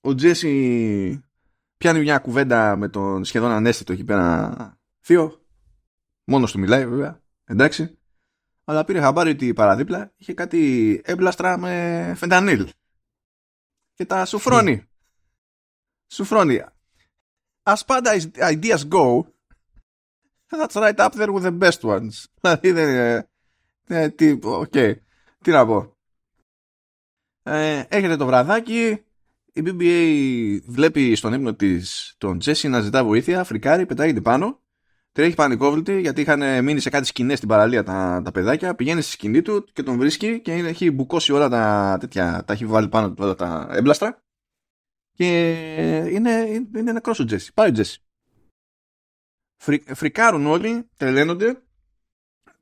[0.00, 1.24] Ο Τζέσι
[1.76, 5.44] πιάνει μια κουβέντα με τον σχεδόν ανέστητο εκεί πέρα θείο.
[6.24, 7.98] Μόνος του μιλάει βέβαια, εντάξει.
[8.64, 12.68] Αλλά πήρε χαμπάρι ότι παραδίπλα είχε κάτι έμπλαστρα με φεντανίλ.
[13.94, 14.88] Και τα σουφρώνει.
[16.06, 16.64] Σουφρώνει.
[17.62, 19.26] As bad as ideas go,
[20.50, 22.24] that's right up there with the best ones.
[22.40, 23.28] Δηλαδή δεν είναι
[23.86, 24.94] ε, τι, okay.
[25.42, 25.96] τι να πω.
[27.42, 29.04] Ε, έρχεται το βραδάκι.
[29.52, 33.44] Η BBA βλέπει στον ύπνο της τον Τζέσι να ζητά βοήθεια.
[33.44, 34.62] Φρικάρει, πετάγεται πάνω.
[35.12, 38.74] Τρέχει πανικόβλητη γιατί είχαν μείνει σε κάτι σκηνές στην παραλία τα, τα παιδάκια.
[38.74, 42.44] Πηγαίνει στη σκηνή του και τον βρίσκει και είναι, έχει μπουκώσει όλα τα τέτοια.
[42.46, 44.22] Τα έχει βάλει πάνω του όλα τα έμπλαστρα.
[45.12, 45.50] Και
[46.10, 46.30] είναι,
[46.76, 47.52] είναι νεκρός ο Τζέσι.
[47.52, 48.02] Πάει ο Τζέσι.
[49.56, 51.63] Φρι, φρικάρουν όλοι, τρελαίνονται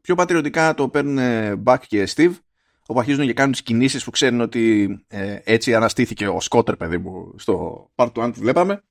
[0.03, 1.19] πιο πατριωτικά το παίρνουν
[1.65, 2.35] Buck και Steve
[2.87, 6.99] όπου αρχίζουν και κάνουν τις κινήσεις που ξέρουν ότι ε, έτσι αναστήθηκε ο Σκότερ παιδί
[6.99, 8.83] μου στο part 1 που βλέπαμε.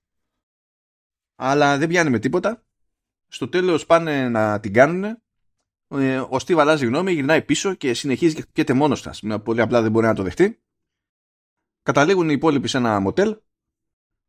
[1.35, 2.63] Αλλά δεν πιάνει με τίποτα.
[3.27, 5.03] Στο τέλος πάνε να την κάνουν
[5.87, 9.81] ε, ο Steve αλλάζει γνώμη γυρνάει πίσω και συνεχίζει και χτυπιέται μόνος του πολύ απλά
[9.81, 10.61] δεν μπορεί να το δεχτεί.
[11.83, 13.37] Καταλήγουν οι υπόλοιποι σε ένα μοτέλ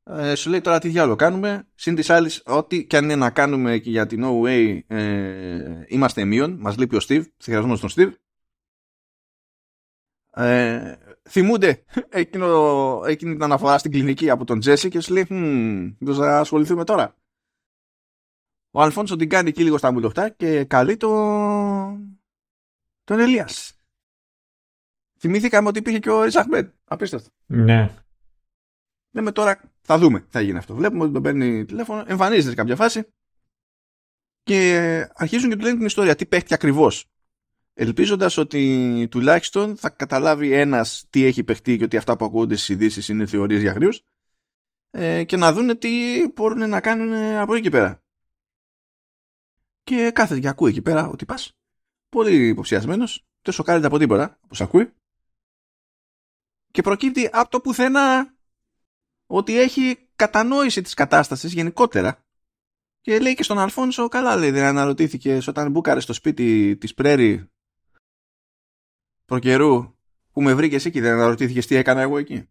[0.05, 1.69] ε, σου λέει τώρα τι διάλογο κάνουμε.
[1.74, 5.85] Συν της άλλης, ό,τι και αν είναι να κάνουμε και για την No Way, ε,
[5.87, 6.57] είμαστε μείον.
[6.61, 7.24] Μας λείπει ο Steve.
[7.37, 8.15] Συγχαρητισμό στον Steve.
[10.35, 10.97] Ε,
[11.29, 16.39] θυμούνται εκείνο, εκείνη την αναφορά στην κλινική από τον Τζέσι και σου λέει, hm, θα
[16.39, 17.16] ασχοληθούμε τώρα.
[18.70, 21.09] ο Αλφόνσο την κάνει εκεί λίγο στα μουλοχτά και καλεί το...
[23.05, 23.77] τον Ελίας.
[25.19, 26.74] Θυμήθηκαμε ότι υπήρχε και ο Ριζαχμέτ.
[26.85, 27.31] Απίστευτο.
[27.47, 27.95] Ναι.
[29.11, 30.75] Λέμε τώρα θα δούμε θα γίνει αυτό.
[30.75, 33.05] Βλέπουμε ότι τον παίρνει τηλέφωνο, εμφανίζεται σε κάποια φάση
[34.43, 36.15] και αρχίζουν και του λένε την ιστορία.
[36.15, 37.07] Τι παίχτηκε ακριβώς.
[37.75, 42.69] Ελπίζοντας ότι τουλάχιστον θα καταλάβει ένας τι έχει παιχτεί και ότι αυτά που ακούγονται στις
[42.69, 43.97] ειδήσεις είναι θεωρίες για γρήγορου
[44.91, 48.03] ε, και να δούνε τι μπορούν να κάνουν από εκεί και πέρα.
[49.83, 51.57] Και κάθεται και ακούει εκεί πέρα ότι πας.
[52.09, 54.93] Πολύ υποψιασμένος, δεν σοκάρεται από τίποτα, όπως ακούει.
[56.71, 58.32] Και προκύπτει από το πουθενά
[59.35, 62.25] ότι έχει κατανόηση της κατάστασης γενικότερα.
[63.01, 67.51] Και λέει και στον Αλφόνσο καλά λέει δεν αναρωτήθηκες όταν μπούκαρε στο σπίτι της Πρέρι
[69.24, 69.97] προ καιρού
[70.33, 72.49] που με βρήκες εκεί δεν αναρωτήθηκες τι έκανα εγώ εκεί.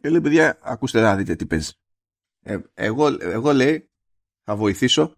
[0.00, 1.74] Και λέει παιδιά ακούστε να δείτε τι παίζει,
[2.40, 3.90] ε, εγώ, εγώ λέει
[4.44, 5.16] θα βοηθήσω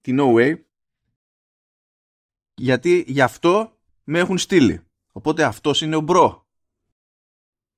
[0.00, 0.62] τη OA
[2.54, 4.86] γιατί γι' αυτό με έχουν στείλει.
[5.12, 6.47] Οπότε αυτός είναι ο bro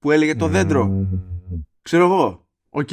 [0.01, 1.09] που έλεγε το δέντρο.
[1.83, 2.49] Ξέρω εγώ.
[2.69, 2.89] Οκ.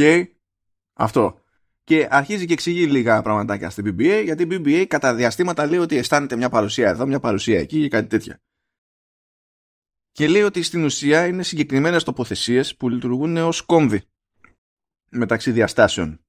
[0.93, 1.41] Αυτό.
[1.83, 5.97] Και αρχίζει και εξηγεί λίγα πραγματάκια στην BBA, γιατί η BBA κατά διαστήματα λέει ότι
[5.97, 8.41] αισθάνεται μια παρουσία εδώ, μια παρουσία εκεί και κάτι τέτοια.
[10.11, 14.01] Και λέει ότι στην ουσία είναι συγκεκριμένες τοποθεσίες που λειτουργούν ως κόμβοι
[15.09, 16.19] μεταξύ διαστάσεων.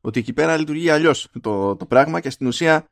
[0.00, 2.86] Ότι εκεί πέρα λειτουργεί αλλιώς το, το πράγμα και στην ουσία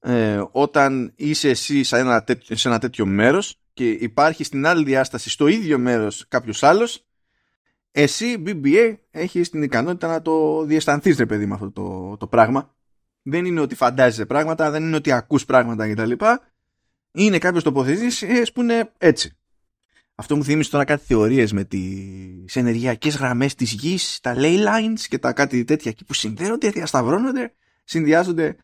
[0.00, 4.84] ε, όταν είσαι εσύ σε ένα, τέτοιο, σε ένα τέτοιο μέρος και υπάρχει στην άλλη
[4.84, 7.06] διάσταση στο ίδιο μέρος κάποιος άλλος
[7.90, 12.74] εσύ BBA έχεις την ικανότητα να το διαισθανθείς ρε παιδί με αυτό το, το πράγμα.
[13.22, 16.12] Δεν είναι ότι φαντάζεσαι πράγματα δεν είναι ότι ακούς πράγματα κτλ.
[17.12, 19.36] Είναι κάποιες τοποθετήσεις που είναι έτσι.
[20.14, 25.00] Αυτό μου θύμισε τώρα κάτι θεωρίες με τις ενεργειακές γραμμές της γης, τα ley lines
[25.08, 27.54] και τα κάτι τέτοια εκεί που συνδέονται, διασταυρώνονται,
[27.84, 28.56] συνδυάζονται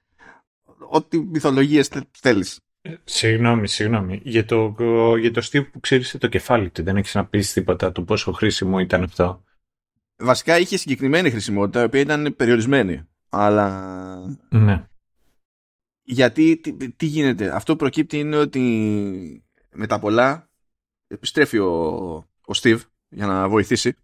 [0.88, 1.90] ό,τι μυθολογίες
[2.20, 2.60] θέλεις.
[3.04, 4.20] Συγγνώμη, συγγνώμη.
[4.24, 4.74] Για το,
[5.18, 8.32] για το Steve που ξέρεις το κεφάλι του, δεν έχεις να πεις τίποτα το πόσο
[8.32, 9.44] χρήσιμο ήταν αυτό.
[10.16, 13.08] Βασικά είχε συγκεκριμένη χρησιμότητα, η οποία ήταν περιορισμένη.
[13.28, 14.38] Αλλά...
[14.48, 14.86] Ναι.
[16.02, 16.60] Γιατί,
[16.96, 17.54] τι, γίνεται.
[17.54, 20.50] Αυτό που προκύπτει είναι ότι με τα πολλά
[21.06, 21.74] επιστρέφει ο,
[22.24, 23.96] ο Steve για να βοηθήσει.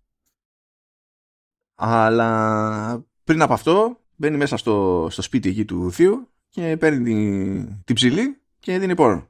[1.74, 7.84] Αλλά πριν από αυτό μπαίνει μέσα στο, στο σπίτι εκεί του θείου και παίρνει την,
[7.84, 9.28] την ψηλή και δίνει πόνο.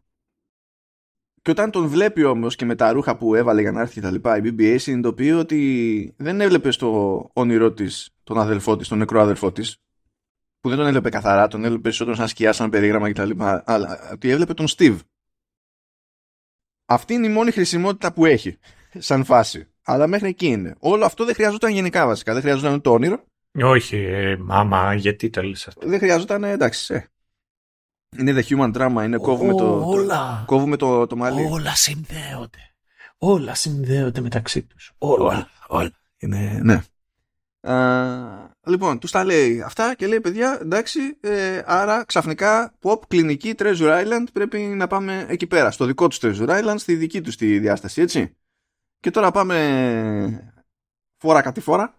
[1.42, 4.10] Και όταν τον βλέπει όμως και με τα ρούχα που έβαλε για να έρθει τα
[4.10, 9.20] λοιπά, η BBA συνειδητοποιεί ότι δεν έβλεπε στο όνειρό της τον αδελφό της, τον νεκρό
[9.20, 9.76] αδελφό της,
[10.60, 13.30] που δεν τον έβλεπε καθαρά, τον έβλεπε περισσότερο σαν σκιά, σαν περίγραμμα κτλ.
[13.64, 14.98] Αλλά ότι έβλεπε τον Steve.
[16.86, 18.58] Αυτή είναι η μόνη χρησιμότητα που έχει
[18.98, 19.68] σαν φάση.
[19.82, 20.74] Αλλά μέχρι εκεί είναι.
[20.78, 22.32] Όλο αυτό δεν χρειαζόταν γενικά βασικά.
[22.32, 23.24] Δεν χρειαζόταν το όνειρο.
[23.62, 25.88] Όχι, ε, μάμα, γιατί τα λες αυτό.
[25.88, 26.94] Δεν χρειαζόταν, εντάξει.
[26.94, 27.06] Ε.
[28.16, 30.44] Είναι the human drama, είναι κόβουμε, το, όλα.
[30.46, 31.48] κόβουμε το, το μαλλί.
[31.50, 32.74] Όλα συνδέονται.
[33.18, 34.92] Όλα συνδέονται μεταξύ τους.
[34.98, 35.24] Όλα.
[35.24, 35.48] Όλα.
[35.68, 35.92] όλα.
[36.18, 36.82] Είναι, ναι.
[37.60, 43.54] Α, λοιπόν, τους τα λέει αυτά και λέει παιδιά, εντάξει, ε, άρα ξαφνικά pop, κλινική,
[43.58, 47.36] Treasure Island πρέπει να πάμε εκεί πέρα, στο δικό τους Treasure Island, στη δική τους
[47.36, 48.36] τη διάσταση, έτσι.
[49.00, 50.52] Και τώρα πάμε
[51.16, 51.98] φορά κάτι φορά.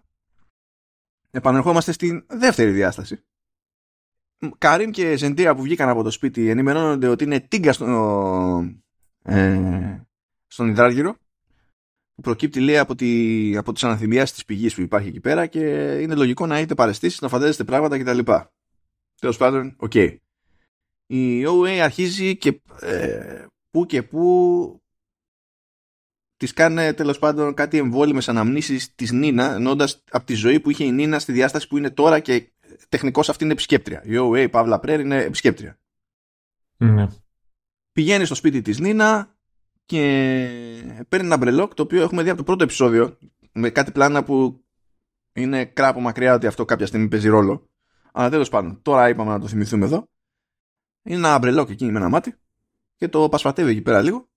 [1.30, 3.24] Επανερχόμαστε στην δεύτερη διάσταση.
[4.58, 8.70] Καρίμ και Ζεντία που βγήκαν από το σπίτι ενημερώνονται ότι είναι τίγκα στο,
[9.22, 10.00] ε,
[10.46, 11.16] στον υδράργυρο
[12.14, 15.60] που προκύπτει λέει από, τη, από τις αναθυμιάσεις της πηγής που υπάρχει εκεί πέρα και
[16.00, 18.32] είναι λογικό να έχετε παραισθήσεις, να φαντάζεστε πράγματα κτλ.
[19.20, 19.92] Τέλος πάντων, οκ.
[19.94, 20.16] Okay.
[21.06, 24.82] Η OA αρχίζει και ε, που και που
[26.36, 30.84] της κάνει τέλος πάντων κάτι εμβόλυμες αναμνήσεις της Νίνα εννοώντας από τη ζωή που είχε
[30.84, 32.52] η Νίνα στη διάσταση που είναι τώρα και
[32.88, 34.02] τεχνικώς αυτή είναι επισκέπτρια.
[34.04, 35.78] Η OA, Παύλα Πρέρ, είναι επισκέπτρια.
[36.76, 37.06] Ναι.
[37.92, 39.34] Πηγαίνει στο σπίτι της Νίνα
[39.86, 39.96] και
[41.08, 43.18] παίρνει ένα μπρελόκ το οποίο έχουμε δει από το πρώτο επεισόδιο
[43.52, 44.64] με κάτι πλάνα που
[45.32, 47.68] είναι κράπο μακριά ότι αυτό κάποια στιγμή παίζει ρόλο.
[48.12, 50.08] Αλλά τέλος πάντων, τώρα είπαμε να το θυμηθούμε εδώ.
[51.02, 52.34] Είναι ένα μπρελόκ εκεί με ένα μάτι
[52.96, 54.28] και το πασπατεύει εκεί πέρα λίγο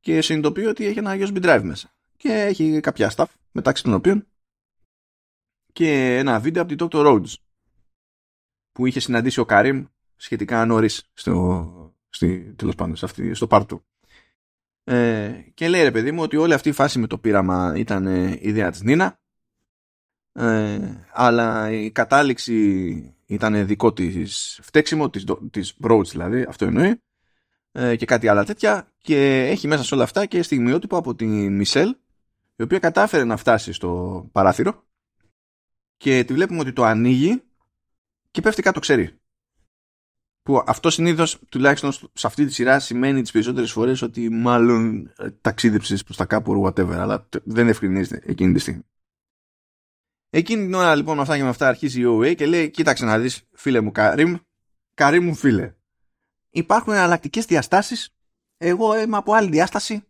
[0.00, 1.94] και συνειδητοποιεί ότι έχει ένα USB drive μέσα.
[2.16, 4.26] Και έχει κάποια stuff μεταξύ των οποίων
[5.72, 7.06] και ένα βίντεο από την Dr.
[7.06, 7.34] Rhodes
[8.80, 9.84] που είχε συναντήσει ο Καρύμ
[10.16, 13.84] σχετικά νωρίς στο, στη, τέλος πάντων, σε αυτή, στο part του.
[14.84, 18.06] Ε, και λέει ρε παιδί μου ότι όλη αυτή η φάση με το πείραμα ήταν
[18.06, 19.20] ε, ιδέα της Νίνα.
[20.32, 20.78] Ε,
[21.12, 27.02] αλλά η κατάληξη ήταν δικό της φταίξιμο της, της Rhodes δηλαδή αυτό εννοεί.
[27.72, 28.86] Ε, και κάτι άλλα τέτοια.
[28.98, 31.96] Και έχει μέσα σε όλα αυτά και στιγμιότυπο από τη Μισελ
[32.56, 34.84] η οποία κατάφερε να φτάσει στο παράθυρο.
[35.96, 37.42] Και τη βλέπουμε ότι το ανοίγει
[38.30, 39.18] και πέφτει κάτω ξέρει.
[40.42, 45.30] Που αυτό συνήθως, τουλάχιστον σε αυτή τη σειρά, σημαίνει τις περισσότερες φορές ότι μάλλον ε,
[45.30, 48.82] ταξίδεψες προς τα κάπου whatever, αλλά δεν ευκρινίζεται εκείνη τη στιγμή.
[50.30, 53.04] Εκείνη την ώρα λοιπόν με αυτά και με αυτά αρχίζει η OA και λέει: Κοίταξε
[53.04, 54.36] να δεις, φίλε μου Καρύμ,
[54.94, 55.74] Καρύμ μου φίλε.
[56.50, 58.14] Υπάρχουν εναλλακτικές διαστάσεις.
[58.56, 60.04] Εγώ είμαι από άλλη διάσταση.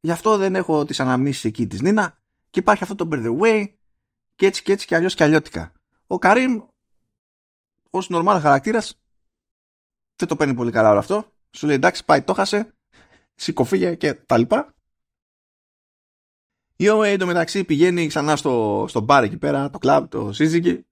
[0.00, 2.18] Γι' αυτό δεν έχω τις αναμνήσεις εκεί της Νίνα.
[2.50, 3.72] Και υπάρχει αυτό το by the way.
[4.34, 5.72] Και έτσι και έτσι και αλλιώς και αλλιώτικα.
[6.06, 6.60] Ο Καρύμ,
[7.94, 9.00] ως normal χαρακτήρας,
[10.16, 11.32] δεν το παίρνει πολύ καλά όλο αυτό.
[11.50, 12.74] Σου λέει εντάξει, πάει, το χάσε.
[13.34, 14.74] Σηκωφίγε και τα λοιπά.
[16.76, 20.86] Η OA εντωμεταξύ πηγαίνει ξανά στο, στο μπαρ εκεί πέρα, το κλαμπ, το σύζυγι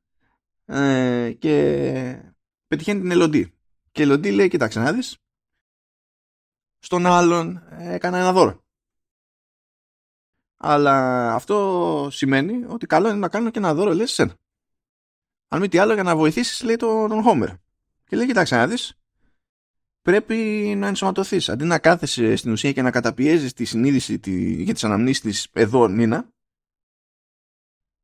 [0.65, 2.33] ε, και
[2.67, 3.55] πετυχαίνει την Ελοντή.
[3.93, 5.19] Και η Ελοντή λέει, κοίταξε να δεις,
[6.79, 8.65] στον άλλον έκανα ένα δώρο.
[10.57, 14.37] Αλλά αυτό σημαίνει ότι καλό είναι να κάνω και ένα δώρο, λες, σένα.
[15.53, 17.59] Αν μη τι άλλο για να βοηθήσεις, λέει τον, τον Homer.
[18.05, 18.99] Και λέει, κοίταξε να δεις,
[20.03, 20.37] πρέπει
[20.77, 21.49] να ενσωματωθείς.
[21.49, 25.49] Αντί να κάθεσαι στην ουσία και να καταπιέζεις τη συνείδηση τη, για τις αναμνήσεις της
[25.53, 26.33] εδώ Νίνα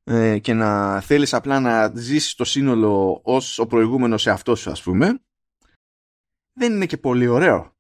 [0.05, 4.71] ε, και να θέλεις απλά να ζήσεις το σύνολο ως ο προηγούμενος σε αυτό σου
[4.71, 5.21] ας πούμε
[6.59, 7.77] δεν είναι και πολύ ωραίο.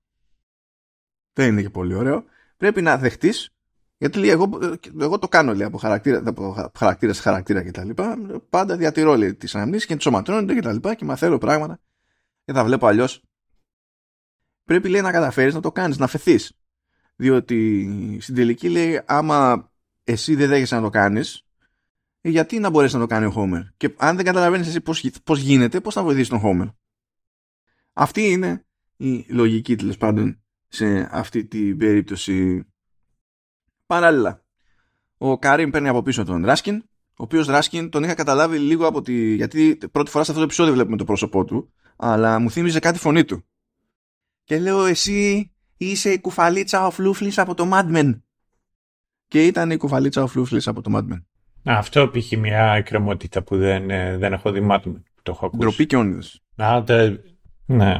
[1.32, 2.24] Δεν είναι και πολύ ωραίο.
[2.56, 3.55] Πρέπει να δεχτείς
[3.98, 4.58] γιατί λέει, εγώ,
[5.00, 8.16] εγώ το κάνω λέει, από χαρακτήρα, από χαρακτήρα σε χαρακτήρα και τα λοιπά.
[8.50, 11.80] Πάντα διατηρώ λέει, τις αναμνήσεις και ενσωματώνονται και τα λοιπά και μαθαίνω πράγματα
[12.44, 13.22] και τα βλέπω αλλιώς
[14.64, 16.58] πρέπει λέει να καταφέρεις να το κάνεις, να φεθείς.
[17.16, 19.70] Διότι στην τελική λέει άμα
[20.04, 21.46] εσύ δεν δέχεσαι να το κάνεις
[22.20, 25.40] γιατί να μπορέσεις να το κάνει ο Homer; Και αν δεν καταλαβαίνεις εσύ πώς, πώς
[25.40, 26.74] γίνεται, πώς θα βοηθήσεις τον Homer;
[27.92, 28.66] Αυτή είναι
[28.96, 32.66] η λογική τέλος πάντων σε αυτή την περίπτωση.
[33.86, 34.44] Παράλληλα,
[35.18, 39.02] ο Κάριμ παίρνει από πίσω τον Ράσκιν, ο οποίος Ράσκιν τον είχα καταλάβει λίγο από
[39.02, 39.34] τη.
[39.34, 42.98] Γιατί πρώτη φορά σε αυτό το επεισόδιο βλέπουμε το πρόσωπό του, αλλά μου θύμιζε κάτι
[42.98, 43.44] φωνή του
[44.46, 48.20] και λέω εσύ είσαι η κουφαλίτσα ο Φλούφλης από το Mad Men.
[49.28, 51.22] Και ήταν η κουφαλίτσα ο Φλούφλης από το Mad Men.
[51.64, 55.02] Αυτό πήγε μια εκκρεμότητα που δεν, ε, δεν έχω δει Mad Men.
[55.22, 55.62] Το έχω ακούσει.
[55.62, 56.42] Ντροπή και όνειδος.
[56.56, 56.84] Α,
[57.66, 57.96] ναι.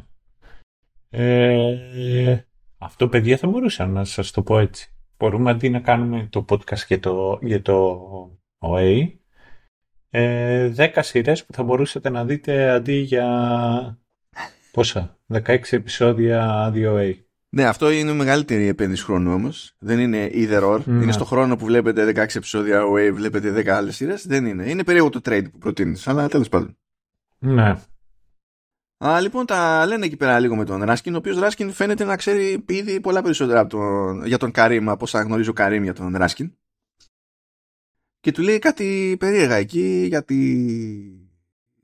[1.11, 2.39] Ε,
[2.79, 4.96] αυτό παιδιά θα μπορούσα να σας το πω έτσι.
[5.19, 8.01] Μπορούμε αντί να κάνουμε το podcast για το, για το
[8.59, 9.09] OA,
[10.11, 13.99] ε, 10 σειρές που θα μπορούσατε να δείτε αντί για
[14.77, 17.15] Πόσα, 16 επεισόδια 2A.
[17.49, 19.75] Ναι, αυτό είναι η μεγαλύτερη επένδυση χρόνου όμως.
[19.79, 20.81] Δεν είναι either or.
[20.85, 21.03] Ναι.
[21.03, 24.27] Είναι στο χρόνο που βλέπετε 16 επεισόδια OA, βλέπετε 10 άλλες σειρές.
[24.27, 24.71] Δεν είναι.
[24.71, 26.09] Είναι περίεργο το trade που προτείνεις.
[26.09, 26.77] Αλλά τέλος πάντων.
[27.39, 27.77] Ναι.
[29.05, 32.17] Α, λοιπόν, τα λένε εκεί πέρα λίγο με τον Ράσκιν, ο οποίος Ράσκιν φαίνεται να
[32.17, 36.17] ξέρει ήδη πολλά περισσότερα από τον, για τον Καρύμ από όσα γνωρίζω Καρύμ για τον
[36.17, 36.53] Ράσκιν.
[38.21, 40.37] Και του λέει κάτι περίεργα εκεί για τη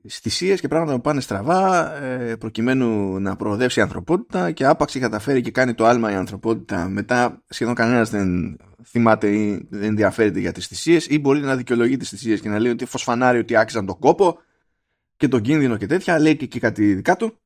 [0.09, 5.41] θυσίες και πράγματα που πάνε στραβά ε, προκειμένου να προοδεύσει η ανθρωπότητα και άπαξ καταφέρει
[5.41, 10.51] και κάνει το άλμα η ανθρωπότητα μετά σχεδόν κανένας δεν θυμάται ή δεν ενδιαφέρεται για
[10.51, 13.85] τις θυσίες ή μπορεί να δικαιολογεί τις θυσίες και να λέει ότι φωσφανάρει ότι άξιζαν
[13.85, 14.39] τον κόπο
[15.17, 17.37] και τον κίνδυνο και τέτοια λέει και, και κάτι δικά του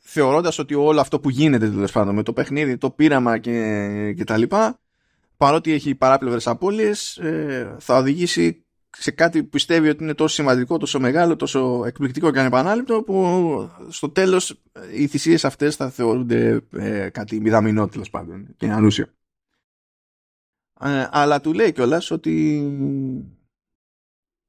[0.00, 4.24] θεωρώντας ότι όλο αυτό που γίνεται τέλος πάντων με το παιχνίδι, το πείραμα και, και
[4.24, 4.80] τα λοιπά
[5.36, 10.78] παρότι έχει παράπλευρες απώλειες ε, θα οδηγήσει σε κάτι που πιστεύει ότι είναι τόσο σημαντικό,
[10.78, 14.62] τόσο μεγάλο, τόσο εκπληκτικό και ανεπανάληπτο που στο τέλος
[14.94, 19.06] οι θυσίες αυτές θα θεωρούνται ε, κάτι μηδαμινό τέλος πάντων και ανούσιο.
[20.80, 22.64] Ε, αλλά του λέει κιόλας ότι...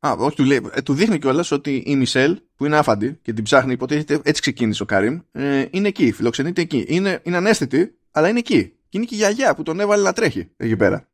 [0.08, 3.34] Α, όχι, του, λέει, ε, του δείχνει κιόλας ότι η Μισελ που είναι άφαντη και
[3.34, 6.86] την ψάχνει, υποτίθεται έτσι ξεκίνησε ο Κάριμ, ε, είναι εκεί, φιλοξενείται εκεί.
[6.88, 8.70] Είναι, είναι ανέστητη, αλλά είναι εκεί.
[8.90, 11.10] Και είναι και η γιαγιά που τον έβαλε να τρέχει εκεί πέρα.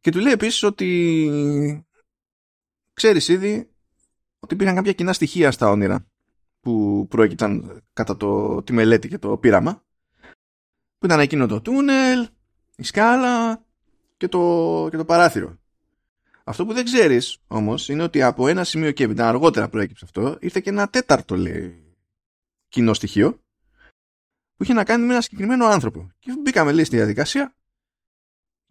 [0.00, 1.84] Και του λέει επίσης ότι
[2.92, 3.70] ξέρεις ήδη
[4.38, 6.06] ότι υπήρχαν κάποια κοινά στοιχεία στα όνειρα
[6.60, 9.84] που προέκυψαν κατά το, τη μελέτη και το πείραμα
[10.98, 12.28] που ήταν εκείνο το τούνελ,
[12.76, 13.64] η σκάλα
[14.16, 15.59] και το, και το παράθυρο.
[16.50, 20.36] Αυτό που δεν ξέρεις όμως είναι ότι από ένα σημείο και έπειτα αργότερα προέκυψε αυτό
[20.40, 21.94] ήρθε και ένα τέταρτο λέει
[22.68, 23.40] κοινό στοιχείο
[24.56, 26.10] που είχε να κάνει με ένα συγκεκριμένο άνθρωπο.
[26.18, 27.54] Και μπήκαμε λέει στη διαδικασία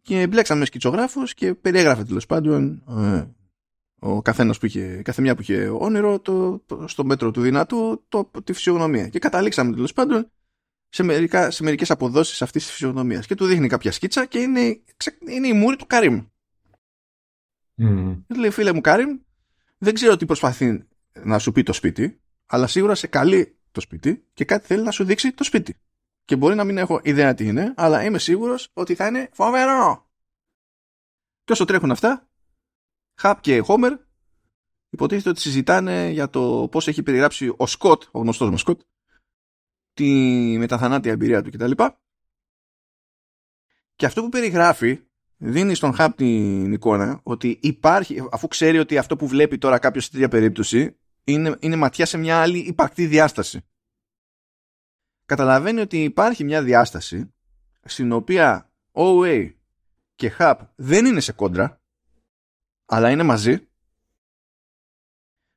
[0.01, 3.27] και μπλέξαμε σκητσογράφους και περιέγραφε τέλος πάντων ε,
[3.99, 8.05] ο καθένας που είχε, κάθε μια που είχε όνειρο, το, το, στο μέτρο του δυνατού,
[8.09, 9.09] το, τη φυσιογνωμία.
[9.09, 10.31] Και καταλήξαμε τέλος πάντων
[10.89, 13.25] σε, μερικά, σε μερικές αποδόσεις αυτής της φυσιογνωμίας.
[13.25, 14.81] Και του δείχνει κάποια σκίτσα και είναι,
[15.29, 16.25] είναι η μούρη του Καρύμ.
[17.79, 18.21] Mm.
[18.27, 19.19] Λέει φίλε μου Καρύμ,
[19.77, 20.87] δεν ξέρω τι προσπαθεί
[21.23, 24.91] να σου πει το σπίτι, αλλά σίγουρα σε καλεί το σπίτι και κάτι θέλει να
[24.91, 25.75] σου δείξει το σπίτι.
[26.25, 30.09] Και μπορεί να μην έχω ιδέα τι είναι, αλλά είμαι σίγουρος ότι θα είναι φοβερό.
[31.43, 32.29] Και όσο τρέχουν αυτά,
[33.15, 33.97] Χαπ και Χόμερ
[34.89, 38.81] υποτίθεται ότι συζητάνε για το πώς έχει περιγράψει ο Σκοτ, ο γνωστός μας Σκοτ,
[39.93, 40.07] τη
[40.57, 41.71] μεταθανάτια εμπειρία του κτλ.
[43.95, 44.99] Και αυτό που περιγράφει
[45.41, 50.03] δίνει στον Χαπ την εικόνα ότι υπάρχει, αφού ξέρει ότι αυτό που βλέπει τώρα κάποιος
[50.03, 53.61] σε τέτοια περίπτωση είναι, είναι ματιά σε μια άλλη υπαρκτή διάσταση.
[55.25, 57.33] Καταλαβαίνει ότι υπάρχει μια διάσταση
[57.83, 59.51] στην οποία OA
[60.15, 61.81] και Χαπ δεν είναι σε κόντρα
[62.85, 63.69] αλλά είναι μαζί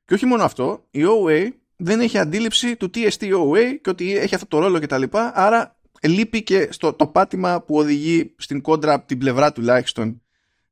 [0.05, 4.17] και όχι μόνο αυτό, η OA δεν έχει αντίληψη του τι εστί OA και ότι
[4.17, 5.03] έχει αυτό το ρόλο κτλ.
[5.11, 10.21] Άρα λείπει και στο το πάτημα που οδηγεί στην κόντρα από την πλευρά τουλάχιστον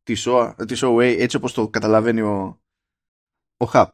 [0.04, 2.62] της, OA, της OA έτσι όπως το καταλαβαίνει ο,
[3.58, 3.86] ο Hub.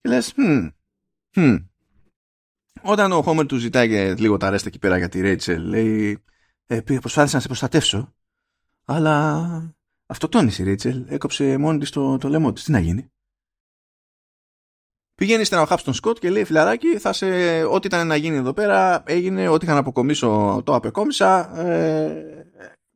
[0.00, 0.70] Και λες, hm,
[1.36, 1.64] hm.
[2.82, 6.22] Όταν ο Homer του ζητάει και λίγο τα ρέστα εκεί πέρα για τη Rachel, λέει,
[6.66, 8.14] ε, προσπάθησα να σε προστατεύσω,
[8.84, 9.76] αλλά
[10.06, 12.64] αυτό τόνισε η Rachel, έκοψε μόνη της το, το λαιμό της.
[12.64, 13.11] Τι να γίνει.
[15.22, 17.26] Πηγαίνει στην Χάπ στον Σκοτ και λέει φιλαράκι, θα σε,
[17.64, 21.58] ό,τι ήταν να γίνει εδώ πέρα έγινε, ό,τι είχα να αποκομίσω το απεκόμισα.
[21.58, 22.50] Ε,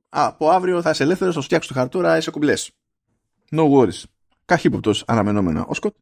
[0.08, 2.70] από αύριο θα είσαι ελεύθερος, θα φτιάξω τη χαρτούρα, είσαι κουμπλές.
[3.50, 4.02] No worries.
[4.44, 5.94] Καχύποπτος αναμενόμενα ο Σκοτ.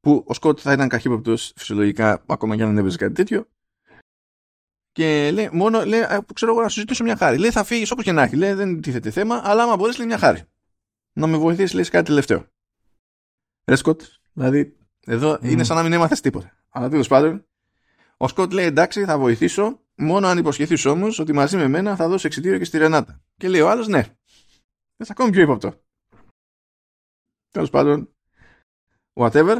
[0.00, 3.48] Που ο Σκοτ θα ήταν καχύποπτος φυσιολογικά, ακόμα και αν δεν έπαιζε κάτι τέτοιο.
[4.92, 6.00] Και λέει, μόνο λέει,
[6.34, 7.38] ξέρω εγώ να σου ζητήσω μια χάρη.
[7.38, 8.36] Λέει, θα φύγεις όπως και να έχει.
[8.36, 10.42] Λέει, δεν τίθεται θέμα, αλλά άμα μπορείς, λέει μια χάρη.
[11.12, 12.46] Να με βοηθήσεις, λέει, κάτι τελευταίο.
[13.64, 14.02] Ρε Σκοτ,
[14.32, 14.76] δηλαδή
[15.06, 15.44] εδώ mm.
[15.44, 16.56] είναι σαν να μην έμαθες τίποτα.
[16.70, 17.46] Αλλά τέλος πάντων,
[18.16, 22.08] ο Σκοτ λέει εντάξει, θα βοηθήσω, μόνο αν υποσχεθείς όμως ότι μαζί με μένα θα
[22.08, 23.22] δώσει εξητήριο και στη Ρενάτα.
[23.36, 24.02] Και λέει ο άλλος ναι.
[24.96, 25.74] Δεν ακόμη πιο ύποπτο.
[27.50, 28.14] Τέλος πάντων,
[29.14, 29.56] whatever.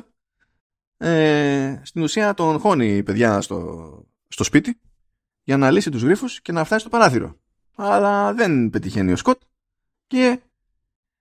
[0.97, 4.81] Ε, στην ουσία τον χώνει η παιδιά στο, στο σπίτι
[5.43, 7.37] για να λύσει τους γρίφους και να φτάσει στο παράθυρο.
[7.75, 9.43] Αλλά δεν πετυχαίνει ο Σκοτ
[10.07, 10.41] και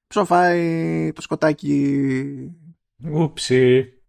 [0.07, 2.56] ψοφάει το σκοτάκι.
[3.11, 4.01] Ούψι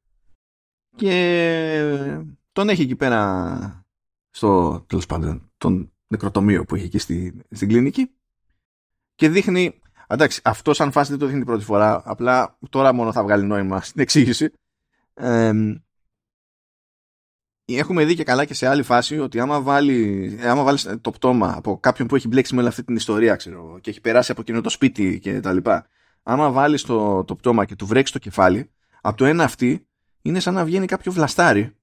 [0.97, 3.85] και τον έχει εκεί πέρα
[4.31, 8.11] στο τέλος πάντων τον νεκροτομείο που έχει εκεί στη, στην κλινική.
[9.15, 13.13] Και δείχνει εντάξει αυτό σαν φάση δεν το δείχνει την πρώτη φορά απλά τώρα μόνο
[13.13, 14.53] θα βγάλει νόημα στην εξήγηση.
[17.65, 21.55] Έχουμε δει και καλά και σε άλλη φάση ότι άμα, βάλει, άμα βάλεις το πτώμα
[21.57, 24.41] από κάποιον που έχει μπλέξει με όλη αυτή την ιστορία ξέρω, και έχει περάσει από
[24.41, 25.87] εκείνο το σπίτι και τα λοιπά
[26.23, 28.71] άμα βάλεις το, το πτώμα και του βρέξει το κεφάλι
[29.01, 29.87] από το ένα αυτή
[30.23, 31.77] είναι σαν να βγαίνει κάποιο βλαστάρι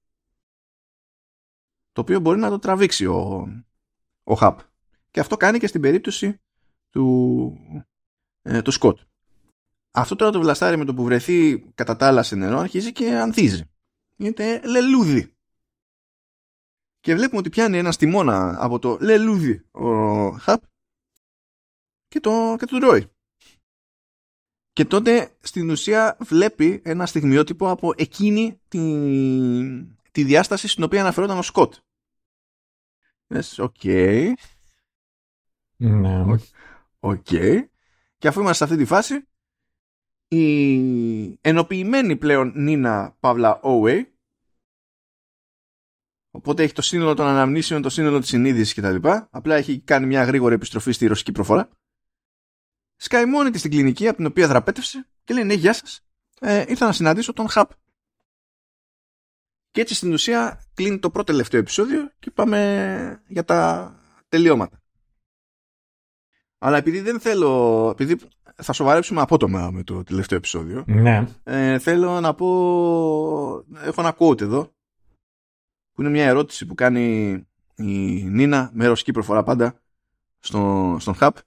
[1.91, 3.47] το οποίο μπορεί να το τραβήξει ο,
[4.23, 4.59] ο Χαπ.
[5.11, 6.39] Και αυτό κάνει και στην περίπτωση
[6.89, 7.57] του,
[8.41, 8.99] ε, του Σκοτ.
[9.91, 13.15] Αυτό τώρα το βλαστάρι με το που βρεθεί κατά τα άλλα σε νερό αρχίζει και
[13.15, 13.63] ανθίζει.
[14.15, 15.33] Είναι λελούδι.
[16.99, 20.63] Και βλέπουμε ότι πιάνει ένα στιμώνα από το λελούδι ο Χαπ
[22.07, 23.11] και το, και το τρώει.
[24.79, 28.79] Και τότε στην ουσία βλέπει ένα στιγμιότυπο από εκείνη τη,
[30.11, 31.73] τη διάσταση στην οποία αναφερόταν ο Σκοτ.
[33.27, 33.83] Λες, οκ.
[35.75, 36.25] Ναι.
[36.99, 37.27] Οκ.
[38.17, 39.27] Και αφού είμαστε σε αυτή τη φάση,
[40.27, 44.13] η ενοποιημένη πλέον Νίνα παύλα OA,
[46.31, 49.09] οπότε έχει το σύνολο των αναμνήσεων, το σύνολο της συνείδησης κτλ.
[49.29, 51.78] Απλά έχει κάνει μια γρήγορη επιστροφή στη ρωσική προφορά
[52.99, 56.01] σκάει μόνη της στην κλινική από την οποία δραπέτευσε και λέει ναι γεια σας.
[56.39, 57.71] Ε, ήρθα να συναντήσω τον Χαπ
[59.71, 63.93] και έτσι στην ουσία κλείνει το πρώτο τελευταίο επεισόδιο και πάμε για τα
[64.29, 64.81] τελειώματα.
[66.57, 68.19] Αλλά επειδή δεν θέλω επειδή
[68.55, 71.27] θα σοβαρέψουμε απότομα με το τελευταίο επεισόδιο ναι.
[71.43, 72.47] ε, θέλω να πω
[73.83, 74.73] έχω ένα quote εδώ
[75.93, 77.31] που είναι μια ερώτηση που κάνει
[77.75, 79.81] η Νίνα με ρωσική προφορά πάντα
[80.39, 81.37] στο, στον Χαπ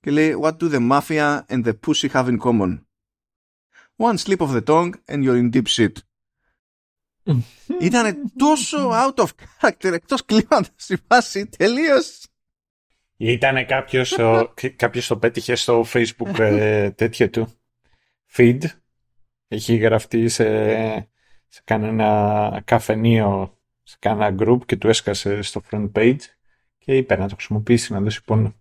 [0.00, 2.78] και λέει What do the mafia and the pussy have in common?
[3.96, 5.98] One slip of the tongue and you're in deep shit.
[7.80, 9.28] Ήταν τόσο out of
[9.60, 12.24] character εκτός κλίματος η φάση τελείως.
[13.16, 14.16] Ήταν κάποιος,
[14.76, 17.52] κάποιος το πέτυχε στο facebook ε, τέτοιο του
[18.36, 18.60] feed.
[19.48, 20.44] Έχει γραφτεί σε,
[21.48, 26.20] σε κανένα καφενείο, σε κανένα group και του έσκασε στο front page
[26.78, 28.59] και είπε να το χρησιμοποιήσει, να δώσει πόνο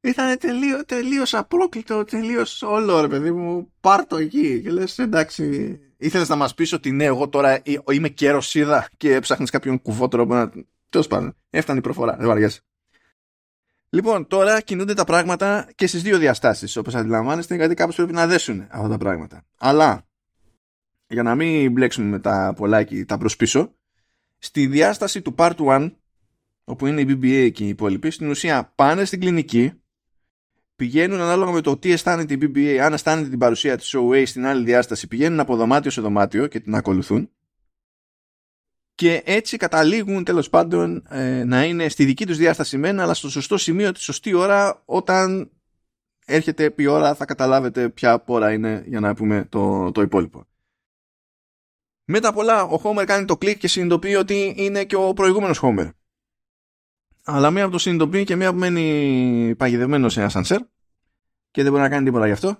[0.00, 5.78] ήταν τελείω, τελείως απρόκλητο, τελείως όλο ρε παιδί μου, πάρ το εκεί και λες εντάξει,
[5.96, 7.62] ήθελες να μας πεις ότι ναι, εγώ τώρα
[7.92, 10.50] είμαι καιροσίδα και ψάχνεις κάποιον κουβότερο που να...
[10.88, 12.60] Τέλος πάντων, έφτανε η προφορά, δεν βαριέσαι.
[13.90, 18.26] Λοιπόν, τώρα κινούνται τα πράγματα και στις δύο διαστάσεις, όπως αντιλαμβάνεστε, γιατί κάπως πρέπει να
[18.26, 19.44] δέσουν αυτά τα πράγματα.
[19.58, 20.06] Αλλά,
[21.06, 23.74] για να μην μπλέξουμε με τα πολλάκι τα προς πίσω,
[24.38, 25.92] στη διάσταση του Part 1,
[26.64, 29.72] όπου είναι η BBA και οι υπόλοιποι, στην ουσία πάνε στην κλινική
[30.80, 34.46] πηγαίνουν ανάλογα με το τι αισθάνεται η BBA, αν αισθάνεται την παρουσία της OA στην
[34.46, 37.30] άλλη διάσταση, πηγαίνουν από δωμάτιο σε δωμάτιο και την ακολουθούν.
[38.94, 43.30] Και έτσι καταλήγουν τέλος πάντων ε, να είναι στη δική τους διάσταση μένα, αλλά στο
[43.30, 45.50] σωστό σημείο τη σωστή ώρα όταν
[46.26, 50.44] έρχεται επί ώρα θα καταλάβετε ποια πόρα είναι για να πούμε το, το υπόλοιπο.
[52.04, 55.90] Μετά πολλά ο Homer κάνει το κλικ και συνειδητοποιεί ότι είναι και ο προηγούμενος Homer.
[57.32, 60.60] Αλλά μία από το συνειδητοποιεί και μία που μένει παγιδευμένος σε ένα σανσέρ
[61.50, 62.56] και δεν μπορεί να κάνει τίποτα γι' αυτό.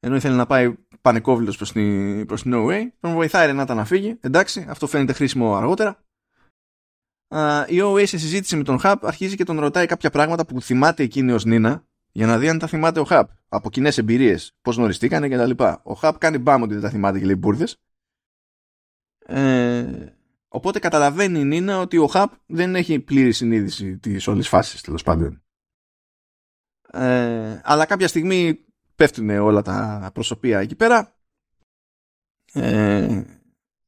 [0.00, 2.80] Ενώ ήθελε να πάει πανικόβλητος προς την, προς την No Way.
[3.00, 4.18] Τον βοηθάει η Ρενάτα να φύγει.
[4.20, 6.04] Εντάξει, αυτό φαίνεται χρήσιμο αργότερα.
[7.68, 11.02] η OA σε συζήτηση με τον Χαπ αρχίζει και τον ρωτάει κάποια πράγματα που θυμάται
[11.02, 13.30] εκείνη ως Νίνα για να δει αν τα θυμάται ο Χαπ.
[13.48, 15.64] Από κοινές εμπειρίες, πώς γνωριστήκανε κτλ.
[15.82, 17.76] Ο Χαπ κάνει μπάμ ότι δεν τα θυμάται και λέει μπουρδες.
[19.26, 20.17] Ε,
[20.58, 25.02] οπότε καταλαβαίνει η Νίνα ότι ο Χαπ δεν έχει πλήρη συνείδηση της όλης φάσης τέλος
[25.02, 25.42] πάντων.
[26.92, 28.64] Ε, αλλά κάποια στιγμή
[28.96, 31.16] πέφτουν όλα τα προσωπεία εκεί πέρα.
[32.52, 33.22] Ε,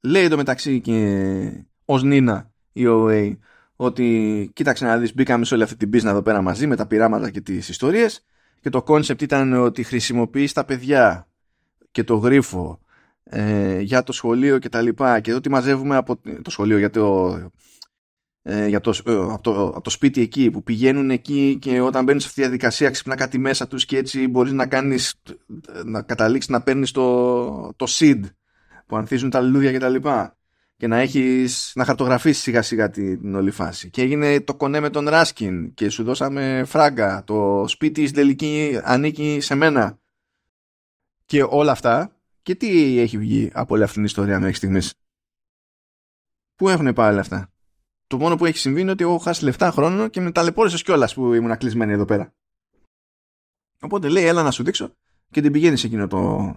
[0.01, 3.37] λέει μεταξύ και ως Νίνα η OA
[3.77, 6.87] ότι κοίταξε να δεις μπήκαμε σε όλη αυτή την μπίζνα εδώ πέρα μαζί με τα
[6.87, 8.27] πειράματα και τις ιστορίες
[8.61, 11.29] και το concept ήταν ότι χρησιμοποιείς τα παιδιά
[11.91, 12.81] και το γρίφο
[13.25, 16.91] ε, για το σχολείο και τα λοιπά και εδώ τι μαζεύουμε από το σχολείο για
[16.91, 17.37] το,
[18.43, 22.05] ε, για το, ε, από, το, από το σπίτι εκεί που πηγαίνουν εκεί και όταν
[22.05, 25.23] μπαίνουν σε αυτή τη διαδικασία ξυπνά κάτι μέσα τους και έτσι μπορείς να κάνεις
[25.85, 28.21] να καταλήξεις να παίρνεις το, το seed
[28.87, 30.35] που ανθίζουν τα λουλούδια και τα λοιπά
[30.81, 33.91] και να έχεις να χαρτογραφήσεις σιγά σιγά την όλη φάση.
[33.91, 37.25] Και έγινε το κονέ με τον Ράσκιν και σου δώσαμε φράγκα.
[37.27, 39.99] Το σπίτι στην τελική ανήκει σε μένα.
[41.25, 42.20] Και όλα αυτά
[42.51, 44.95] και τι έχει βγει από όλη αυτή την ιστορία μέχρι στιγμής;
[46.55, 47.53] Πού έχουν πάει όλα αυτά;
[48.07, 51.15] Το μόνο που έχει συμβεί είναι ότι έχω χάσει λεφτά χρόνο και με ταλαιπώρησες κιόλας
[51.15, 52.35] που ήμουν κλεισμένη εδώ πέρα.
[53.81, 54.95] Οπότε λέει, έλα να σου δείξω
[55.31, 56.55] και την πηγαίνεις σε εκείνο το,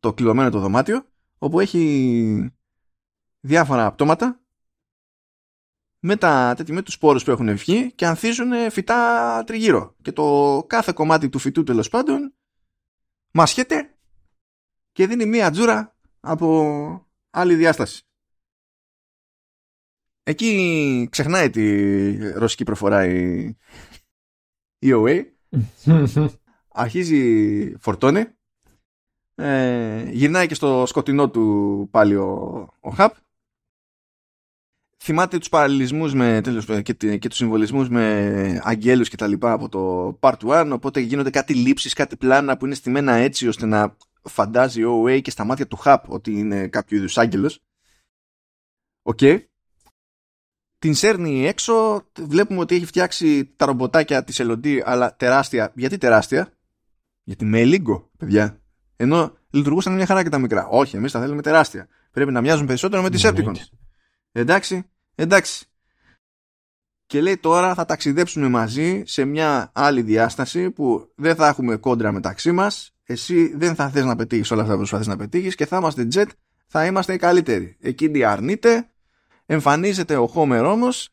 [0.00, 1.06] το κλειδωμένο το δωμάτιο,
[1.38, 2.52] όπου έχει
[3.40, 4.40] διάφορα πτώματα
[5.98, 9.96] με, τα, με τους σπόρους που έχουν βγει και ανθίζουν φυτά τριγύρω.
[10.02, 12.34] Και το κάθε κομμάτι του φυτού τέλος πάντων
[13.30, 13.94] μασχέται
[15.00, 18.02] και δίνει μία τζούρα από άλλη διάσταση.
[20.22, 23.46] Εκεί ξεχνάει τη ρωσική προφορά η,
[24.78, 25.24] η OA.
[26.68, 28.24] αρχίζει φορτώνει.
[29.34, 33.14] Ε, γυρνάει και στο σκοτεινό του πάλι ο, ο Χαπ.
[34.98, 39.68] Θυμάται τους παραλληλισμούς με, τέλος, και, και τους συμβολισμούς με αγγέλους και τα λοιπά από
[39.68, 43.96] το Part 1 οπότε γίνονται κάτι λήψεις, κάτι πλάνα που είναι στημένα έτσι ώστε να
[44.22, 47.60] φαντάζει η OA και στα μάτια του Χαπ ότι είναι κάποιο είδους άγγελος.
[49.02, 49.18] Οκ.
[49.20, 49.40] Okay
[50.80, 55.72] την σέρνει έξω, βλέπουμε ότι έχει φτιάξει τα ρομποτάκια της Ελοντί, αλλά τεράστια.
[55.74, 56.52] Γιατί τεράστια;
[57.22, 58.60] Γιατί μεγαλείο, παιδιά.
[58.96, 60.66] Ενώ λειτουργούσαν μια χαρά και τα μικρά.
[60.66, 61.88] Όχι, εμείς τα θέλουμε τεράστια.
[62.10, 63.56] Πρέπει να μοιάζουν περισσότερο με τους Decepticons.
[64.32, 65.66] Εντάξει, εντάξει.
[67.06, 72.12] Και λέει τώρα θα ταξιδέψουμε μαζί σε μια άλλη διάσταση που δεν θα έχουμε κόντρα
[72.12, 72.94] μεταξύ μας.
[73.10, 76.08] Εσύ δεν θα θες να πετύχεις όλα αυτά που προσπαθείς να πετύχεις και θα είμαστε
[76.14, 76.26] jet,
[76.66, 77.76] θα είμαστε οι καλύτεροι.
[77.80, 78.90] Εκείνη αρνείται,
[79.46, 81.08] Εμφανίζεται ο Homer όμως,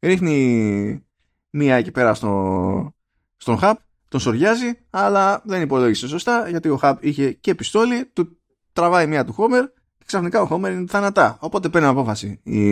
[0.00, 1.04] ρίχνει
[1.50, 2.94] μία εκεί πέρα στο,
[3.36, 3.74] στον Hub,
[4.08, 8.38] τον σοριάζει, αλλά δεν υπολόγισε σωστά γιατί ο Hub είχε και πιστόλι, του
[8.72, 9.64] τραβάει μία του Homer
[9.98, 11.38] και ξαφνικά ο Homer είναι θανατά.
[11.40, 12.70] Οπότε παίρνει απόφαση η,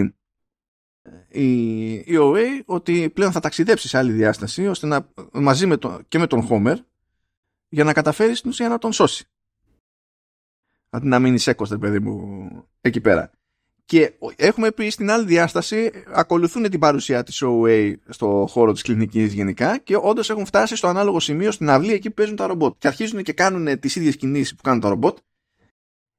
[1.28, 6.00] η, η OA ότι πλέον θα ταξιδέψει σε άλλη διάσταση ώστε να, μαζί με το,
[6.08, 6.76] και με τον Homer
[7.74, 9.28] για να καταφέρεις στην ουσία να τον σώσει.
[10.90, 12.48] Αντί να μείνεις σέκος, παιδί μου,
[12.80, 13.30] εκεί πέρα.
[13.84, 19.32] Και έχουμε πει στην άλλη διάσταση, ακολουθούν την παρουσία της OA στο χώρο της κλινικής
[19.32, 22.74] γενικά και όντως έχουν φτάσει στο ανάλογο σημείο στην αυλή εκεί που παίζουν τα ρομπότ.
[22.78, 25.18] Και αρχίζουν και κάνουν τις ίδιες κινήσεις που κάνουν τα ρομπότ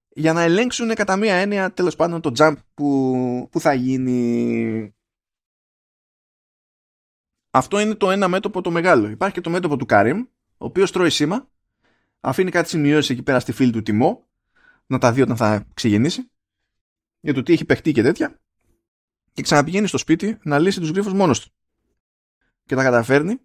[0.09, 4.95] για να ελέγξουν κατά μία έννοια τέλος πάντων το jump που, που θα γίνει.
[7.51, 9.09] Αυτό είναι το ένα μέτωπο το μεγάλο.
[9.09, 10.25] Υπάρχει και το μέτωπο του Κάριμ,
[10.57, 11.49] ο οποίος τρώει σήμα,
[12.19, 14.27] αφήνει κάτι σημειώσεις εκεί πέρα στη φίλη του τιμό,
[14.85, 16.29] να τα δει όταν θα ξεγεννήσει
[17.19, 18.39] για το τι έχει παιχτεί και τέτοια
[19.33, 21.51] και ξαναπηγαίνει στο σπίτι να λύσει τους γρίφους μόνος του.
[22.65, 23.39] Και τα καταφέρνει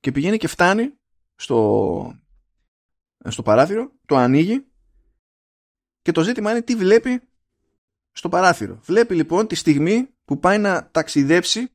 [0.00, 0.92] και πηγαίνει και φτάνει
[1.34, 2.18] στο,
[3.24, 4.66] στο παράθυρο, το ανοίγει
[6.02, 7.22] και το ζήτημα είναι τι βλέπει
[8.12, 8.80] στο παράθυρο.
[8.82, 11.68] Βλέπει λοιπόν τη στιγμή που πάει να ταξιδέψει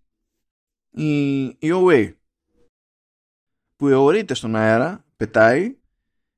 [0.90, 2.14] η, η OA
[3.80, 5.78] που αιωρείται στον αέρα, πετάει,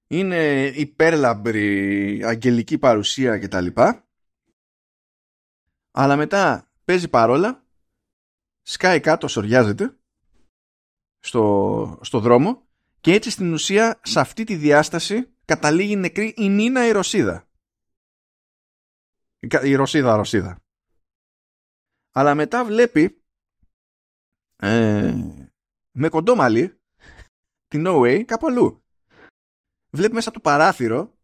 [0.08, 3.68] είναι υπέρλαμπρη αγγελική παρουσία κτλ
[5.92, 7.66] αλλά μετά παίζει παρόλα,
[8.62, 9.98] σκάει κάτω, σοριάζεται
[11.20, 12.68] στο, στο δρόμο
[13.02, 17.48] Και έτσι στην ουσία σε αυτή τη διάσταση καταλήγει νεκρή η Νίνα η Ρωσίδα.
[19.64, 20.60] Η Ρωσίδα Ρωσίδα.
[22.12, 23.24] Αλλά μετά βλέπει
[24.56, 25.14] ε,
[25.92, 26.81] με κοντό μαλλί
[27.72, 28.84] την No Way κάπου αλλού.
[29.90, 31.18] Βλέπει μέσα από το παράθυρο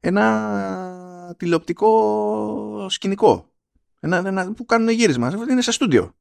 [0.00, 3.52] ένα τηλεοπτικό σκηνικό.
[4.00, 5.32] Ένα, ένα, που κάνουν γύρισμα.
[5.50, 6.14] Είναι σε στούντιο.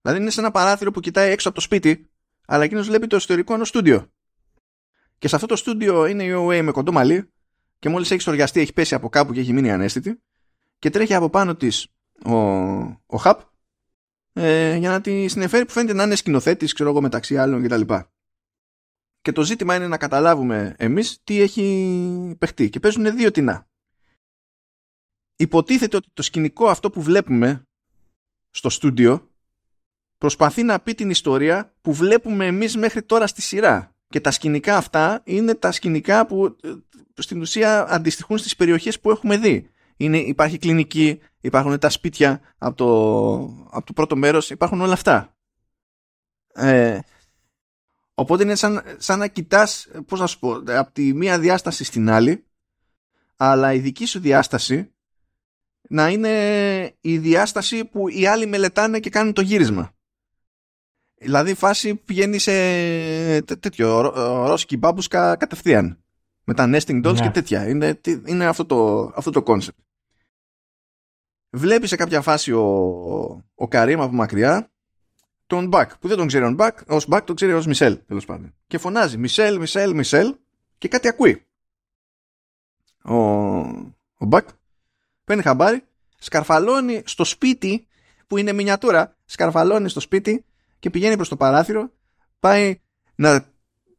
[0.00, 2.10] Δηλαδή είναι σε ένα παράθυρο που κοιτάει έξω από το σπίτι,
[2.46, 4.12] αλλά εκείνος βλέπει το ιστορικό ενός στούντιο.
[5.18, 7.30] Και σε αυτό το στούντιο είναι η OA με κοντό μαλλί,
[7.78, 10.22] και μόλις έχει στοριαστεί, έχει πέσει από κάπου και έχει μείνει ανέστητη,
[10.78, 11.86] και τρέχει από πάνω της
[12.24, 12.34] ο,
[13.06, 13.40] ο Χαπ
[14.32, 17.80] ε, για να τη συνεφέρει που φαίνεται να είναι σκηνοθέτης, ξέρω εγώ, μεταξύ άλλων κτλ.
[17.80, 18.04] Και
[19.22, 22.70] το ζήτημα είναι να καταλάβουμε εμείς τι έχει παιχτεί.
[22.70, 23.66] Και παίζουν δύο τεινά.
[25.36, 27.62] Υποτίθεται ότι το σκηνικό αυτό που βλέπουμε
[28.50, 29.30] στο στούντιο
[30.18, 33.94] προσπαθεί να πει την ιστορία που βλέπουμε εμείς μέχρι τώρα στη σειρά.
[34.08, 36.72] Και τα σκηνικά αυτά είναι τα σκηνικά που ε,
[37.14, 39.70] στην ουσία αντιστοιχούν στις περιοχές που έχουμε δει.
[39.96, 42.86] Είναι, υπάρχει κλινική, υπάρχουν τα σπίτια από το,
[43.70, 45.34] από το πρώτο μέρος, υπάρχουν όλα αυτά.
[46.52, 46.98] Ε,
[48.20, 52.10] οπότε είναι σαν, σαν να κοιτάς, πώς να σου πω, από τη μία διάσταση στην
[52.10, 52.44] άλλη,
[53.36, 54.92] αλλά η δική σου διάσταση
[55.88, 59.94] να είναι η διάσταση που οι άλλοι μελετάνε και κάνουν το γύρισμα.
[61.14, 62.52] Δηλαδή η φάση πηγαίνει σε
[63.42, 64.00] τέτοιο
[64.46, 66.04] ρώσικη μπάμπουσκα κατευθείαν.
[66.44, 67.20] Με τα nesting dolls ναι.
[67.20, 67.68] και τέτοια.
[67.68, 69.76] Είναι, είναι αυτό το, αυτό το concept.
[71.50, 72.64] Βλέπεις σε κάποια φάση ο,
[73.54, 74.70] ο Καρύμ από μακριά
[75.50, 78.24] τον Μπακ, που δεν τον ξέρει ο Μπακ, ως Μπακ τον ξέρει ως Μισελ, τέλος
[78.24, 78.54] πάντων.
[78.66, 80.34] Και φωνάζει Μισελ, Μισελ, Μισελ
[80.78, 81.44] και κάτι ακούει.
[83.02, 83.14] Ο,
[84.14, 84.48] ο Μπακ
[85.24, 85.84] παίρνει χαμπάρι,
[86.18, 87.86] σκαρφαλώνει στο σπίτι
[88.26, 90.44] που είναι μινιατούρα, σκαρφαλώνει στο σπίτι
[90.78, 91.90] και πηγαίνει προς το παράθυρο,
[92.40, 92.80] πάει
[93.14, 93.44] να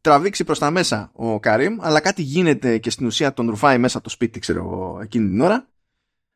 [0.02, 3.98] τραβήξει προς τα μέσα ο Καρίμ, αλλά κάτι γίνεται και στην ουσία τον ρουφάει μέσα
[3.98, 5.68] από το σπίτι, ξέρω εγώ, εκείνη την ώρα.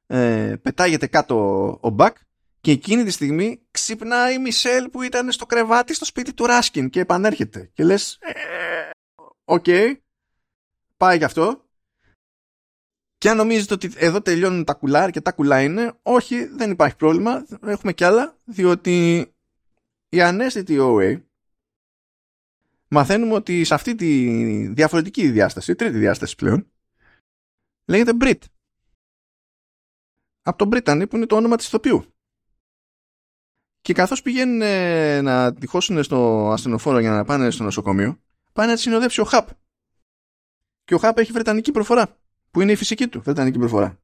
[0.08, 1.38] Ε, πετάγεται κάτω
[1.82, 2.18] ο Μπακ
[2.66, 6.90] και εκείνη τη στιγμή ξυπνάει η Μισελ που ήταν στο κρεβάτι στο σπίτι του Ράσκιν
[6.90, 7.70] και επανέρχεται.
[7.74, 8.90] Και λες, «Ε,
[9.44, 9.66] οκ,
[10.98, 11.70] πάει γι' αυτό.
[13.18, 16.96] Και αν νομίζετε ότι εδώ τελειώνουν τα κουλά και τα κουλά είναι, όχι, δεν υπάρχει
[16.96, 17.46] πρόβλημα.
[17.62, 19.26] Έχουμε κι άλλα, διότι
[20.10, 21.22] η ανέστητη OA
[22.88, 24.28] μαθαίνουμε ότι σε αυτή τη
[24.68, 26.72] διαφορετική διάσταση, τρίτη διάσταση πλέον,
[27.86, 28.40] λέγεται Brit.
[30.42, 32.15] Από τον Brittany που είναι το όνομα της ηθοποιού.
[33.86, 34.58] Και καθώς πηγαίνουν
[35.24, 38.20] να τυχώσουν στο ασθενοφόρο για να πάνε στο νοσοκομείο,
[38.54, 39.48] πάνε να τη συνοδέψει ο Χαπ.
[40.84, 42.18] Και ο Χαπ έχει βρετανική προφορά,
[42.52, 44.00] που είναι η φυσική του βρετανική προφορά.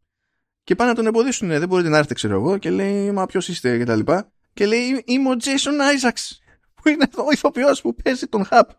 [0.63, 3.47] Και πάνε να τον εμποδίσουν, δεν μπορείτε να έρθετε, ξέρω εγώ, και λέει, Μα ποιος
[3.47, 6.37] είστε, και τα λοιπά και λέει είμαι ο Jason Isaacs
[6.75, 8.69] που είναι ο ηθοποιός που παίζει τον Χαπ.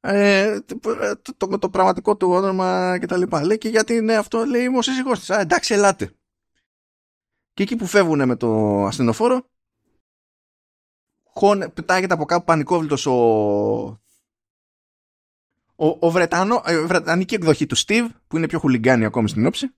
[0.00, 0.78] Ε, το,
[1.36, 3.44] το, το, πραγματικό του όνομα και τα λοιπά.
[3.44, 5.30] Λέει και γιατί είναι αυτό, λέει είμαι ο σύζυγός της.
[5.30, 6.10] Α, εντάξει, ελάτε.
[7.56, 9.50] Και εκεί που φεύγουν με το ασθενοφόρο,
[11.34, 13.12] χων, πετάγεται από κάπου πανικόβλητος ο,
[15.76, 19.46] ο, ο Βρετανό, η ε, Βρετανική εκδοχή του Steve, που είναι πιο χουλιγκάνη ακόμη στην
[19.46, 19.74] όψη,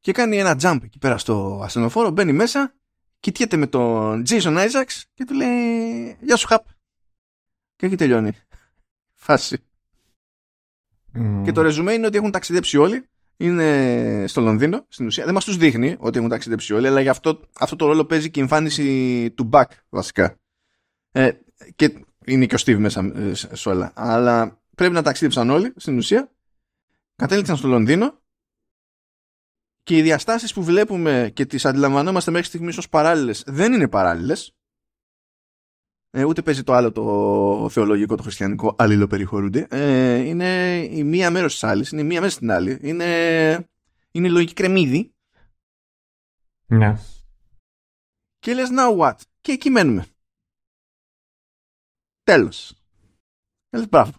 [0.00, 2.74] και κάνει ένα jump εκεί πέρα στο ασθενοφόρο, μπαίνει μέσα,
[3.20, 6.66] κοιτιέται με τον Jason Isaacs και του λέει «Γεια σου χαπ».
[7.76, 8.32] Και εκεί τελειώνει.
[9.26, 9.58] Φάση.
[11.44, 13.08] Και το ρεζουμέ είναι ότι έχουν ταξιδέψει όλοι.
[13.36, 15.24] Είναι στο Λονδίνο, στην ουσία.
[15.24, 18.30] Δεν μας τους δείχνει ότι έχουν ταξιδέψει όλοι, αλλά γι' αυτό, αυτό το ρόλο παίζει
[18.30, 20.38] και η εμφάνιση του Μπακ, βασικά.
[21.12, 21.30] Ε,
[21.76, 23.92] και είναι και ο Steve μέσα ε, σε όλα.
[23.94, 26.30] Αλλά πρέπει να ταξίδεψαν όλοι, στην ουσία.
[27.16, 28.20] Κατέληξαν στο Λονδίνο
[29.82, 34.54] και οι διαστάσεις που βλέπουμε και τις αντιλαμβανόμαστε μέχρι στιγμής ως παράλληλες δεν είναι παράλληλες
[36.16, 39.66] ε, ούτε παίζει το άλλο το θεολογικό, το χριστιανικό αλληλοπεριχωρούνται.
[39.70, 42.78] Ε, είναι η μία μέρος της άλλης είναι η μία μέσα στην άλλη.
[42.82, 43.68] Είναι,
[44.10, 45.14] είναι η λογική κρεμμύδι.
[46.66, 46.96] Ναι.
[48.38, 50.06] Και λες now what; Και εκεί μένουμε.
[52.22, 52.74] Τέλος.
[53.70, 54.12] Λες μπράβο.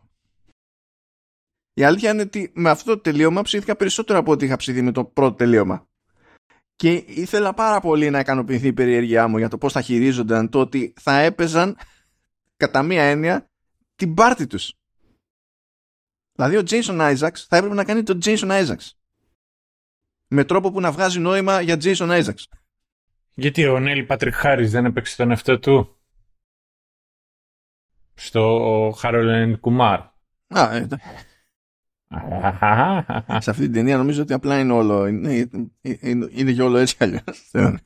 [1.73, 4.91] Η αλήθεια είναι ότι με αυτό το τελείωμα ψήθηκα περισσότερο από ό,τι είχα ψηθεί με
[4.91, 5.87] το πρώτο τελείωμα.
[6.77, 10.59] Και ήθελα πάρα πολύ να ικανοποιηθεί η περιέργειά μου για το πώς θα χειρίζονταν το
[10.59, 11.77] ότι θα έπαιζαν
[12.57, 13.49] κατά μία έννοια
[13.95, 14.73] την πάρτη τους.
[16.31, 18.89] Δηλαδή ο Jason Isaacs θα έπρεπε να κάνει το Jason Isaacs.
[20.27, 22.43] Με τρόπο που να βγάζει νόημα για Jason Isaacs.
[23.33, 25.97] Γιατί ο Νέλ Πατρικ Χάρης δεν έπαιξε τον εαυτό του;
[28.13, 29.99] Στο Χαρολέν Κουμάρ.
[30.47, 30.87] Α, ε,
[33.43, 35.07] σε αυτή την ταινία νομίζω ότι απλά είναι όλο.
[35.07, 35.49] Είναι,
[35.81, 37.51] είναι, είναι και όλο έτσι αλλιώς.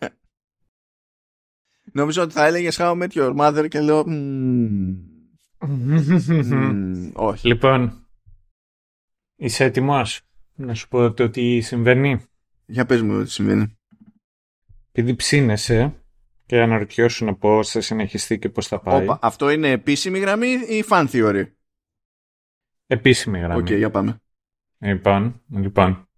[1.94, 4.06] νομίζω ότι θα έλεγες How I Met Your Mother και λέω.
[7.14, 7.48] όχι.
[7.48, 8.08] Λοιπόν,
[9.36, 10.22] είσαι έτοιμος
[10.56, 12.22] να σου πω το τι συμβαίνει;
[12.66, 13.78] Για πες μου τι συμβαίνει.
[14.92, 15.96] Επειδή ψήνεσαι
[16.46, 19.04] και αναρωτιόσουν πώς θα συνεχιστεί και πώς θα πάει.
[19.04, 21.46] Όπα, αυτό είναι επίσημη γραμμή ή fan theory;
[22.92, 23.62] Επίσημη γραμμή.
[23.62, 24.22] Οκ, okay, για πάμε.
[24.80, 26.10] Λοιπόν, λοιπόν.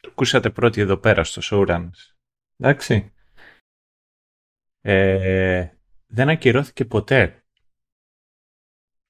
[0.00, 2.14] Το ακούσατε πρώτοι εδώ πέρα στο Showrunners.
[2.56, 3.12] Εντάξει.
[4.80, 5.68] Ε,
[6.06, 7.44] δεν ακυρώθηκε ποτέ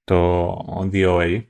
[0.04, 0.54] το
[0.92, 1.46] DOA.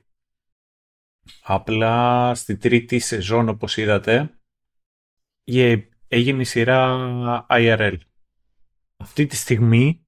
[1.41, 4.39] Απλά στη τρίτη σεζόν, όπως είδατε,
[6.07, 7.97] έγινε η σειρά IRL.
[8.97, 10.05] Αυτή τη στιγμή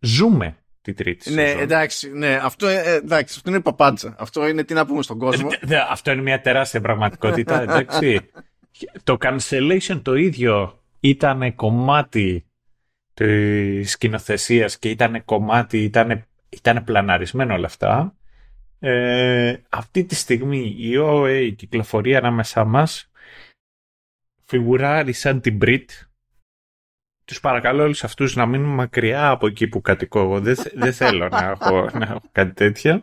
[0.00, 1.60] ζούμε τη τρίτη ναι, σεζόν.
[1.60, 4.14] Εντάξει, ναι, αυτό, ε, εντάξει, αυτό είναι παπάντσα.
[4.18, 5.48] Αυτό είναι τι να πούμε στον κόσμο.
[5.68, 8.20] Ε, αυτό είναι μια τεράστια πραγματικότητα, εντάξει.
[9.04, 12.46] το cancellation το ίδιο ήταν κομμάτι
[13.14, 18.14] της σκηνοθεσίας και ήταν κομμάτι, ήταν, ήταν πλαναρισμένο όλα αυτά.
[18.78, 23.10] Ε, αυτή τη στιγμή η OA κυκλοφορεί ανάμεσά μας
[24.44, 25.84] φιγουράρει σαν την Brit
[27.24, 30.40] τους παρακαλώ όλους αυτούς να μείνουν μακριά από εκεί που κατοικώ εγώ.
[30.40, 33.02] Δεν, δεν θέλω να έχω, να έχω κάτι τέτοιο.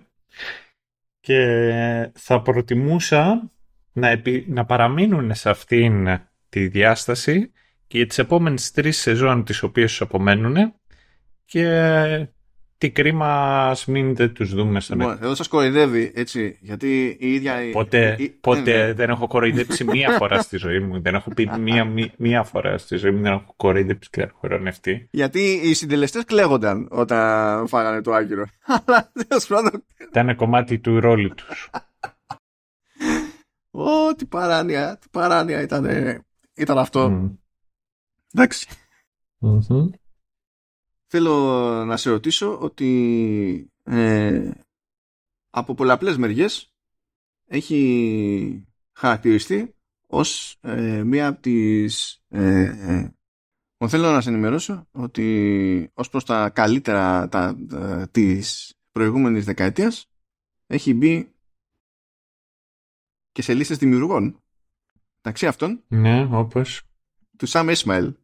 [1.19, 3.52] Και θα προτιμούσα
[3.91, 6.07] να, επι, να παραμείνουν σε αυτήν
[6.49, 7.52] τη διάσταση
[7.88, 10.73] και για τις επόμενες τρεις σεζόν τις οποίες τους απομένουν
[11.45, 12.27] και
[12.82, 13.28] τι κρίμα
[13.70, 17.56] ας μην δεν τους δούμε σαν λοιπόν, Εδώ σας κοροϊδεύει έτσι, γιατί η ίδια.
[17.72, 18.94] Ποτέ, η, ποτέ ναι, ναι.
[18.94, 21.02] δεν έχω κοροϊδέψει μία φορά στη ζωή μου.
[21.02, 23.22] Δεν έχω πει μία, μία, μία φορά στη ζωή μου.
[23.22, 25.08] Δεν έχω κοροϊδέψει και έχω χορονευτεί.
[25.12, 28.45] Γιατί οι συντελεστές κλαίγονταν όταν φάγανε το άκυρο.
[28.86, 29.84] Αλλά τέλος πάντων.
[30.10, 31.70] Ήταν κομμάτι του ρόλου τους.
[33.72, 35.86] Ω, τι παράνοια, τι παράνοια ήταν,
[36.56, 37.06] ήταν αυτό.
[37.12, 37.38] Mm.
[38.34, 38.68] Εντάξει.
[39.41, 40.01] Mm-hmm
[41.12, 41.36] θέλω
[41.86, 44.52] να σε ρωτήσω ότι ε,
[45.50, 46.74] από πολλαπλές μεριές
[47.46, 49.76] έχει χαρακτηριστεί
[50.08, 52.64] ως ε, μία από τις ε,
[53.78, 60.12] ε θέλω να σε ενημερώσω ότι ως προς τα καλύτερα τα, τα, της προηγούμενης δεκαετίας
[60.68, 61.32] έχει μπει
[63.32, 64.44] και σε λίστες δημιουργών
[65.16, 66.82] μεταξύ αυτών ναι όπως.
[67.38, 68.16] του Σαμ Ισμαήλ.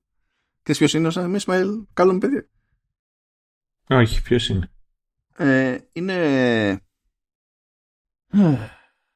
[0.63, 2.47] Και ποιος είναι ο Σαμ Ισμαήλ καλό παιδί;
[3.87, 4.71] Όχι, ποιος είναι;
[5.37, 6.15] Ε, είναι...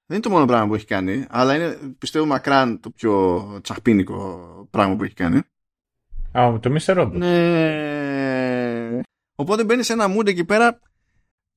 [0.06, 4.68] Δεν είναι το μόνο πράγμα που έχει κάνει, αλλά είναι πιστεύω μακράν το πιο τσαχπίνικο
[4.72, 5.41] πράγμα που έχει κάνει.
[6.31, 6.98] Α, το Mr.
[6.98, 7.11] Robot.
[7.11, 8.99] Ναι.
[9.35, 10.80] Οπότε μπαίνει σε ένα mood εκεί πέρα.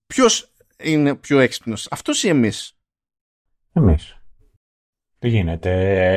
[0.07, 2.79] Ποιος είναι πιο έξυπνος, αυτός ή εμείς;
[3.73, 4.19] Εμείς.
[5.25, 5.71] Τι γίνεται.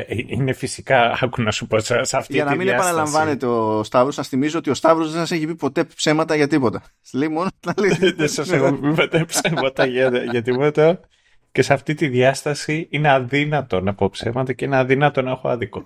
[0.07, 2.89] Ε, είναι φυσικά, άκου να σου πω, σε αυτή Για να μην διάσταση.
[2.89, 6.47] επαναλαμβάνετε ο Σταύρος, σας θυμίζω ότι ο Σταύρος δεν σας έχει πει ποτέ ψέματα για
[6.47, 6.81] τίποτα.
[7.13, 8.11] Λέει μόνο τα λέει.
[8.11, 10.99] Δεν σας έχω πει ποτέ ψέματα για, για τίποτα.
[11.51, 15.49] Και σε αυτή τη διάσταση είναι αδύνατο να πω ψέματα και είναι αδύνατο να έχω
[15.49, 15.85] άδικο.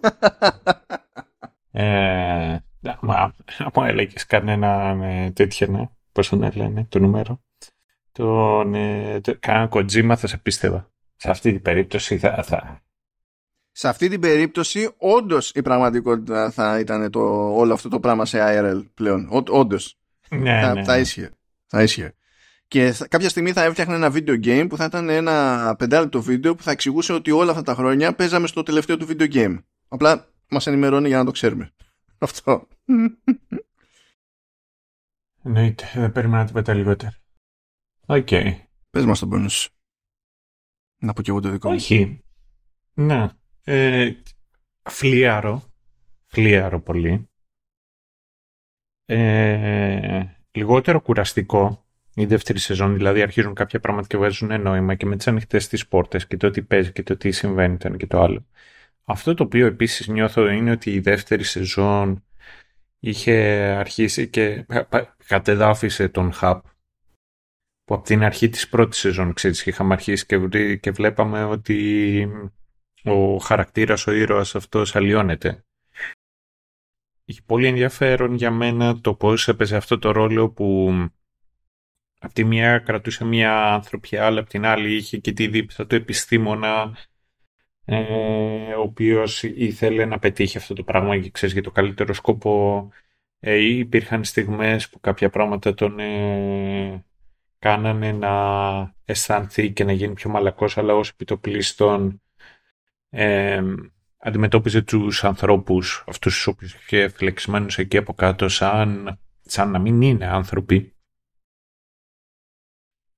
[1.72, 2.58] ε,
[3.00, 3.34] μα,
[3.76, 7.42] μου έλεγες κανένα με τέτοια, ναι, πώς τον λένε, το νούμερο.
[8.12, 10.90] Τον, ε, το, κανένα κοτζίμα θα σε πίστευα.
[11.16, 12.82] Σε αυτή την περίπτωση θα, θα,
[13.82, 17.20] σε αυτή την περίπτωση όντως η πραγματικότητα θα ήταν το,
[17.56, 19.28] όλο αυτό το πράγμα σε IRL πλέον.
[19.50, 19.98] Όντως.
[20.30, 21.32] Ναι, θα, ναι, θα ίσχυε.
[21.66, 22.14] Θα ίσχυε.
[22.68, 26.64] Και κάποια στιγμή θα έφτιαχνε ένα video game που θα ήταν ένα πεντάλεπτο βίντεο που
[26.64, 29.64] θα εξηγούσε ότι όλα αυτά τα χρόνια παίζαμε στο τελευταίο του video game.
[29.88, 31.72] Απλά μας ενημερώνει για να το ξέρουμε.
[32.18, 32.68] Αυτό.
[35.44, 35.92] Εννοείται.
[35.94, 37.14] Δεν περίμενα τίποτα λιγότερο.
[38.06, 38.28] OK.
[38.30, 38.56] Okay.
[38.90, 39.50] Πες μας τον πόνο
[40.98, 41.76] Να πω και εγώ το δικό μου.
[41.76, 42.24] Όχι.
[42.94, 43.30] Ναι.
[43.64, 44.12] Ε,
[44.90, 45.64] φλίαρο.
[46.26, 47.30] Φλίαρο πολύ.
[49.06, 51.86] Ε, λιγότερο κουραστικό
[52.16, 55.88] η δεύτερη σεζόν, δηλαδή αρχίζουν κάποια πράγματα και βγάζουν νόημα και με τις ανοιχτές τις
[55.88, 58.46] πόρτες και το τι παίζει και το τι συμβαίνει ήταν και το άλλο.
[59.04, 62.24] Αυτό το οποίο επίσης νιώθω είναι ότι η δεύτερη σεζόν
[63.00, 63.34] είχε
[63.78, 64.66] αρχίσει και
[65.28, 66.66] κατεδάφισε τον Χαπ
[67.84, 72.28] που από την αρχή της πρώτης σεζόν ξέρεις είχαμε αρχίσει και, και βλέπαμε ότι
[73.04, 75.66] ο χαρακτήρας, ο ήρωας αυτός αλλοιώνεται.
[77.26, 80.92] Είχε πολύ ενδιαφέρον για μένα το πώς έπαιζε αυτό το ρόλο που
[82.20, 85.96] από τη μία κρατούσε μία ανθρωπιά, αλλά από την άλλη είχε και τη δίψα του
[85.96, 86.98] επιστήμονα
[87.86, 92.90] ε, ο οποίος ήθελε να πετύχει αυτό το πράγμα και ξέρεις για το καλύτερο σκοπό.
[93.40, 97.06] Ε, υπήρχαν στιγμές που κάποια πράγματα τον ε,
[97.60, 98.32] κάνανε να
[99.06, 102.22] αισθανθεί και να γίνει πιο μαλακός, αλλά ως επιτοπλίστων
[103.12, 103.62] ε,
[104.18, 110.02] αντιμετώπιζε τους ανθρώπους, αυτούς τους οποίους είχε φλεξμένους εκεί από κάτω, σαν, σαν να μην
[110.02, 110.96] είναι άνθρωποι.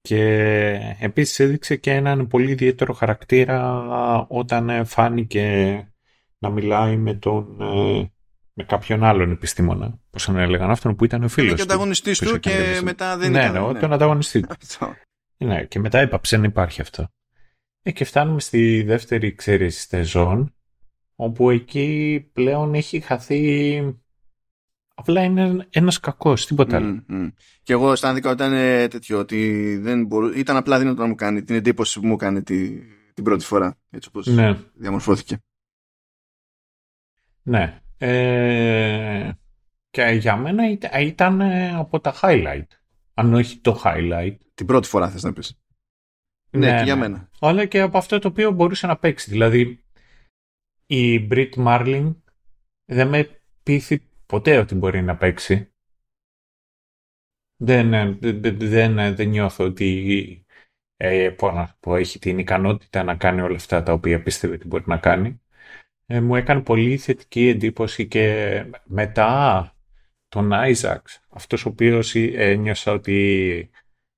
[0.02, 0.20] Και
[1.00, 3.86] επίσης έδειξε και έναν πολύ ιδιαίτερο χαρακτήρα
[4.28, 5.78] όταν φάνηκε
[6.38, 7.58] να μιλάει με τον
[8.54, 10.00] με κάποιον άλλον επιστήμονα.
[10.10, 11.54] Πώ τον έλεγαν αυτόν που ήταν ο φίλος.
[11.54, 13.54] Και ο ανταγωνιστής του και μετά δεν ναι, ήταν.
[13.54, 14.56] Ναι, ναι, τον ανταγωνιστή του.
[15.38, 17.08] ναι, και μετά έπαψε να υπάρχει αυτό.
[17.86, 20.56] Ε, και φτάνουμε στη δεύτερη ξέρεις σεζόν,
[21.16, 23.98] όπου εκεί πλέον έχει χαθεί...
[24.96, 27.06] Απλά είναι ένας κακός, τίποτα άλλο.
[27.10, 27.32] Mm,
[27.64, 30.28] Και εγώ αισθάνθηκα όταν ήταν τέτοιο, ότι δεν μπορού...
[30.28, 32.80] ήταν απλά δυνατό να μου κάνει την εντύπωση που μου κάνει τη...
[33.14, 34.58] την πρώτη φορά, έτσι όπως ναι.
[34.74, 35.38] διαμορφώθηκε.
[37.44, 37.82] Ναι.
[37.98, 39.32] Ε...
[39.90, 40.64] Και για μένα
[41.02, 41.42] ήταν
[41.76, 42.68] από τα highlight.
[43.14, 44.36] Αν όχι το highlight.
[44.54, 45.63] Την πρώτη φορά θες να πεις.
[46.58, 47.02] Ναι, ναι, και για ναι.
[47.02, 47.30] μένα.
[47.40, 49.30] Αλλά και από αυτό το οποίο μπορούσε να παίξει.
[49.30, 49.84] Δηλαδή,
[50.86, 52.16] η Brit Marling
[52.86, 55.68] δεν με πείθει ποτέ ότι μπορεί να παίξει.
[57.58, 60.46] Δεν, ε, δεν, δεν, δεν νιώθω ότι
[60.98, 61.36] ε,
[61.80, 65.42] πω, έχει την ικανότητα να κάνει όλα αυτά τα οποία πίστευε ότι μπορεί να κάνει.
[66.06, 69.76] Ε, μου έκανε πολύ θετική εντύπωση και μετά
[70.28, 73.70] τον Άιζαξ, αυτός ο οποίος ένιωσα ότι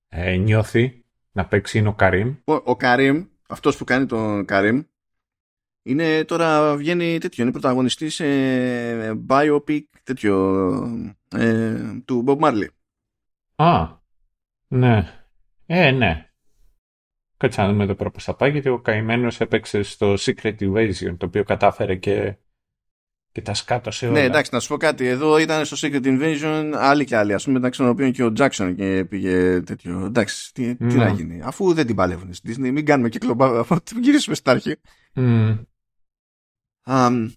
[0.08, 1.05] ε, νιώθει
[1.36, 2.36] να παίξει είναι ο Καρύμ.
[2.44, 4.84] Ο, ο Καρύμ, αυτός που κάνει τον Καρύμ,
[5.84, 8.26] είναι τώρα βγαίνει τέτοιο, είναι πρωταγωνιστής σε
[9.28, 10.64] biopic τέτοιο
[11.36, 12.68] ε, του Bob Marley.
[13.56, 13.88] Α,
[14.68, 15.26] ναι.
[15.66, 16.30] Ε, ναι.
[17.38, 21.16] Κάτσε να δούμε εδώ πέρα πώς θα πάει, γιατί ο καημένος έπαιξε στο Secret Invasion,
[21.18, 22.36] το οποίο κατάφερε και
[23.36, 24.20] και τα σκάτωσε όλα.
[24.20, 25.08] Ναι, εντάξει, να σου πω κάτι.
[25.08, 27.34] Εδώ ήταν στο Secret Invasion άλλοι και άλλοι.
[27.34, 30.06] Α πούμε, μεταξύ των οποίων και ο Jackson και πήγε τέτοιο.
[30.06, 31.42] Εντάξει, τι, τι να γίνει.
[31.44, 33.46] Αφού δεν την παλεύουν στη Disney, μην κάνουμε και κλομπά.
[33.60, 34.76] Αφού την γυρίσουμε στα αρχή.
[35.16, 35.60] Mm.
[36.88, 37.32] Um,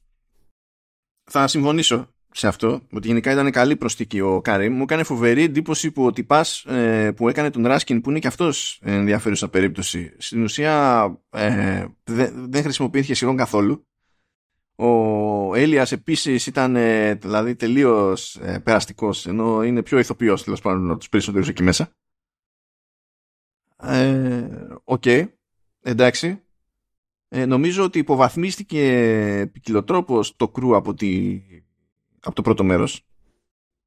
[1.31, 4.69] θα συμφωνήσω σε αυτό, ότι γενικά ήταν καλή προσθήκη ο Κάρι.
[4.69, 8.27] Μου έκανε φοβερή εντύπωση που ο τυπάς ε, που έκανε τον Ράσκιν, που είναι και
[8.27, 11.85] αυτός ενδιαφέρουσα περίπτωση, στην ουσία ε,
[12.49, 13.88] δεν χρησιμοποιήθηκε σχεδόν καθόλου.
[14.81, 20.91] Ο Έλιας επίσης ήταν ε, δηλαδή τελείως ε, περαστικός ενώ είναι πιο ηθοποιός τέλος πάντων
[20.91, 21.91] από τους περισσότερους εκεί μέσα.
[23.77, 24.49] Ε,
[24.85, 25.05] οκ,
[25.83, 26.43] εντάξει.
[27.29, 31.41] Ε, νομίζω ότι υποβαθμίστηκε ποικιλοτρόπως το crew από, τη,
[32.21, 33.07] από το πρώτο μέρος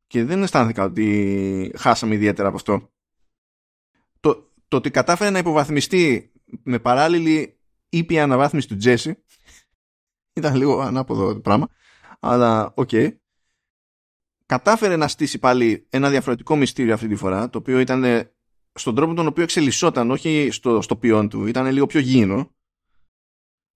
[0.08, 2.90] και δεν αισθάνθηκα ότι χάσαμε ιδιαίτερα από αυτό.
[4.20, 6.32] Το, το ότι κατάφερε να υποβαθμιστεί
[6.64, 7.60] με παράλληλη
[7.90, 9.24] ήπια αναβάθμιση του Τζέσι
[10.34, 11.68] ήταν λίγο ανάποδο το πράγμα.
[12.20, 12.90] Αλλά OK.
[12.92, 13.16] Okay.
[14.46, 18.32] Κατάφερε να στήσει πάλι ένα διαφορετικό μυστήριο αυτή τη φορά, το οποίο ήταν
[18.74, 22.56] στον τρόπο τον οποίο εξελισσόταν, όχι στο, στο ποιόν του, ήταν λίγο πιο γήινο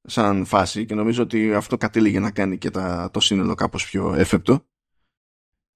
[0.05, 4.13] σαν φάση και νομίζω ότι αυτό κατέληγε να κάνει και τα, το σύνολο κάπως πιο
[4.13, 4.65] εύπεπτο.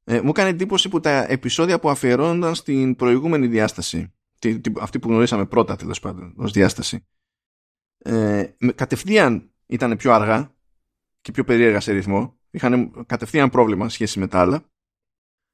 [0.03, 4.99] Ε, μου έκανε εντύπωση που τα επεισόδια που αφιερώνονταν στην προηγούμενη διάσταση, τη, τη, αυτή
[4.99, 7.07] που γνωρίσαμε πρώτα τέλος πάντων ως διάσταση,
[7.97, 8.43] ε,
[8.76, 10.56] κατευθείαν ήταν πιο αργά
[11.30, 12.38] και πιο περίεργα σε ρυθμό.
[12.51, 14.64] Είχαν κατευθείαν πρόβλημα σχέση με τα άλλα.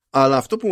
[0.10, 0.69] Αλλά αυτό που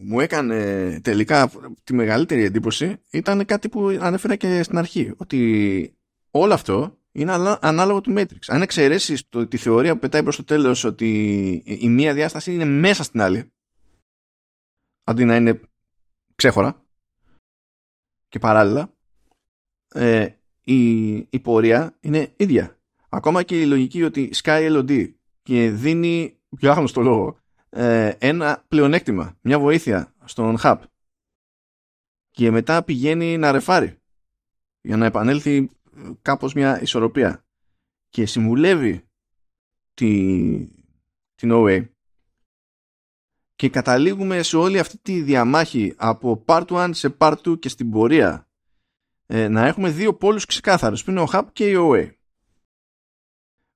[0.00, 1.50] μου έκανε τελικά
[1.84, 5.12] τη μεγαλύτερη εντύπωση ήταν κάτι που ανέφερα και στην αρχή.
[5.16, 5.96] Ότι
[6.30, 8.38] όλο αυτό είναι ανάλογο του Matrix.
[8.46, 13.02] Αν εξαιρέσεις τη θεωρία που πετάει προς το τέλος ότι η μία διάσταση είναι μέσα
[13.02, 13.52] στην άλλη,
[15.04, 15.60] αντί να είναι
[16.34, 16.84] ξέχωρα
[18.28, 18.94] και παράλληλα,
[19.88, 20.28] ε,
[20.64, 22.76] η, η πορεία είναι ίδια.
[23.14, 25.12] Ακόμα και η λογική ότι Sky LOD
[25.42, 30.76] και δίνει, για άγνωστο λόγο, ε, ένα πλεονέκτημα, μια βοήθεια στον hub.
[32.30, 33.98] Και μετά πηγαίνει να ρεφάρει
[34.80, 35.70] για να επανέλθει
[36.22, 37.44] κάπως μια ισορροπία.
[38.08, 39.04] Και συμβουλεύει
[39.94, 40.68] τη,
[41.34, 41.88] την OA
[43.54, 47.90] και καταλήγουμε σε όλη αυτή τη διαμάχη από part 1 σε part 2 και στην
[47.90, 48.48] πορεία
[49.26, 52.10] ε, να έχουμε δύο πόλους ξεκάθαρους που είναι ο Hub και η OA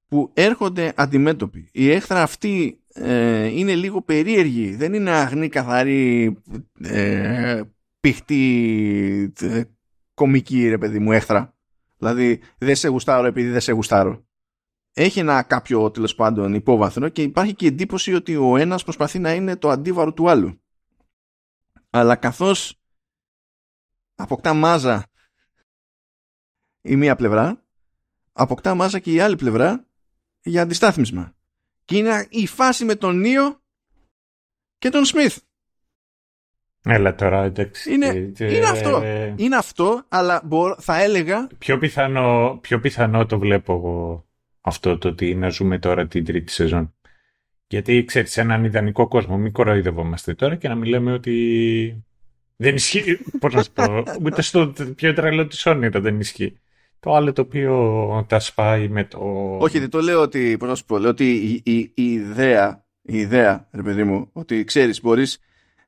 [0.07, 1.69] που έρχονται αντιμέτωποι.
[1.73, 4.75] Η έχθρα αυτή ε, είναι λίγο περίεργη.
[4.75, 6.37] Δεν είναι αγνή, καθαρή,
[6.83, 7.63] ε,
[8.01, 9.63] πηχτή, ε,
[10.15, 11.55] κομική ρε παιδί μου έχθρα.
[11.97, 14.25] Δηλαδή δεν σε γουστάρω επειδή δεν σε γουστάρω.
[14.93, 19.35] Έχει ένα κάποιο τέλος πάντων υπόβαθρο και υπάρχει και εντύπωση ότι ο ένας προσπαθεί να
[19.35, 20.61] είναι το αντίβαρο του άλλου.
[21.91, 22.81] Αλλά καθώς
[24.15, 25.07] αποκτά μάζα
[26.83, 27.65] η μία πλευρά,
[28.33, 29.87] αποκτά μάζα και η άλλη πλευρά
[30.47, 31.35] για αντιστάθμισμα.
[31.85, 33.61] Και είναι η φάση με τον Νίο
[34.79, 35.39] και τον Σμιθ.
[36.83, 37.93] Έλα τώρα, εντάξει.
[37.93, 39.03] Είναι, είναι αυτό.
[39.37, 40.43] Είναι αυτό, αλλά
[40.79, 41.47] θα έλεγα...
[41.59, 44.27] Πιο πιθανό, πιο πιθανό το βλέπω εγώ
[44.61, 46.95] αυτό το ότι να ζούμε τώρα την τρίτη σεζόν.
[47.67, 52.05] Γιατί ξέρεις, σε έναν ιδανικό κόσμο, μην κοροϊδευόμαστε τώρα και να μιλάμε ότι
[52.57, 56.61] Δεν ισχύει, πώς να σου πω, ούτε στο πιο τρελό της όνειρο δεν ισχύει.
[57.01, 59.19] Το άλλο το οποίο τα σπάει με το...
[59.61, 62.85] Όχι, δεν το λέω ότι, πώς να σου πω, λέω ότι η, η, η ιδέα,
[63.03, 65.39] η ιδέα, ρε παιδί μου, ότι ξέρεις, μπορείς,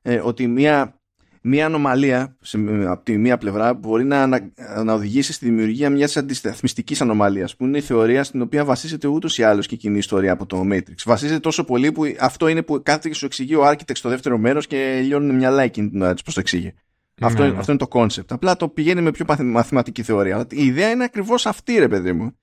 [0.01, 0.99] ε, ότι μια
[1.41, 2.57] μια ανομαλία σε,
[2.87, 4.51] από τη μία πλευρά μπορεί να, να,
[4.83, 9.37] να οδηγήσει στη δημιουργία μιας αντισταθμιστικής ανομαλίας, που είναι η θεωρία στην οποία βασίζεται ούτως
[9.37, 10.95] ή άλλως και η κοινή ιστορία από το Matrix.
[11.05, 14.37] Βασίζεται τόσο πολύ που αυτό είναι που κάθεται και σου εξηγεί ο Architect στο δεύτερο
[14.37, 16.73] μέρος και λιώνουν μυαλά εκείνη την ώρα πώς το εξηγεί.
[17.19, 17.57] Ναι, αυτό, ναι.
[17.57, 18.31] αυτό είναι το concept.
[18.31, 20.35] Απλά το πηγαίνει με πιο μαθηματική θεωρία.
[20.35, 22.37] Αλλά η ιδέα είναι ακριβώς αυτή, ρε παιδί μου.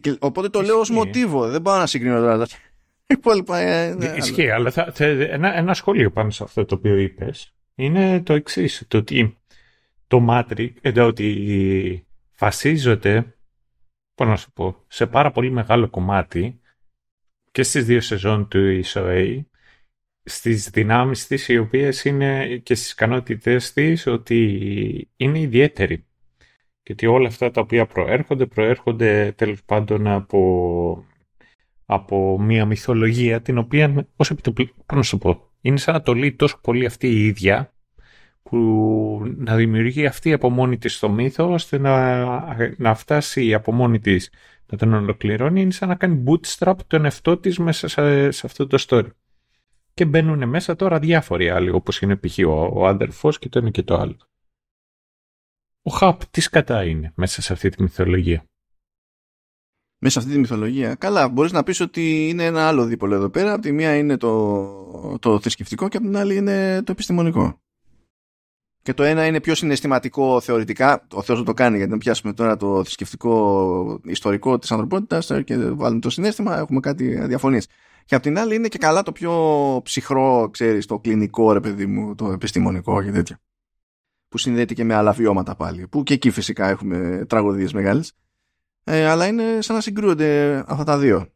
[0.00, 1.48] Και, οπότε το λέω ως μοτίβο.
[1.48, 2.46] Δεν πάω να συγκρίνω τώρα.
[3.06, 3.58] Υπόλοιπα.
[3.58, 7.54] Ε, ναι, Ισχύει, αλλά θα, θα, ένα, ένα σχόλιο πάνω σε αυτό το οποίο είπες
[7.74, 8.84] είναι το εξής.
[8.88, 9.38] Το ότι
[10.06, 12.06] το Matrix, εδώ ότι
[12.38, 13.36] βασίζεται,
[14.14, 16.60] πώς να σου πω, σε πάρα πολύ μεγάλο κομμάτι
[17.50, 19.40] και στις δύο σεζόν του ISOA
[20.28, 26.06] στις δυνάμεις της οι οποίες είναι και στις ικανότητες της ότι είναι ιδιαίτερη
[26.82, 31.04] και ότι όλα αυτά τα οποία προέρχονται προέρχονται τέλος πάντων από,
[31.86, 36.14] από μια μυθολογία την οποία ως επιτοπλή, πώς να σου πω, είναι σαν να το
[36.14, 37.72] λέει τόσο πολύ αυτή η ίδια
[38.42, 38.56] που
[39.36, 42.24] να δημιουργεί αυτή από μόνη της το μύθο ώστε να,
[42.76, 44.30] να φτάσει από μόνη της
[44.66, 48.66] να τον ολοκληρώνει είναι σαν να κάνει bootstrap τον εαυτό της μέσα σε, σε αυτό
[48.66, 49.08] το story.
[49.96, 52.38] Και μπαίνουν μέσα τώρα διάφοροι άλλοι όπως είναι π.χ.
[52.46, 54.16] ο, ο αδερφός και το ένα και το άλλο.
[55.82, 58.44] Ο Χαπ τι σκατά είναι μέσα σε αυτή τη μυθολογία;
[59.98, 60.94] Μέσα σε αυτή τη μυθολογία.
[60.94, 63.52] Καλά, μπορείς να πεις ότι είναι ένα άλλο δίπολο εδώ πέρα.
[63.52, 67.60] Από τη μία είναι το, το θρησκευτικό και από την άλλη είναι το επιστημονικό.
[68.82, 72.56] Και το ένα είναι πιο συναισθηματικό θεωρητικά, ο Θεός το κάνει γιατί να πιάσουμε τώρα
[72.56, 77.68] το θρησκευτικό ιστορικό της ανθρωπότητας και βάλουμε το συνέστημα, έχουμε κάτι διαφωνίες.
[78.06, 79.32] Και απ' την άλλη είναι και καλά το πιο
[79.84, 83.40] ψυχρό, ξέρεις, το κλινικό ρε παιδί μου, το επιστημονικό και τέτοια.
[84.28, 85.88] Που συνδέεται και με άλλα βιώματα πάλι.
[85.88, 88.12] Που και εκεί φυσικά έχουμε τραγωδίες μεγάλες.
[88.84, 91.30] Ε, αλλά είναι σαν να συγκρούονται αυτά τα δύο.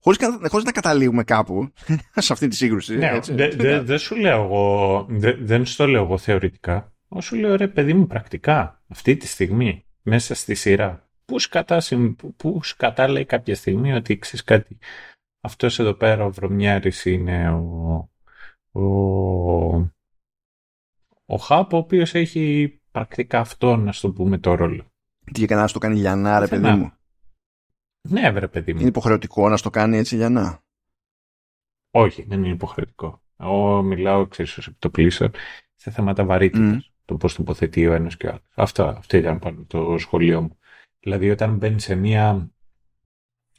[0.00, 0.18] Χωρίς,
[0.48, 1.72] χωρίς να καταλήγουμε κάπου
[2.14, 2.96] σε αυτή τη σύγκρουση.
[2.96, 6.92] Ναι, δεν δε, δε σου λέω εγώ, δε, δεν στο λέω εγώ θεωρητικά.
[7.08, 11.82] Όσο λέω ρε παιδί μου πρακτικά, αυτή τη στιγμή, μέσα στη σειρά, πούς σκατά,
[12.36, 14.78] πούς σκατά λέει κάποια στιγμή ότι ξέρεις κάτι.
[15.40, 18.10] Αυτός εδώ πέρα ο Βρωμιάρης είναι ο,
[18.70, 18.82] ο,
[21.26, 24.86] ο Χάπ, ο οποίος έχει πρακτικά αυτό, να στο πούμε, το ρόλο.
[25.32, 26.92] Τι έκανε να το κάνει Λιανά, ρε παιδί μου.
[28.08, 28.80] Ναι, βρε παιδί μου.
[28.80, 30.62] Είναι υποχρεωτικό να στο κάνει έτσι για να.
[31.90, 33.22] Όχι, δεν είναι υποχρεωτικό.
[33.36, 35.30] Εγώ μιλάω, ξέρεις, ως επιτοπλίστων
[35.74, 36.90] σε θέματα βαρύτητας.
[36.90, 36.92] Mm.
[37.04, 38.42] Το πώς τοποθετεί ο ένας και ο άλλος.
[38.54, 40.58] Αυτό, αυτό ήταν πάνω το σχολείο μου.
[41.00, 42.50] Δηλαδή, όταν μπαίνει σε μία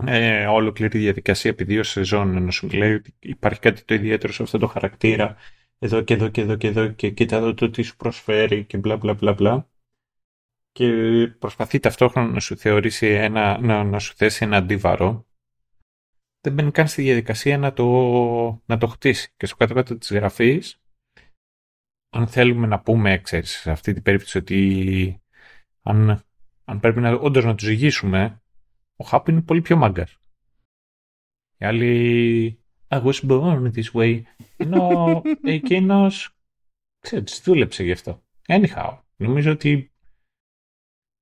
[0.05, 4.43] ε, ολοκληρή διαδικασία επί δύο σεζόν να σου λέει ότι υπάρχει κάτι το ιδιαίτερο σε
[4.43, 5.35] αυτό το χαρακτήρα
[5.79, 8.77] εδώ και εδώ και εδώ και εδώ και κοίτα εδώ το τι σου προσφέρει και
[8.77, 9.67] μπλα μπλα μπλα μπλα
[10.71, 10.87] και
[11.39, 15.27] προσπαθεί ταυτόχρονα να σου θεωρήσει ένα, να, να σου θέσει ένα αντίβαρο,
[16.41, 17.85] δεν μπαίνει καν στη διαδικασία να το,
[18.65, 19.33] να το χτίσει.
[19.37, 20.81] Και στο κάτω-κάτω της γραφής,
[22.09, 25.21] αν θέλουμε να πούμε, ξέρεις, σε αυτή την περίπτωση ότι
[25.81, 26.23] αν,
[26.65, 28.41] αν πρέπει να, όντως να τους ζυγίσουμε,
[29.01, 30.17] ο Χάπ είναι πολύ πιο μάγκας.
[31.57, 34.21] Οι άλλοι I was born this way.
[34.57, 36.35] Ενώ εκείνος,
[36.99, 38.23] ξέρεις, δούλεψε γι' αυτό.
[38.47, 39.91] Anyhow, νομίζω ότι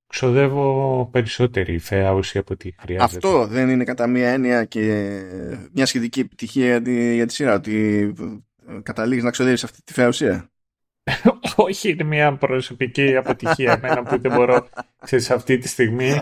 [0.07, 3.27] ξοδεύω περισσότερη φαία ουσία από ό,τι χρειάζεται.
[3.27, 5.21] Αυτό δεν είναι κατά μία έννοια και
[5.73, 6.77] μια σχετική επιτυχία
[7.13, 8.13] για τη σειρά, ότι
[8.83, 10.51] καταλήγεις να ξοδεύεις αυτή τη φαία ουσία;
[11.55, 14.67] Όχι, είναι μια προσωπική αποτυχία εμένα που δεν μπορώ
[15.05, 16.19] ξέρεις, αυτή τη στιγμή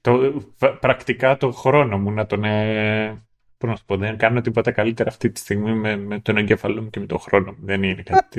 [0.00, 0.42] το,
[0.80, 3.22] πρακτικά το χρόνο μου να τον ε,
[3.58, 6.90] να σου πω, δεν κάνω τίποτα καλύτερα αυτή τη στιγμή με, με τον εγκέφαλό μου
[6.90, 7.58] και με τον χρόνο μου.
[7.60, 8.38] Δεν είναι κάτι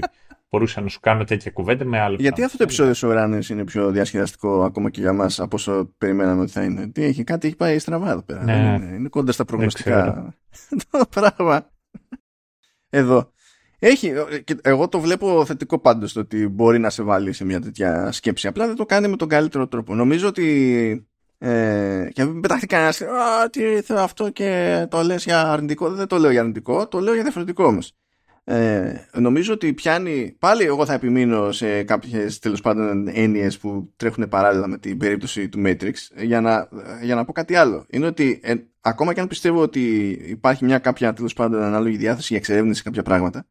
[0.49, 2.17] μπορούσα να σου κάνω τέτοια κουβέντα με άλλο.
[2.19, 5.93] Γιατί αυτό το επεισόδιο σου Ράνες είναι πιο διασκεδαστικό ακόμα και για μας από όσο
[5.97, 6.87] περιμέναμε ότι θα είναι.
[6.87, 8.43] Τι έχει, κάτι έχει πάει στραβά εδώ πέρα.
[8.43, 8.77] Ναι.
[8.81, 10.33] Είναι, είναι κοντά στα προγνωστικά
[10.91, 11.69] το πράγμα.
[12.89, 13.31] Εδώ.
[13.79, 14.13] Έχει,
[14.61, 18.47] εγώ το βλέπω θετικό πάντως το ότι μπορεί να σε βάλει σε μια τέτοια σκέψη.
[18.47, 19.95] Απλά δεν το κάνει με τον καλύτερο τρόπο.
[19.95, 21.08] Νομίζω ότι.
[21.41, 23.01] Ε, και μην πετάχτει κανένας.
[23.49, 25.89] τι θέλω αυτό και το λες για αρνητικό.
[25.89, 27.93] Δεν το λέω για αρνητικό, το λέω για διαφορετικό όμως.
[28.51, 34.29] Ε, νομίζω ότι πιάνει πάλι εγώ θα επιμείνω σε κάποιες τέλος πάντων έννοιες που τρέχουν
[34.29, 36.69] παράλληλα με την περίπτωση του Matrix για να,
[37.01, 40.79] για να πω κάτι άλλο είναι ότι ε, ακόμα και αν πιστεύω ότι υπάρχει μια
[40.79, 43.47] κάποια τέλος πάντων ανάλογη διάθεση για εξερεύνηση σε κάποια πράγματα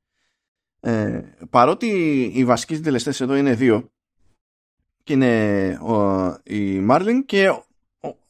[0.80, 1.86] ε, παρότι
[2.34, 3.90] οι βασικοί συντελεστές εδώ είναι δύο
[5.04, 7.48] και είναι ο, η Marlin και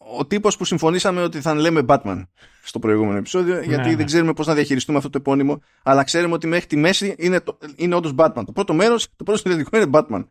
[0.09, 2.23] ο, ο τύπος που συμφωνήσαμε ότι θα λέμε Batman
[2.63, 3.97] στο προηγούμενο επεισόδιο, Ναι, γιατί ναι.
[3.97, 7.41] δεν ξέρουμε πώς να διαχειριστούμε αυτό το επώνυμο, αλλά ξέρουμε ότι μέχρι τη μέση είναι,
[7.41, 8.43] το, είναι όντως Batman.
[8.47, 10.29] Το πρώτο μέρος, το πρώτο συνδετικό είναι Batman.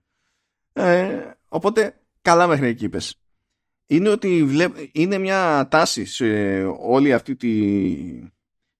[0.73, 3.15] Ε, οπότε, καλά μέχρι εκεί είπες.
[3.85, 6.25] Είναι ότι βλέ- είναι μια τάση σε
[6.79, 7.49] όλη αυτή τη,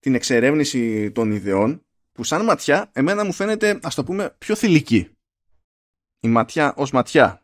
[0.00, 5.10] την εξερεύνηση των ιδεών που σαν ματιά εμένα μου φαίνεται ας το πούμε πιο θηλυκή.
[6.20, 7.42] Η ματιά ως ματιά.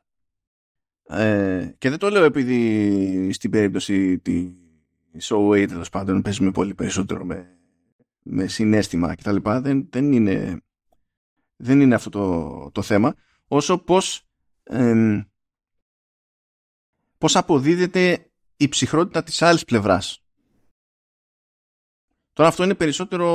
[1.06, 7.24] Ε, και δεν το λέω επειδή στην περίπτωση της show τέλος πάντων παίζουμε πολύ περισσότερο
[7.24, 7.58] με,
[8.22, 9.36] με συνέστημα κτλ.
[9.42, 10.60] Δεν, δεν, είναι,
[11.56, 13.14] δεν είναι αυτό το, το θέμα
[13.48, 14.26] όσο πως
[14.62, 15.20] εμ,
[17.18, 20.23] πώς αποδίδεται η ψυχρότητα της άλλης πλευράς.
[22.34, 23.26] Τώρα αυτό είναι περισσότερο,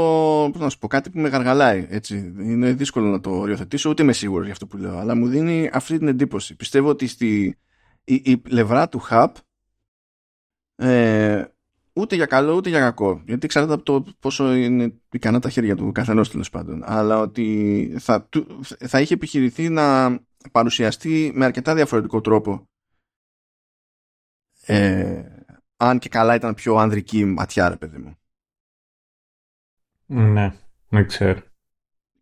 [0.52, 1.88] πώς να σου πω, κάτι που με γαργαλάει.
[1.90, 2.18] Έτσι.
[2.38, 5.70] Είναι δύσκολο να το οριοθετήσω, ούτε είμαι σίγουρος για αυτό που λέω, αλλά μου δίνει
[5.74, 6.56] αυτή την εντύπωση.
[6.56, 7.58] Πιστεύω ότι στη,
[8.04, 9.32] η, η πλευρά του hub
[10.76, 11.46] ε,
[11.94, 13.22] ούτε για καλό ούτε για κακό.
[13.26, 16.84] Γιατί εξαρτάται από το πόσο είναι ικανά τα χέρια του καθενός τέλος πάντων.
[16.86, 20.18] Αλλά ότι θα, του- θα είχε επιχειρηθεί να
[20.52, 22.70] παρουσιαστεί με αρκετά διαφορετικό τρόπο.
[24.66, 25.24] Ε,
[25.78, 28.19] αν και καλά ήταν πιο ανδρική ματιά, ρε παιδί μου.
[30.12, 30.54] Ναι,
[30.90, 31.42] δεν ξέρω.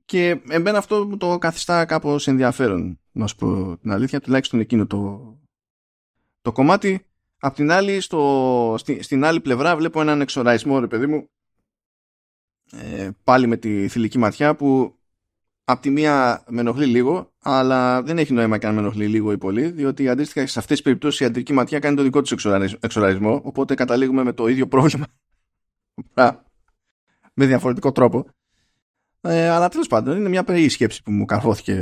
[0.06, 4.88] Και εμένα αυτό μου το καθιστά κάπως ενδιαφέρον, να σου πω την αλήθεια, τουλάχιστον εκείνο
[4.88, 5.34] το,
[6.42, 7.06] το κομμάτι.
[7.40, 11.30] Απ' την άλλη, στο, στη- στην άλλη πλευρά βλέπω έναν εξοραϊσμό, ρε παιδί μου,
[12.72, 14.98] ε, πάλι με τη θηλυκή ματιά που
[15.64, 19.32] απ' τη μία με ενοχλεί λίγο, αλλά δεν έχει νόημα και αν με ενοχλεί λίγο
[19.32, 22.32] ή πολύ, διότι αντίστοιχα σε αυτές τις περιπτώσεις η αντρική ματιά κάνει το δικό της
[22.32, 25.06] εξοραϊσ- εξοραϊσμό, οπότε καταλήγουμε με το ίδιο πρόβλημα
[26.14, 26.46] Α,
[27.40, 28.26] με διαφορετικό τρόπο.
[29.22, 31.74] Ε, αλλά τέλος πάντων είναι μια περίεργη σκέψη που μου καρφώθηκε,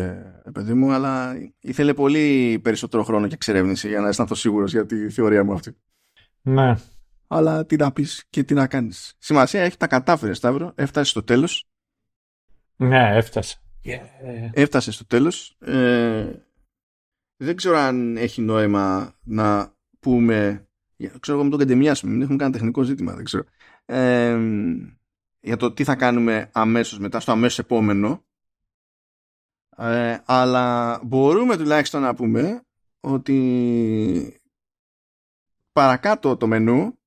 [0.45, 4.85] ε, παιδί μου, αλλά ήθελε πολύ περισσότερο χρόνο και εξερεύνηση για να αισθανθώ σίγουρος για
[4.85, 5.75] τη θεωρία μου αυτή.
[6.41, 6.73] Ναι.
[7.27, 9.15] Αλλά τι να πεις και τι να κάνεις.
[9.17, 10.71] Σημασία έχει τα κατάφερες, Σταύρο.
[10.75, 11.67] Έφτασες στο τέλος.
[12.75, 13.57] Ναι, έφτασε.
[13.81, 13.99] Ε,
[14.53, 15.57] Έφτασες στο τέλος.
[15.59, 16.31] Ε,
[17.37, 20.67] δεν ξέρω αν έχει νόημα να πούμε.
[20.95, 22.11] για- Ξέρω εγώ με τον καντεμιάσουμε.
[22.11, 23.13] Μην έχουμε κάνει τεχνικό ζήτημα.
[23.15, 23.43] Δεν ξέρω.
[23.85, 24.37] Ε,
[25.45, 28.25] για το τι θα κάνουμε αμέσως μετά στο αμέσως επόμενο.
[29.77, 32.65] Ε, αλλά μπορούμε τουλάχιστον να πούμε
[32.99, 34.41] ότι
[35.71, 36.99] παρακάτω το μενού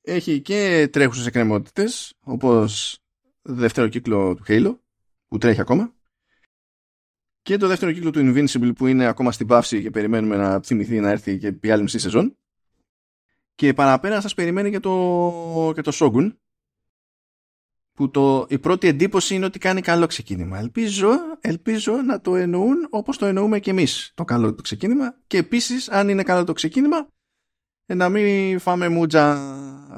[0.00, 2.98] έχει και τρέχουσες εκκρεμότητες όπως
[3.42, 4.78] δεύτερο κύκλο του Halo
[5.28, 5.92] που τρέχει ακόμα
[7.42, 11.00] και το δεύτερο κύκλο του Invincible που είναι ακόμα στην παύση και περιμένουμε να θυμηθεί
[11.00, 12.36] να έρθει και η άλλη μισή σεζόν.
[13.54, 16.32] Και παραπέρα σας περιμένει και το, και το Shogun
[17.98, 20.58] που το, η πρώτη εντύπωση είναι ότι κάνει καλό ξεκίνημα.
[20.58, 21.08] Ελπίζω,
[21.40, 25.88] ελπίζω να το εννοούν όπως το εννοούμε και εμείς το καλό το ξεκίνημα και επίσης
[25.88, 27.08] αν είναι καλό το ξεκίνημα
[27.86, 29.38] ε, να μην φάμε μούτζα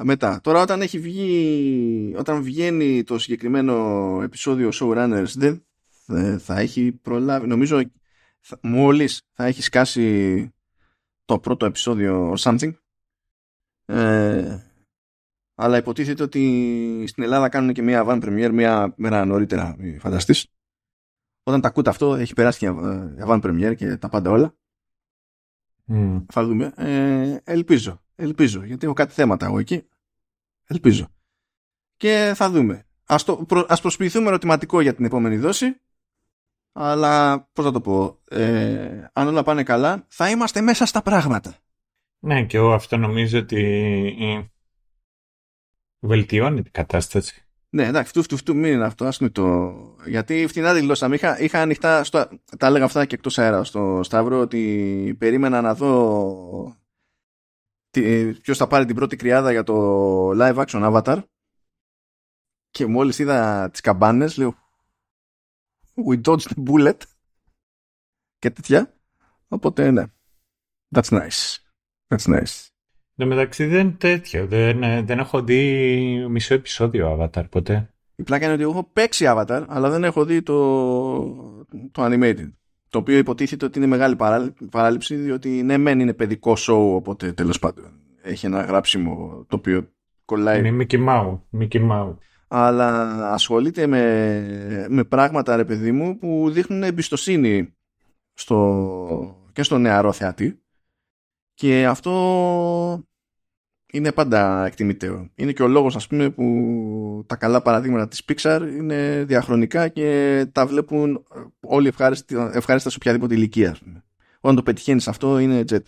[0.03, 0.41] μετά.
[0.43, 3.75] Τώρα όταν έχει βγει όταν βγαίνει το συγκεκριμένο
[4.23, 5.67] επεισόδιο Showrunners δεν
[6.07, 7.83] ε, θα έχει προλάβει νομίζω
[8.41, 10.49] θα, μόλις θα έχει σκάσει
[11.25, 12.73] το πρώτο επεισόδιο or something
[13.87, 14.70] ε,
[15.61, 20.47] αλλά υποτίθεται ότι στην Ελλάδα κάνουν και μια van premiere μια μέρα νωρίτερα, μη φανταστείς.
[21.43, 24.55] Όταν τα ακούτε αυτό, έχει περάσει και η van premiere και τα πάντα όλα.
[25.85, 26.19] μ.
[26.33, 26.73] Θα δούμε.
[26.77, 29.87] Ε, ελπίζω, ελπίζω, γιατί έχω κάτι θέματα εγώ εκεί.
[30.67, 31.09] Ελπίζω.
[31.97, 32.85] Και θα δούμε.
[33.07, 35.81] Ας, το, προ- ας προσποιηθούμε ερωτηματικό για την επόμενη δόση,
[36.73, 41.55] αλλά πώς θα το πω, ε, αν όλα πάνε καλά, θα είμαστε μέσα στα πράγματα.
[42.19, 43.63] Ναι, και εγώ αυτό νομίζω ότι
[44.21, 44.45] ε,
[46.01, 47.45] βελτιώνει την κατάσταση.
[47.73, 49.75] Ναι, εντάξει, φτου, φτου, φτου, μην είναι αυτό, ας πούμε το...
[50.07, 51.15] Γιατί φτηνά τη γλώσσα μου.
[51.15, 52.29] Είχα, είχα ανοιχτά, στο,
[52.59, 56.77] τα έλεγα αυτά και εκτός αέρα στο Σταύρο, ότι περίμενα να δω
[57.91, 59.75] τι, ποιος θα πάρει την πρώτη κρυάδα για το
[60.31, 61.23] live action Avatar
[62.71, 64.55] και μόλις είδα τις καμπάνες, λέω
[66.07, 66.97] We dodged the bullet
[68.39, 68.95] και τέτοια.
[69.49, 70.05] Οπότε, ναι.
[70.95, 71.57] That's nice.
[72.09, 72.70] That's nice.
[73.23, 74.47] Εν τω μεταξύ δεν είναι τέτοιο.
[74.47, 77.91] Δεν, ε, δεν έχω δει μισό επεισόδιο Avatar ποτέ.
[78.17, 80.57] Η πλάκα είναι ότι εγώ έχω παίξει Avatar, αλλά δεν έχω δει το,
[81.93, 82.53] το animated.
[82.89, 87.33] Το οποίο υποτίθεται ότι είναι μεγάλη παρά- παράληψη, διότι ναι, μεν είναι παιδικό show, οπότε
[87.33, 87.85] τέλος πάντων
[88.23, 89.89] έχει ένα γράψιμο το οποίο
[90.25, 90.59] κολλάει.
[90.59, 91.39] Είναι Mickey Mouse.
[91.61, 92.17] Mickey Mouse.
[92.49, 97.75] Αλλά ασχολείται με, με πράγματα, ρε παιδί μου, που δείχνουν εμπιστοσύνη
[98.35, 100.61] στο, και στο νεαρό θεατή.
[101.55, 102.13] Και αυτό
[103.93, 105.31] είναι πάντα εκτιμητέο.
[105.35, 110.47] Είναι και ο λόγος, ας πούμε, που τα καλά παραδείγματα της Pixar είναι διαχρονικά και
[110.53, 111.27] τα βλέπουν
[111.61, 114.05] όλοι ευχάριστα, ευχάριστα σε οποιαδήποτε ηλικία, ας πούμε.
[114.41, 115.83] Όταν το πετυχαίνεις αυτό είναι jet.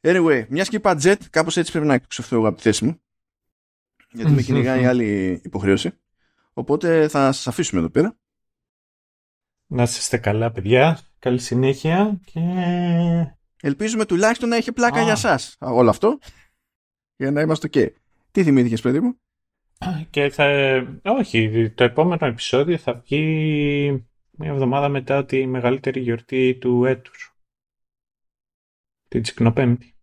[0.00, 3.00] Anyway, μιας και είπα jet, κάπως έτσι πρέπει να εκπαιδευτώ εγώ από τη θέση μου.
[4.10, 5.90] Γιατί με κυνηγάει άλλη υποχρέωση.
[6.52, 8.16] Οπότε θα σας αφήσουμε εδώ πέρα.
[9.66, 11.00] Να είστε καλά, παιδιά.
[11.18, 12.40] Καλή συνέχεια και...
[13.66, 16.18] Ελπίζουμε τουλάχιστον να έχει πλάκα για σας όλο αυτό.
[17.16, 17.94] Για να είμαστε και.
[18.30, 19.20] Τι θυμήθηκες, παιδί μου;
[20.10, 20.46] Και θα...
[21.02, 27.36] Όχι, το επόμενο επεισόδιο θα βγει μια εβδομάδα μετά τη μεγαλύτερη γιορτή του έτους.
[29.08, 29.94] Την Τσικνοπέμπτη.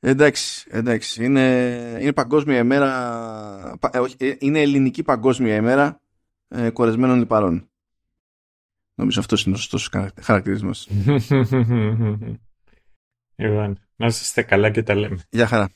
[0.00, 1.24] Εντάξει, εντάξει.
[1.24, 3.78] Είναι, είναι παγκόσμια ημέρα.
[3.92, 6.00] Ε, ε, είναι ελληνική παγκόσμια ημέρα
[6.48, 7.70] ε, κορεσμένων λιπαρών.
[8.94, 10.88] Νομίζω αυτός είναι ο σωστός χαρακτηρισμός.
[13.38, 15.18] λοιπόν, να είστε καλά και τα λέμε.
[15.30, 15.70] Γεια χαρά.